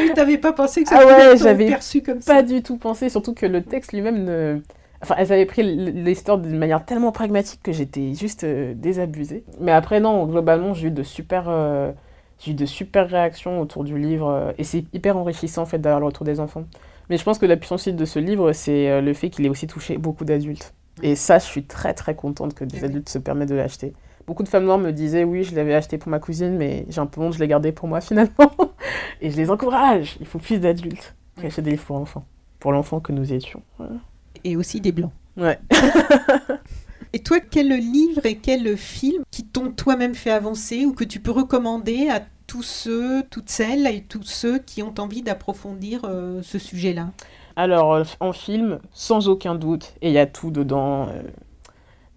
Tu 0.06 0.14
n'avais 0.14 0.38
pas 0.38 0.54
pensé 0.54 0.84
que 0.84 0.90
ça 0.90 1.00
Ah 1.02 1.06
ouais, 1.06 1.38
j'avais 1.38 1.66
perçu 1.66 2.02
comme 2.02 2.22
ça? 2.22 2.36
pas 2.36 2.44
du 2.44 2.62
tout 2.62 2.78
pensé, 2.78 3.10
surtout 3.10 3.34
que 3.34 3.46
le 3.46 3.64
texte 3.64 3.94
lui-même 3.94 4.24
ne... 4.24 4.62
Enfin, 5.02 5.16
elles 5.18 5.32
avaient 5.32 5.46
pris 5.46 5.64
l'histoire 5.64 6.38
d'une 6.38 6.58
manière 6.58 6.86
tellement 6.86 7.12
pragmatique 7.12 7.62
que 7.64 7.72
j'étais 7.72 8.14
juste 8.14 8.44
euh, 8.44 8.74
désabusée. 8.76 9.44
Mais 9.60 9.72
après, 9.72 10.00
non, 10.00 10.26
globalement, 10.26 10.74
j'ai 10.74 10.88
eu 10.88 10.92
de 10.92 11.04
super... 11.04 11.46
euh, 11.48 11.92
J'ai 12.40 12.52
eu 12.52 12.54
de 12.54 12.66
super 12.66 13.10
réactions 13.10 13.62
autour 13.62 13.84
du 13.84 13.98
livre 13.98 14.30
euh, 14.30 14.52
et 14.58 14.64
c'est 14.64 14.86
hyper 14.94 15.18
enrichissant 15.18 15.64
en 15.64 15.66
fait 15.66 15.80
d'avoir 15.80 16.00
le 16.00 16.08
retour 16.08 16.26
des 16.26 16.40
enfants. 16.40 16.66
Mais 17.10 17.18
je 17.18 17.24
pense 17.24 17.38
que 17.38 17.46
la 17.46 17.58
puissance 17.58 17.88
de 17.88 18.06
ce 18.06 18.20
livre, 18.20 18.52
c'est 18.52 18.90
euh, 18.90 19.02
le 19.02 19.14
fait 19.14 19.30
qu'il 19.30 19.46
ait 19.46 19.50
aussi 19.50 19.68
touché 19.68 19.98
beaucoup 19.98 20.26
d'adultes. 20.26 20.74
Et 21.04 21.16
ça, 21.16 21.40
je 21.40 21.46
suis 21.46 21.64
très 21.64 21.94
très 21.94 22.16
contente 22.16 22.54
que 22.54 22.64
des 22.64 22.80
Eh 22.82 22.86
adultes 22.86 23.10
se 23.10 23.18
permettent 23.18 23.50
de 23.50 23.56
l'acheter. 23.56 23.94
Beaucoup 24.28 24.44
de 24.44 24.48
femmes 24.48 24.66
noires 24.66 24.78
me 24.78 24.92
disaient 24.92 25.24
oui, 25.24 25.44
je 25.44 25.56
l'avais 25.56 25.76
acheté 25.76 25.98
pour 25.98 26.10
ma 26.10 26.20
cousine, 26.20 26.58
mais 26.58 26.86
j'ai 26.90 27.00
un 27.00 27.06
peu 27.06 27.22
honte, 27.22 27.34
je 27.34 27.40
l'ai 27.40 27.48
gardé 27.48 27.72
pour 27.72 27.88
moi 27.88 28.02
finalement. 28.02 28.52
Et 29.22 29.30
je 29.30 29.38
les 29.38 29.52
encourage. 29.52 30.18
Il 30.20 30.26
faut 30.26 30.40
plus 30.40 30.60
d'adultes 30.60 31.16
qui 31.40 31.46
achètent 31.46 31.66
des 31.66 31.72
livres 31.72 31.86
pour 31.86 31.98
enfants. 31.98 32.26
Pour 32.60 32.72
l'enfant 32.72 33.00
que 33.00 33.12
nous 33.12 33.34
étions. 33.34 33.62
Voilà. 33.78 33.96
Et 34.44 34.56
aussi 34.56 34.82
des 34.82 34.92
blancs. 34.92 35.12
Ouais. 35.38 35.60
Et 37.14 37.20
toi, 37.20 37.40
quel 37.40 37.70
livre 37.70 38.26
et 38.26 38.38
quel 38.38 38.78
film 38.78 39.24
qui 39.32 39.46
t'ont 39.46 39.72
toi-même 39.72 40.16
fait 40.16 40.32
avancer 40.32 40.86
ou 40.86 40.94
que 40.94 41.04
tu 41.04 41.20
peux 41.20 41.32
recommander 41.32 42.10
à 42.10 42.22
tous 42.48 42.64
ceux, 42.64 43.24
toutes 43.30 43.50
celles 43.50 43.88
et 43.88 44.04
tous 44.04 44.24
ceux 44.24 44.60
qui 44.60 44.84
ont 44.84 44.94
envie 45.00 45.22
d'approfondir 45.22 46.02
euh, 46.06 46.42
ce 46.44 46.60
sujet-là? 46.60 47.12
Alors, 47.56 47.94
euh, 47.94 48.04
en 48.20 48.34
film, 48.34 48.80
sans 48.94 49.30
aucun 49.30 49.56
doute, 49.56 49.94
et 50.02 50.10
il 50.10 50.14
y 50.14 50.20
a 50.20 50.26
tout 50.26 50.52
dedans. 50.52 51.08
euh, 51.10 51.22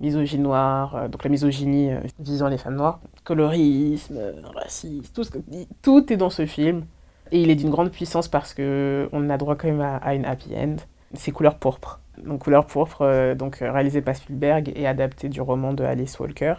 misogynie 0.01 0.43
noire, 0.45 0.95
euh, 0.95 1.09
donc 1.09 1.24
la 1.24 1.30
misogynie 1.30 1.91
visant 2.20 2.49
les 2.49 2.59
femmes 2.59 2.76
noires, 2.76 3.01
colorisme, 3.24 4.16
racisme, 4.55 5.03
tout, 5.12 5.24
ce 5.24 5.30
que- 5.30 5.39
tout 5.82 6.12
est 6.12 6.16
dans 6.16 6.30
ce 6.30 6.47
film. 6.47 6.84
Et 7.32 7.43
il 7.43 7.51
est 7.51 7.57
d'une 7.57 7.70
grande 7.70 7.91
puissance 7.91 8.28
parce 8.28 8.55
que 8.55 9.09
on 9.12 9.28
a 9.28 9.36
droit 9.36 9.57
quand 9.57 9.68
même 9.68 9.80
à, 9.80 9.97
à 9.97 10.14
une 10.14 10.24
happy 10.24 10.55
end. 10.57 10.76
C'est 11.14 11.30
Couleur 11.32 11.57
pourpre. 11.57 12.01
Donc 12.24 12.44
Couleur 12.44 12.66
pourpre, 12.66 13.02
euh, 13.02 13.34
donc 13.34 13.62
euh, 13.62 13.70
réalisé 13.72 14.00
par 14.02 14.16
Spielberg 14.16 14.72
et 14.74 14.86
adapté 14.86 15.28
du 15.28 15.40
roman 15.40 15.72
de 15.72 15.84
Alice 15.84 16.18
Walker. 16.18 16.54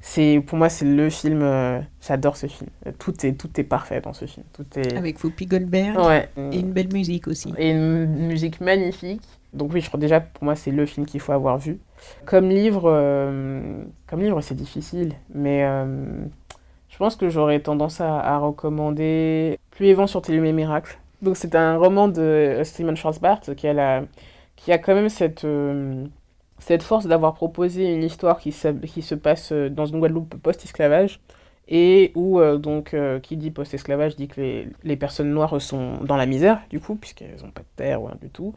C'est 0.00 0.42
pour 0.46 0.58
moi 0.58 0.68
c'est 0.68 0.84
le 0.84 1.08
film. 1.10 1.40
euh, 1.42 1.80
J'adore 2.00 2.36
ce 2.36 2.46
film. 2.48 2.70
Tout 2.98 3.24
est 3.24 3.34
tout 3.34 3.48
est 3.60 3.64
parfait 3.64 4.00
dans 4.00 4.12
ce 4.12 4.24
film. 4.24 4.44
Tout 4.52 4.66
est. 4.76 4.96
Avec 4.96 5.22
Whoopi 5.22 5.46
Goldberg 5.46 5.96
Ouais. 5.98 6.28
et 6.50 6.58
une 6.58 6.72
belle 6.72 6.92
musique 6.92 7.28
aussi. 7.28 7.54
Et 7.56 7.70
une 7.70 8.06
musique 8.26 8.60
magnifique. 8.60 9.22
Donc 9.52 9.72
oui, 9.74 9.80
je 9.80 9.88
crois 9.88 10.00
déjà 10.00 10.18
pour 10.20 10.44
moi 10.44 10.56
c'est 10.56 10.70
le 10.72 10.86
film 10.86 11.06
qu'il 11.06 11.20
faut 11.20 11.32
avoir 11.32 11.58
vu. 11.58 11.78
Comme 12.24 12.48
livre, 12.48 12.84
euh, 12.86 13.84
comme 14.08 14.20
livre 14.22 14.40
c'est 14.40 14.54
difficile, 14.56 15.12
mais 15.34 15.62
euh, 15.64 16.24
je 16.88 16.96
pense 16.96 17.14
que 17.16 17.28
j'aurais 17.28 17.60
tendance 17.60 18.00
à, 18.00 18.18
à 18.18 18.38
recommander 18.38 19.58
Plus 19.70 19.86
et 19.86 19.94
vent 19.94 20.06
sur 20.06 20.22
Télé 20.22 20.52
Miracle. 20.52 20.98
Donc 21.20 21.36
c'est 21.36 21.54
un 21.54 21.76
roman 21.76 22.08
de 22.08 22.62
Simon 22.64 22.96
Schwarzbart 22.96 23.40
qui 23.56 23.68
a 23.68 23.72
la, 23.72 24.02
qui 24.64 24.72
a 24.72 24.78
quand 24.78 24.94
même 24.94 25.08
cette 25.08 25.44
euh, 25.44 26.04
cette 26.58 26.82
force 26.84 27.06
d'avoir 27.06 27.34
proposé 27.34 27.92
une 27.92 28.04
histoire 28.04 28.38
qui, 28.38 28.52
se- 28.52 28.68
qui 28.86 29.02
se 29.02 29.14
passe 29.16 29.50
euh, 29.52 29.68
dans 29.68 29.86
une 29.86 29.98
Guadeloupe 29.98 30.36
post-esclavage 30.36 31.20
et 31.68 32.12
où 32.14 32.38
euh, 32.40 32.56
donc 32.58 32.92
euh, 32.94 33.18
qui 33.20 33.36
dit 33.36 33.50
post-esclavage 33.50 34.14
dit 34.16 34.28
que 34.28 34.40
les, 34.40 34.68
les 34.84 34.96
personnes 34.96 35.30
noires 35.30 35.60
sont 35.60 35.98
dans 36.04 36.16
la 36.16 36.26
misère 36.26 36.60
du 36.70 36.80
coup 36.80 36.94
puisqu'elles 36.96 37.36
n'ont 37.42 37.50
pas 37.50 37.62
de 37.62 37.66
terre 37.76 38.02
ou 38.02 38.06
rien 38.06 38.16
du 38.20 38.28
tout. 38.30 38.54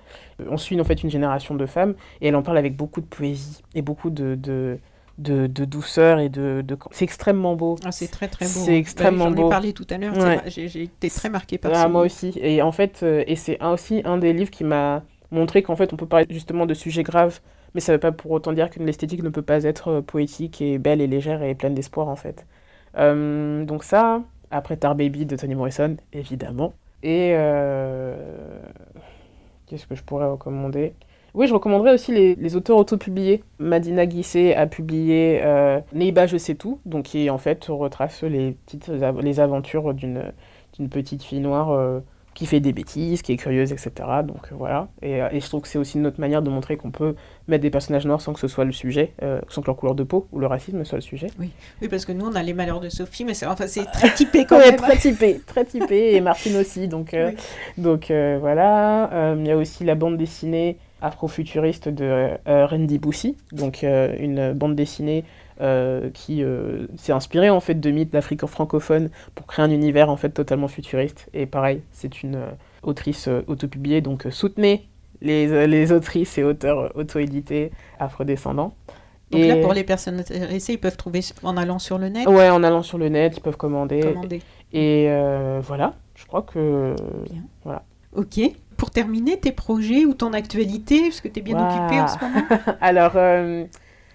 On 0.49 0.57
suit 0.57 0.79
en 0.79 0.83
fait 0.83 1.01
une 1.03 1.09
génération 1.09 1.55
de 1.55 1.65
femmes 1.65 1.95
et 2.21 2.27
elle 2.27 2.35
en 2.35 2.43
parle 2.43 2.57
avec 2.57 2.75
beaucoup 2.75 3.01
de 3.01 3.05
poésie 3.07 3.61
et 3.75 3.81
beaucoup 3.81 4.09
de, 4.11 4.35
de, 4.35 4.77
de, 5.17 5.47
de 5.47 5.65
douceur 5.65 6.19
et 6.19 6.29
de, 6.29 6.63
de... 6.67 6.77
c'est 6.91 7.05
extrêmement 7.05 7.55
beau. 7.55 7.77
Ah, 7.85 7.91
c'est 7.91 8.07
très 8.07 8.27
très 8.27 8.45
beau. 8.45 8.51
C'est 8.51 8.77
extrêmement 8.77 9.25
J'en 9.25 9.31
beau. 9.31 9.47
ai 9.47 9.49
parlé 9.49 9.73
tout 9.73 9.87
à 9.89 9.97
l'heure. 9.97 10.17
Ouais. 10.17 10.41
J'ai 10.47 10.83
été 10.83 11.09
très 11.09 11.29
marquée 11.29 11.57
par 11.57 11.71
Ah, 11.73 11.83
ça. 11.83 11.87
moi 11.87 12.01
aussi. 12.01 12.33
Et 12.41 12.61
en 12.61 12.71
fait, 12.71 13.01
euh, 13.03 13.23
et 13.27 13.35
c'est 13.35 13.63
aussi 13.63 14.01
un 14.05 14.17
des 14.17 14.33
livres 14.33 14.51
qui 14.51 14.63
m'a 14.63 15.03
montrer 15.35 15.63
qu'en 15.63 15.75
fait 15.75 15.93
on 15.93 15.97
peut 15.97 16.07
parler 16.07 16.25
justement 16.29 16.65
de 16.65 16.73
sujets 16.73 17.03
graves, 17.03 17.39
mais 17.73 17.81
ça 17.81 17.91
ne 17.91 17.97
veut 17.97 18.01
pas 18.01 18.11
pour 18.11 18.31
autant 18.31 18.53
dire 18.53 18.69
qu'une 18.69 18.89
esthétique 18.89 19.23
ne 19.23 19.29
peut 19.29 19.41
pas 19.41 19.63
être 19.63 20.01
poétique 20.01 20.61
et 20.61 20.77
belle 20.77 21.01
et 21.01 21.07
légère 21.07 21.43
et 21.43 21.55
pleine 21.55 21.75
d'espoir 21.75 22.07
en 22.07 22.15
fait. 22.15 22.45
donc 22.95 23.83
ça, 23.83 24.21
après 24.51 24.77
Tar 24.77 24.95
Baby 24.95 25.25
de 25.25 25.35
Toni 25.35 25.55
Morrison, 25.55 25.97
évidemment. 26.13 26.73
Et 27.03 27.35
qu'est-ce 29.67 29.87
que 29.87 29.95
je 29.95 30.03
pourrais 30.03 30.27
recommander? 30.27 30.93
Oui, 31.35 31.47
je 31.47 31.53
recommanderais 31.53 31.93
aussi 31.93 32.13
les, 32.13 32.55
auteurs 32.55 32.77
autopubliés. 32.77 33.43
Madina 33.59 34.05
Guissé 34.05 34.53
a 34.53 34.67
publié 34.67 35.41
euh, 35.43 35.81
Neiba 35.91 36.27
Je 36.27 36.37
sais 36.37 36.55
tout, 36.55 36.79
donc 36.85 37.03
qui 37.03 37.29
en 37.29 37.37
fait 37.37 37.65
retrace 37.65 38.23
les, 38.23 38.53
petites, 38.53 38.89
les 39.21 39.39
aventures 39.41 39.93
d'une 39.93 40.31
petite 40.89 41.23
fille 41.23 41.41
noire 41.41 41.71
euh, 41.71 41.99
qui 42.35 42.45
fait 42.45 42.59
des 42.59 42.73
bêtises, 42.73 43.23
qui 43.23 43.31
est 43.31 43.37
curieuse, 43.37 43.71
etc. 43.71 43.91
Donc 44.23 44.51
euh, 44.51 44.55
voilà. 44.55 44.89
Et, 45.01 45.13
et, 45.31 45.39
je 45.39 45.47
trouve 45.47 45.61
que 45.61 45.67
c'est 45.67 45.79
aussi 45.79 45.97
une 45.97 46.05
autre 46.05 46.19
manière 46.19 46.43
de 46.43 46.51
montrer 46.51 46.77
qu'on 46.77 46.91
peut 46.91 47.15
mettre 47.47 47.63
des 47.63 47.71
personnages 47.71 48.05
noirs 48.05 48.21
sans 48.21 48.33
que 48.33 48.39
ce 48.39 48.47
soit 48.47 48.65
le 48.65 48.71
sujet, 48.71 49.13
sans 49.49 49.61
que 49.61 49.67
leur 49.67 49.75
couleur 49.75 49.95
de 49.95 50.03
peau 50.03 50.27
ou 50.31 50.39
le 50.39 50.45
racisme 50.45 50.83
soit 50.85 50.99
le 50.99 51.01
sujet. 51.01 51.27
Oui, 51.39 51.49
oui 51.81 51.87
parce 51.87 52.05
que 52.05 52.11
nous, 52.11 52.25
on 52.25 52.35
a 52.35 52.43
les 52.43 52.53
malheurs 52.53 52.79
de 52.79 52.89
Sophie, 52.89 53.25
mais 53.25 53.33
c'est 53.33 53.47
enfin, 53.47 53.65
très 53.65 54.13
typé 54.13 54.45
quand 54.45 54.59
même. 54.65 54.75
très 54.75 54.97
typé, 54.97 55.41
très 55.45 55.65
typé, 55.65 56.15
et 56.15 56.21
Martine 56.21 56.57
aussi. 56.57 56.87
Donc, 56.87 57.15
donc 57.77 58.11
voilà. 58.11 59.35
Il 59.37 59.47
y 59.47 59.51
a 59.51 59.57
aussi 59.57 59.83
la 59.83 59.95
bande 59.95 60.17
dessinée 60.17 60.77
afrofuturiste 61.05 61.89
de 61.89 62.31
euh, 62.47 62.65
Randy 62.65 62.97
Boussy, 62.99 63.35
donc 63.51 63.83
euh, 63.83 64.15
une 64.19 64.53
bande 64.53 64.75
dessinée 64.75 65.23
euh, 65.61 66.09
qui 66.13 66.43
s'est 66.97 67.13
inspirée 67.13 67.49
en 67.49 67.59
fait 67.59 67.75
de 67.75 67.91
mythes 67.91 68.11
d'Afrique 68.11 68.45
francophone 68.45 69.09
pour 69.33 69.47
créer 69.47 69.63
un 69.65 69.71
univers 69.71 70.09
en 70.09 70.17
fait 70.17 70.29
totalement 70.29 70.67
futuriste. 70.67 71.29
Et 71.33 71.45
pareil, 71.45 71.81
c'est 71.91 72.23
une 72.23 72.39
autrice 72.83 73.29
autopubliée, 73.47 74.01
donc 74.01 74.27
soutenez 74.29 74.87
les, 75.21 75.67
les 75.67 75.91
autrices 75.91 76.37
et 76.37 76.43
auteurs 76.43 76.91
auto-édités 76.95 77.71
afrodescendants. 77.99 78.73
Donc 79.31 79.43
là, 79.43 79.57
pour 79.57 79.73
les 79.73 79.83
personnes 79.83 80.19
intéressées, 80.19 80.73
ils 80.73 80.79
peuvent 80.79 80.97
trouver 80.97 81.21
en 81.41 81.57
allant 81.57 81.79
sur 81.79 81.97
le 81.97 82.09
net? 82.09 82.27
Ouais, 82.27 82.49
en 82.49 82.63
allant 82.63 82.83
sur 82.83 82.97
le 82.97 83.09
net, 83.09 83.33
ils 83.37 83.41
peuvent 83.41 83.57
commander. 83.57 84.01
commander. 84.01 84.41
Et 84.71 85.09
voilà, 85.61 85.93
je 86.15 86.25
crois 86.25 86.43
que... 86.43 86.95
Bien. 87.29 87.43
Voilà. 87.63 87.83
Ok 88.15 88.39
pour 88.75 88.91
terminer, 88.91 89.39
tes 89.39 89.51
projets 89.51 90.05
ou 90.05 90.13
ton 90.13 90.33
actualité, 90.33 91.01
parce 91.03 91.21
que 91.21 91.27
tu 91.27 91.39
es 91.39 91.41
bien 91.41 91.57
occupée 91.57 92.01
en 92.01 92.07
ce 92.07 92.19
moment? 92.19 92.43
Alors. 92.81 93.13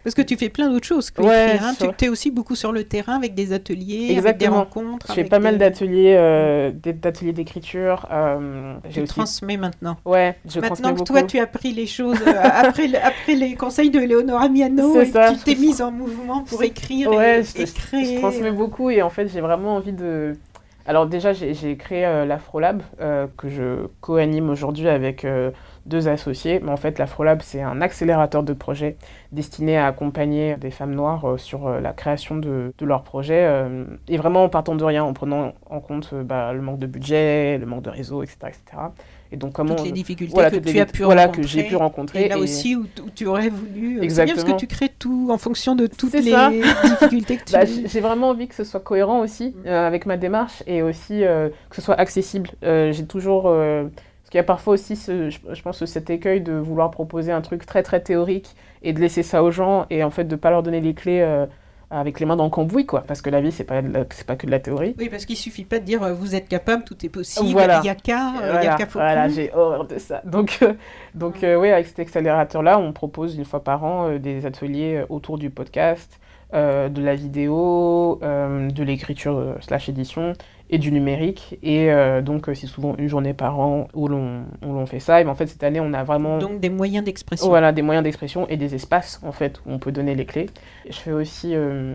Parce 0.03 0.15
que 0.15 0.23
tu 0.23 0.37
fais 0.37 0.49
plein 0.49 0.71
d'autres 0.71 0.87
choses 0.87 1.11
que 1.11 1.21
ouais, 1.21 1.59
hein. 1.61 1.75
Tu 1.99 2.05
es 2.07 2.09
aussi 2.09 2.31
beaucoup 2.31 2.55
sur 2.55 2.73
le 2.73 2.85
terrain 2.85 3.17
avec 3.17 3.35
des 3.35 3.53
ateliers, 3.53 4.17
avec 4.17 4.39
des 4.39 4.49
rencontres. 4.49 5.07
Je 5.09 5.15
fais 5.15 5.25
pas 5.25 5.39
mal 5.39 5.59
d'ateliers 5.59 6.15
euh, 6.17 6.71
d'ateliers 6.73 7.33
d'écriture. 7.33 8.07
Euh, 8.11 8.77
je 8.89 9.03
transmets 9.03 9.59
maintenant. 9.59 9.97
Ouais, 10.05 10.37
je 10.49 10.61
Maintenant 10.61 10.95
que 10.95 11.03
toi, 11.03 11.23
tu 11.23 11.39
as 11.39 11.47
pris 11.47 11.73
les 11.73 11.87
choses 11.87 12.19
euh, 12.27 12.33
après, 12.43 12.95
après 12.97 13.35
les 13.35 13.55
conseils 13.55 13.91
de 13.91 13.99
Léonora 13.99 14.49
Miano 14.49 15.01
et 15.01 15.11
tu 15.11 15.37
t'es 15.45 15.55
mise 15.55 15.83
en 15.83 15.91
mouvement 15.91 16.43
pour 16.43 16.63
écrire 16.63 17.13
et, 17.21 17.43
je, 17.43 17.65
créer. 17.73 18.17
Je 18.17 18.21
transmets 18.21 18.53
beaucoup 18.53 18.91
et 18.91 19.03
en 19.03 19.11
fait, 19.11 19.29
j'ai 19.29 19.41
vraiment 19.41 19.77
envie 19.77 19.93
de 19.93 20.37
alors 20.87 21.07
déjà, 21.07 21.33
j'ai 21.35 21.77
créé 21.77 22.03
l'Afrolab, 22.27 22.83
que 23.37 23.49
je 23.49 23.87
co-anime 24.01 24.49
aujourd'hui 24.49 24.89
avec 24.89 25.27
deux 25.87 26.09
associés. 26.09 26.61
Mais 26.62 26.70
en 26.70 26.76
fait, 26.76 26.99
l'Afrolab, 26.99 27.41
c'est 27.43 27.62
un 27.62 27.81
accélérateur 27.81 28.43
de 28.43 28.53
projets 28.53 28.97
destiné 29.33 29.76
à 29.76 29.87
accompagner 29.87 30.57
des 30.57 30.70
femmes 30.70 30.95
noires 30.95 31.39
sur 31.39 31.68
la 31.68 31.93
création 31.93 32.37
de, 32.37 32.72
de 32.76 32.87
leurs 32.87 33.03
projets. 33.03 33.49
et 34.09 34.16
vraiment 34.16 34.45
en 34.45 34.49
partant 34.49 34.74
de 34.74 34.85
rien, 34.85 35.05
en 35.05 35.12
prenant 35.12 35.53
en 35.68 35.81
compte 35.81 36.14
bah, 36.14 36.53
le 36.53 36.61
manque 36.62 36.78
de 36.78 36.87
budget, 36.87 37.59
le 37.59 37.66
manque 37.66 37.83
de 37.83 37.91
réseau, 37.91 38.22
etc. 38.22 38.37
etc. 38.49 38.83
Et 39.33 39.37
donc 39.37 39.53
comment 39.53 39.76
toutes 39.76 39.87
les 39.87 39.93
difficultés 39.93 40.35
que 40.35 40.57
tu 40.59 40.81
as 40.81 40.87
pu 40.87 41.03
voilà, 41.05 41.28
que 41.28 41.43
j'ai 41.43 41.62
pu 41.62 41.76
rencontrer. 41.76 42.24
Et 42.24 42.28
là 42.28 42.39
aussi 42.39 42.74
où, 42.74 42.87
tu 43.14 43.26
aurais 43.26 43.49
voulu. 43.49 44.03
Exactement. 44.03 44.35
Bien 44.35 44.45
parce 44.45 44.55
que 44.55 44.59
tu 44.59 44.66
crées 44.66 44.91
tout 44.99 45.28
en 45.31 45.39
fonction 45.39 45.76
de 45.76 45.87
toutes 45.87 46.14
les 46.14 46.20
difficultés 46.22 47.37
que 47.37 47.45
tu. 47.47 47.53
Bah, 47.53 47.64
j'ai 47.64 48.01
vraiment 48.01 48.31
envie 48.31 48.49
que 48.49 48.55
ce 48.57 48.64
soit 48.64 48.81
cohérent 48.81 49.20
aussi 49.20 49.51
mm. 49.51 49.66
euh, 49.66 49.87
avec 49.87 50.07
ma 50.07 50.16
démarche 50.16 50.62
et 50.66 50.83
aussi 50.83 51.24
euh, 51.24 51.49
que 51.68 51.76
ce 51.76 51.83
soit 51.83 51.95
accessible. 51.95 52.51
Euh, 52.64 52.93
j'ai 52.93 53.07
toujours 53.07 53.55
parce 54.31 54.35
qu'il 54.35 54.39
y 54.39 54.41
a 54.41 54.45
parfois 54.45 54.74
aussi, 54.74 54.95
ce, 54.95 55.28
je, 55.31 55.62
pense, 55.62 55.85
cet 55.85 56.09
écueil 56.09 56.41
de 56.41 56.53
vouloir 56.53 56.91
proposer 56.91 57.33
un 57.33 57.41
truc 57.41 57.66
très 57.66 57.83
très 57.83 58.01
théorique 58.01 58.55
et 58.83 58.93
de 58.93 59.01
laisser 59.01 59.22
ça 59.22 59.43
aux 59.43 59.51
gens 59.51 59.87
et 59.91 60.05
en 60.05 60.11
fait 60.11 60.24
de 60.24 60.37
pas 60.37 60.51
leur 60.51 60.62
donner 60.62 60.81
les 60.81 60.95
clés 60.95 61.47
avec 61.91 62.20
les 62.20 62.26
mains 62.26 62.37
dans 62.37 62.45
le 62.45 62.51
cambouis, 62.51 62.87
quoi. 62.87 63.03
Parce 63.07 63.20
que 63.20 63.31
la 63.31 63.41
vie, 63.41 63.51
c'est 63.51 63.64
pas, 63.64 63.83
c'est 64.11 64.26
pas 64.26 64.37
que 64.37 64.47
de 64.47 64.51
la 64.51 64.61
théorie. 64.61 64.95
Oui, 64.99 65.09
parce 65.09 65.24
qu'il 65.24 65.37
suffit 65.37 65.64
pas 65.64 65.81
de 65.81 65.85
dire 65.85 66.03
euh, 66.03 66.12
vous 66.12 66.35
êtes 66.35 66.49
capable, 66.49 66.85
tout 66.85 67.05
est 67.05 67.09
possible, 67.09 67.49
il 67.49 67.53
voilà. 67.53 67.83
y 67.85 67.89
a 67.89 67.95
qu'à, 67.97 68.33
il 68.61 68.64
y 68.64 68.68
a 68.68 68.76
qu'à 68.76 68.85
Voilà, 68.87 69.28
j'ai 69.28 69.53
horreur 69.53 69.87
de 69.87 69.99
ça. 69.99 70.22
Donc, 70.24 70.59
euh, 70.62 70.74
donc 71.14 71.43
euh, 71.43 71.57
oui, 71.57 71.70
avec 71.70 71.87
cet 71.87 71.99
accélérateur-là, 71.99 72.78
on 72.78 72.93
propose 72.93 73.37
une 73.37 73.45
fois 73.45 73.64
par 73.64 73.83
an 73.85 74.18
des 74.18 74.47
ateliers 74.47 75.05
autour 75.09 75.37
du 75.37 75.51
podcast, 75.51 76.20
de 76.53 77.03
la 77.03 77.14
vidéo, 77.14 78.18
de 78.22 78.83
l'écriture 78.83 79.57
slash 79.61 79.89
édition 79.89 80.33
et 80.71 80.79
du 80.79 80.91
numérique. 80.93 81.59
Et 81.62 81.93
euh, 81.93 82.23
donc, 82.23 82.49
euh, 82.49 82.55
c'est 82.55 82.68
souvent 82.68 82.95
une 82.97 83.09
journée 83.09 83.35
par 83.35 83.59
an 83.61 83.89
où 83.93 84.09
l'on 84.09 84.87
fait 84.87 85.01
ça. 85.01 85.21
Et 85.21 85.25
ben, 85.25 85.31
en 85.31 85.35
fait, 85.35 85.49
cette 85.49 85.62
année, 85.62 85.81
on 85.81 85.93
a 85.93 86.05
vraiment. 86.05 86.39
Donc, 86.39 86.61
des 86.61 86.71
moyens 86.71 87.05
d'expression. 87.05 87.49
Voilà, 87.49 87.73
des 87.73 87.83
moyens 87.83 88.05
d'expression 88.05 88.49
et 88.49 88.57
des 88.57 88.75
espaces, 88.75 89.21
en 89.25 89.33
fait, 89.33 89.61
où 89.66 89.73
on 89.73 89.79
peut 89.79 89.93
donner 89.93 90.14
les 90.14 90.25
clés. 90.25 90.47
Je 90.89 90.97
fais 90.97 91.12
aussi 91.12 91.55
euh, 91.55 91.95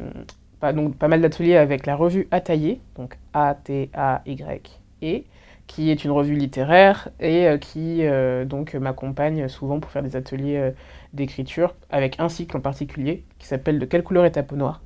pas, 0.60 0.74
donc, 0.74 0.96
pas 0.98 1.08
mal 1.08 1.22
d'ateliers 1.22 1.56
avec 1.56 1.86
la 1.86 1.96
revue 1.96 2.28
Ataillé, 2.32 2.82
donc 2.98 3.18
A-T-A-Y-E, 3.34 5.24
qui 5.68 5.90
est 5.90 6.04
une 6.04 6.12
revue 6.12 6.36
littéraire 6.36 7.10
et 7.20 7.48
qui 7.60 8.04
donc 8.46 8.76
m'accompagne 8.76 9.48
souvent 9.48 9.80
pour 9.80 9.90
faire 9.90 10.04
des 10.04 10.16
ateliers 10.16 10.74
d'écriture 11.14 11.74
avec 11.90 12.20
un 12.20 12.30
cycle 12.30 12.56
en 12.56 12.60
particulier 12.60 13.24
qui 13.40 13.48
s'appelle 13.48 13.80
De 13.80 13.86
quelle 13.86 14.04
couleur 14.04 14.26
est 14.26 14.32
ta 14.32 14.44
peau 14.44 14.56
noire? 14.56 14.82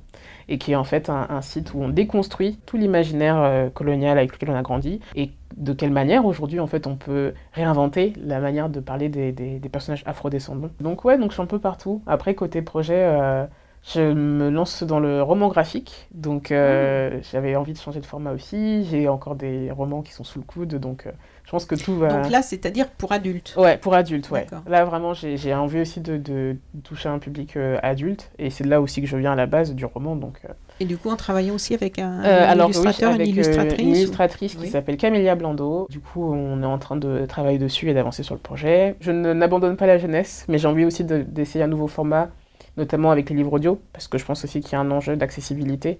Et 0.50 0.58
qui 0.58 0.72
est 0.72 0.76
en 0.76 0.84
fait 0.84 1.08
un, 1.08 1.40
site 1.40 1.72
où 1.72 1.80
on 1.80 1.88
déconstruit 1.88 2.58
tout 2.66 2.76
l'imaginaire 2.76 3.40
euh, 3.40 3.70
colonial 3.70 4.18
avec 4.18 4.32
lequel 4.32 4.50
on 4.50 4.56
a 4.56 4.62
grandi 4.62 5.00
et 5.14 5.30
de 5.56 5.72
quelle 5.72 5.92
manière 5.92 6.26
aujourd'hui 6.26 6.60
en 6.60 6.66
fait 6.66 6.86
on 6.86 6.96
peut 6.96 7.32
réinventer 7.52 8.12
la 8.22 8.40
manière 8.40 8.68
de 8.68 8.80
parler 8.80 9.08
des, 9.08 9.32
des, 9.32 9.68
personnages 9.68 10.02
afrodescendants. 10.06 10.70
Donc 10.80 11.04
ouais, 11.04 11.16
donc 11.16 11.30
je 11.30 11.34
suis 11.34 11.42
un 11.42 11.46
peu 11.46 11.60
partout. 11.60 12.02
Après 12.06 12.34
côté 12.34 12.62
projet, 12.62 12.98
euh, 12.98 13.46
je 13.82 14.12
me 14.12 14.50
lance 14.50 14.82
dans 14.82 14.98
le 14.98 15.22
roman 15.22 15.48
graphique, 15.48 16.08
donc 16.12 16.50
euh, 16.50 17.18
mmh. 17.18 17.22
j'avais 17.30 17.56
envie 17.56 17.72
de 17.72 17.78
changer 17.78 18.00
de 18.00 18.06
format 18.06 18.32
aussi. 18.32 18.84
J'ai 18.84 19.08
encore 19.08 19.36
des 19.36 19.70
romans 19.70 20.02
qui 20.02 20.12
sont 20.12 20.24
sous 20.24 20.40
le 20.40 20.44
coude, 20.44 20.74
donc 20.74 21.06
je 21.50 21.56
pense 21.56 21.64
que 21.64 21.74
tout 21.74 21.96
va. 21.96 22.12
Donc 22.12 22.30
là, 22.30 22.42
c'est-à-dire 22.42 22.88
pour 22.88 23.10
adultes 23.10 23.54
Ouais, 23.56 23.76
pour 23.76 23.94
adultes, 23.94 24.30
ouais. 24.30 24.46
Là, 24.68 24.84
vraiment, 24.84 25.14
j'ai 25.14 25.52
envie 25.52 25.80
aussi 25.80 26.00
de, 26.00 26.16
de, 26.16 26.54
toucher 26.84 27.08
un 27.08 27.18
public 27.18 27.56
euh, 27.56 27.76
adulte. 27.82 28.30
Et 28.38 28.50
c'est 28.50 28.62
là 28.62 28.80
aussi 28.80 29.00
que 29.00 29.08
je 29.08 29.16
viens 29.16 29.32
à 29.32 29.34
la 29.34 29.46
base 29.46 29.74
du 29.74 29.84
roman. 29.84 30.14
Donc, 30.14 30.38
euh. 30.44 30.52
Et 30.78 30.84
du 30.84 30.96
coup, 30.96 31.10
en 31.10 31.16
travaillant 31.16 31.54
aussi 31.54 31.74
avec 31.74 31.98
un, 31.98 32.22
euh, 32.22 32.54
illustrateur, 32.54 33.14
une 33.14 33.26
illustratrice 33.26 33.80
Une 33.80 33.88
illustratrice 33.88 34.54
qui 34.54 34.68
s'appelle 34.68 34.96
Camélia 34.96 35.34
Blando. 35.34 35.88
Du 35.90 35.98
coup, 35.98 36.32
on 36.32 36.62
est 36.62 36.66
en 36.66 36.78
train 36.78 36.94
de 36.94 37.26
travailler 37.26 37.58
dessus 37.58 37.90
et 37.90 37.94
d'avancer 37.94 38.22
sur 38.22 38.36
le 38.36 38.40
projet. 38.40 38.94
Je 39.00 39.10
n'abandonne 39.10 39.76
pas 39.76 39.88
la 39.88 39.98
jeunesse, 39.98 40.44
mais 40.46 40.56
j'ai 40.56 40.68
envie 40.68 40.84
aussi 40.84 41.02
d'essayer 41.02 41.64
un 41.64 41.68
nouveau 41.68 41.88
format, 41.88 42.28
notamment 42.76 43.10
avec 43.10 43.28
les 43.28 43.34
livres 43.34 43.54
audio, 43.54 43.80
parce 43.92 44.06
que 44.06 44.18
je 44.18 44.24
pense 44.24 44.44
aussi 44.44 44.60
qu'il 44.60 44.74
y 44.74 44.76
a 44.76 44.80
un 44.80 44.90
enjeu 44.92 45.16
d'accessibilité, 45.16 45.98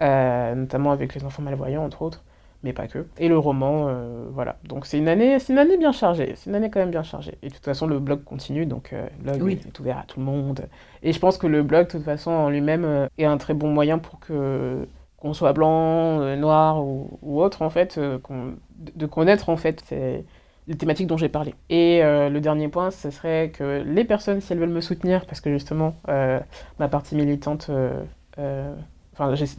notamment 0.00 0.90
avec 0.90 1.14
les 1.14 1.22
enfants 1.22 1.42
malvoyants, 1.42 1.84
entre 1.84 2.02
autres 2.02 2.24
mais 2.62 2.72
pas 2.72 2.88
que. 2.88 3.06
Et 3.18 3.28
le 3.28 3.38
roman, 3.38 3.86
euh, 3.88 4.24
voilà. 4.32 4.56
Donc 4.64 4.86
c'est 4.86 4.98
une 4.98 5.08
année, 5.08 5.38
c'est 5.38 5.52
une 5.52 5.58
année 5.58 5.76
bien 5.76 5.92
chargée. 5.92 6.32
C'est 6.36 6.50
une 6.50 6.56
année 6.56 6.70
quand 6.70 6.80
même 6.80 6.90
bien 6.90 7.04
chargée. 7.04 7.38
Et 7.42 7.48
de 7.48 7.54
toute 7.54 7.64
façon, 7.64 7.86
le 7.86 8.00
blog 8.00 8.24
continue, 8.24 8.66
donc 8.66 8.92
euh, 8.92 9.06
le 9.24 9.38
blog 9.38 9.58
est 9.66 9.78
ouvert 9.78 9.98
à 9.98 10.02
tout 10.02 10.18
le 10.18 10.26
monde. 10.26 10.66
Et 11.02 11.12
je 11.12 11.18
pense 11.20 11.38
que 11.38 11.46
le 11.46 11.62
blog, 11.62 11.86
de 11.86 11.92
toute 11.92 12.04
façon, 12.04 12.30
en 12.32 12.50
lui-même, 12.50 12.84
euh, 12.84 13.06
est 13.16 13.24
un 13.24 13.38
très 13.38 13.54
bon 13.54 13.68
moyen 13.68 13.98
pour 13.98 14.18
que 14.18 14.86
qu'on 15.16 15.34
soit 15.34 15.52
blanc, 15.52 16.36
noir 16.36 16.84
ou, 16.84 17.42
autre, 17.42 17.62
en 17.62 17.70
fait, 17.70 17.98
de 17.98 19.06
connaître 19.06 19.48
en 19.48 19.56
fait 19.56 19.82
les 19.90 20.76
thématiques 20.76 21.08
dont 21.08 21.16
j'ai 21.16 21.28
parlé. 21.28 21.56
Et 21.70 22.02
le 22.04 22.38
dernier 22.38 22.68
point, 22.68 22.92
ce 22.92 23.10
serait 23.10 23.50
que 23.50 23.82
les 23.84 24.04
personnes, 24.04 24.40
si 24.40 24.52
elles 24.52 24.60
veulent 24.60 24.68
me 24.68 24.80
soutenir, 24.80 25.26
parce 25.26 25.40
que 25.40 25.50
justement, 25.50 25.96
ma 26.06 26.88
partie 26.88 27.16
militante 27.16 27.68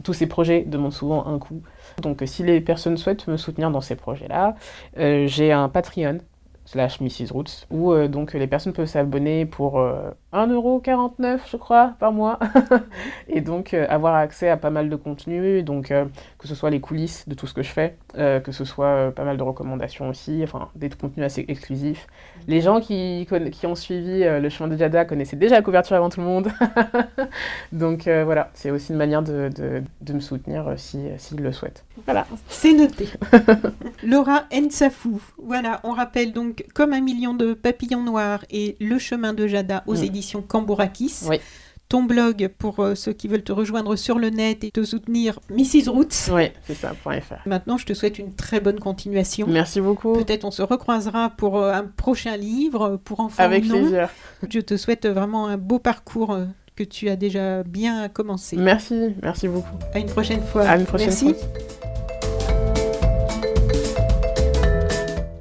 Tous 0.02 0.12
ces 0.12 0.26
projets 0.26 0.62
demandent 0.62 0.92
souvent 0.92 1.26
un 1.26 1.38
coût. 1.38 1.62
Donc, 2.02 2.22
si 2.26 2.42
les 2.42 2.60
personnes 2.60 2.96
souhaitent 2.96 3.26
me 3.26 3.36
soutenir 3.36 3.70
dans 3.70 3.80
ces 3.80 3.96
projets-là, 3.96 4.54
euh, 4.98 5.26
j'ai 5.26 5.52
un 5.52 5.68
Patreon 5.68 6.18
slash 6.70 7.00
Mrs. 7.00 7.32
Roots, 7.32 7.66
où 7.70 7.92
euh, 7.92 8.06
donc 8.06 8.32
les 8.32 8.46
personnes 8.46 8.72
peuvent 8.72 8.86
s'abonner 8.86 9.44
pour 9.44 9.80
euh, 9.80 10.10
1,49€ 10.32 11.40
je 11.50 11.56
crois 11.56 11.94
par 11.98 12.12
mois, 12.12 12.38
et 13.28 13.40
donc 13.40 13.74
euh, 13.74 13.86
avoir 13.88 14.14
accès 14.14 14.48
à 14.48 14.56
pas 14.56 14.70
mal 14.70 14.88
de 14.88 14.94
contenu, 14.94 15.64
donc 15.64 15.88
que 15.88 16.46
ce 16.46 16.54
soit 16.54 16.70
les 16.70 16.78
coulisses 16.78 17.28
de 17.28 17.34
tout 17.34 17.48
ce 17.48 17.54
que 17.54 17.62
je 17.64 17.70
fais, 17.70 17.96
que 18.14 18.52
ce 18.52 18.64
soit 18.64 19.10
pas 19.12 19.24
mal 19.24 19.36
de 19.36 19.42
recommandations 19.42 20.08
aussi, 20.08 20.40
enfin 20.44 20.68
des 20.76 20.88
contenus 20.90 21.26
assez 21.26 21.44
exclusifs. 21.48 22.06
Les 22.46 22.60
gens 22.60 22.80
qui, 22.80 23.26
qui 23.52 23.66
ont 23.66 23.74
suivi 23.74 24.20
le 24.22 24.48
chemin 24.48 24.68
de 24.68 24.76
Jada 24.76 25.04
connaissaient 25.04 25.36
déjà 25.36 25.56
la 25.56 25.62
couverture 25.62 25.96
avant 25.96 26.08
tout 26.08 26.20
le 26.20 26.26
monde, 26.26 26.48
donc 27.72 28.04
voilà, 28.04 28.50
c'est 28.54 28.70
aussi 28.70 28.92
une 28.92 28.98
manière 28.98 29.22
de, 29.22 29.50
de, 29.54 29.82
de 30.00 30.12
me 30.12 30.20
soutenir 30.20 30.72
s'ils 30.76 31.14
si, 31.18 31.34
le 31.36 31.50
souhaitent. 31.52 31.84
Voilà. 32.06 32.26
C'est 32.48 32.72
noté. 32.72 33.08
Laura 34.04 34.44
Ensafou, 34.52 35.20
Voilà, 35.42 35.80
on 35.84 35.92
rappelle 35.92 36.32
donc 36.32 36.64
Comme 36.74 36.92
un 36.92 37.00
million 37.00 37.34
de 37.34 37.54
papillons 37.54 38.02
noirs 38.02 38.44
et 38.50 38.76
Le 38.80 38.98
chemin 38.98 39.32
de 39.32 39.46
Jada 39.46 39.82
aux 39.86 39.96
Mm. 39.96 40.04
éditions 40.04 40.42
Cambourakis. 40.42 41.20
Oui. 41.28 41.38
Ton 41.88 42.04
blog 42.04 42.48
pour 42.56 42.78
euh, 42.78 42.94
ceux 42.94 43.12
qui 43.12 43.26
veulent 43.26 43.42
te 43.42 43.50
rejoindre 43.50 43.96
sur 43.96 44.20
le 44.20 44.30
net 44.30 44.62
et 44.62 44.70
te 44.70 44.84
soutenir, 44.84 45.40
Mrs. 45.50 45.88
Roots. 45.88 46.30
Oui, 46.32 46.44
c'est 46.64 46.74
ça, 46.76 46.92
.fr. 46.94 47.34
Maintenant, 47.46 47.78
je 47.78 47.84
te 47.86 47.94
souhaite 47.94 48.20
une 48.20 48.32
très 48.32 48.60
bonne 48.60 48.78
continuation. 48.78 49.48
Merci 49.48 49.80
beaucoup. 49.80 50.12
Peut-être 50.12 50.44
on 50.44 50.52
se 50.52 50.62
recroisera 50.62 51.30
pour 51.30 51.58
euh, 51.58 51.72
un 51.72 51.82
prochain 51.82 52.36
livre, 52.36 53.00
pour 53.04 53.18
enfants 53.18 53.42
Avec 53.42 53.64
non. 53.64 53.80
plaisir. 53.80 54.08
Je 54.48 54.60
te 54.60 54.76
souhaite 54.76 55.04
vraiment 55.08 55.48
un 55.48 55.56
beau 55.56 55.80
parcours 55.80 56.30
euh, 56.30 56.44
que 56.76 56.84
tu 56.84 57.08
as 57.08 57.16
déjà 57.16 57.64
bien 57.64 58.08
commencé. 58.08 58.56
Merci, 58.56 59.08
merci 59.20 59.48
beaucoup. 59.48 59.76
À 59.92 59.98
une 59.98 60.06
prochaine 60.06 60.42
fois. 60.42 60.62
À 60.68 60.76
une 60.78 60.86
prochaine 60.86 61.08
Merci. 61.08 61.34
fois. 61.34 61.89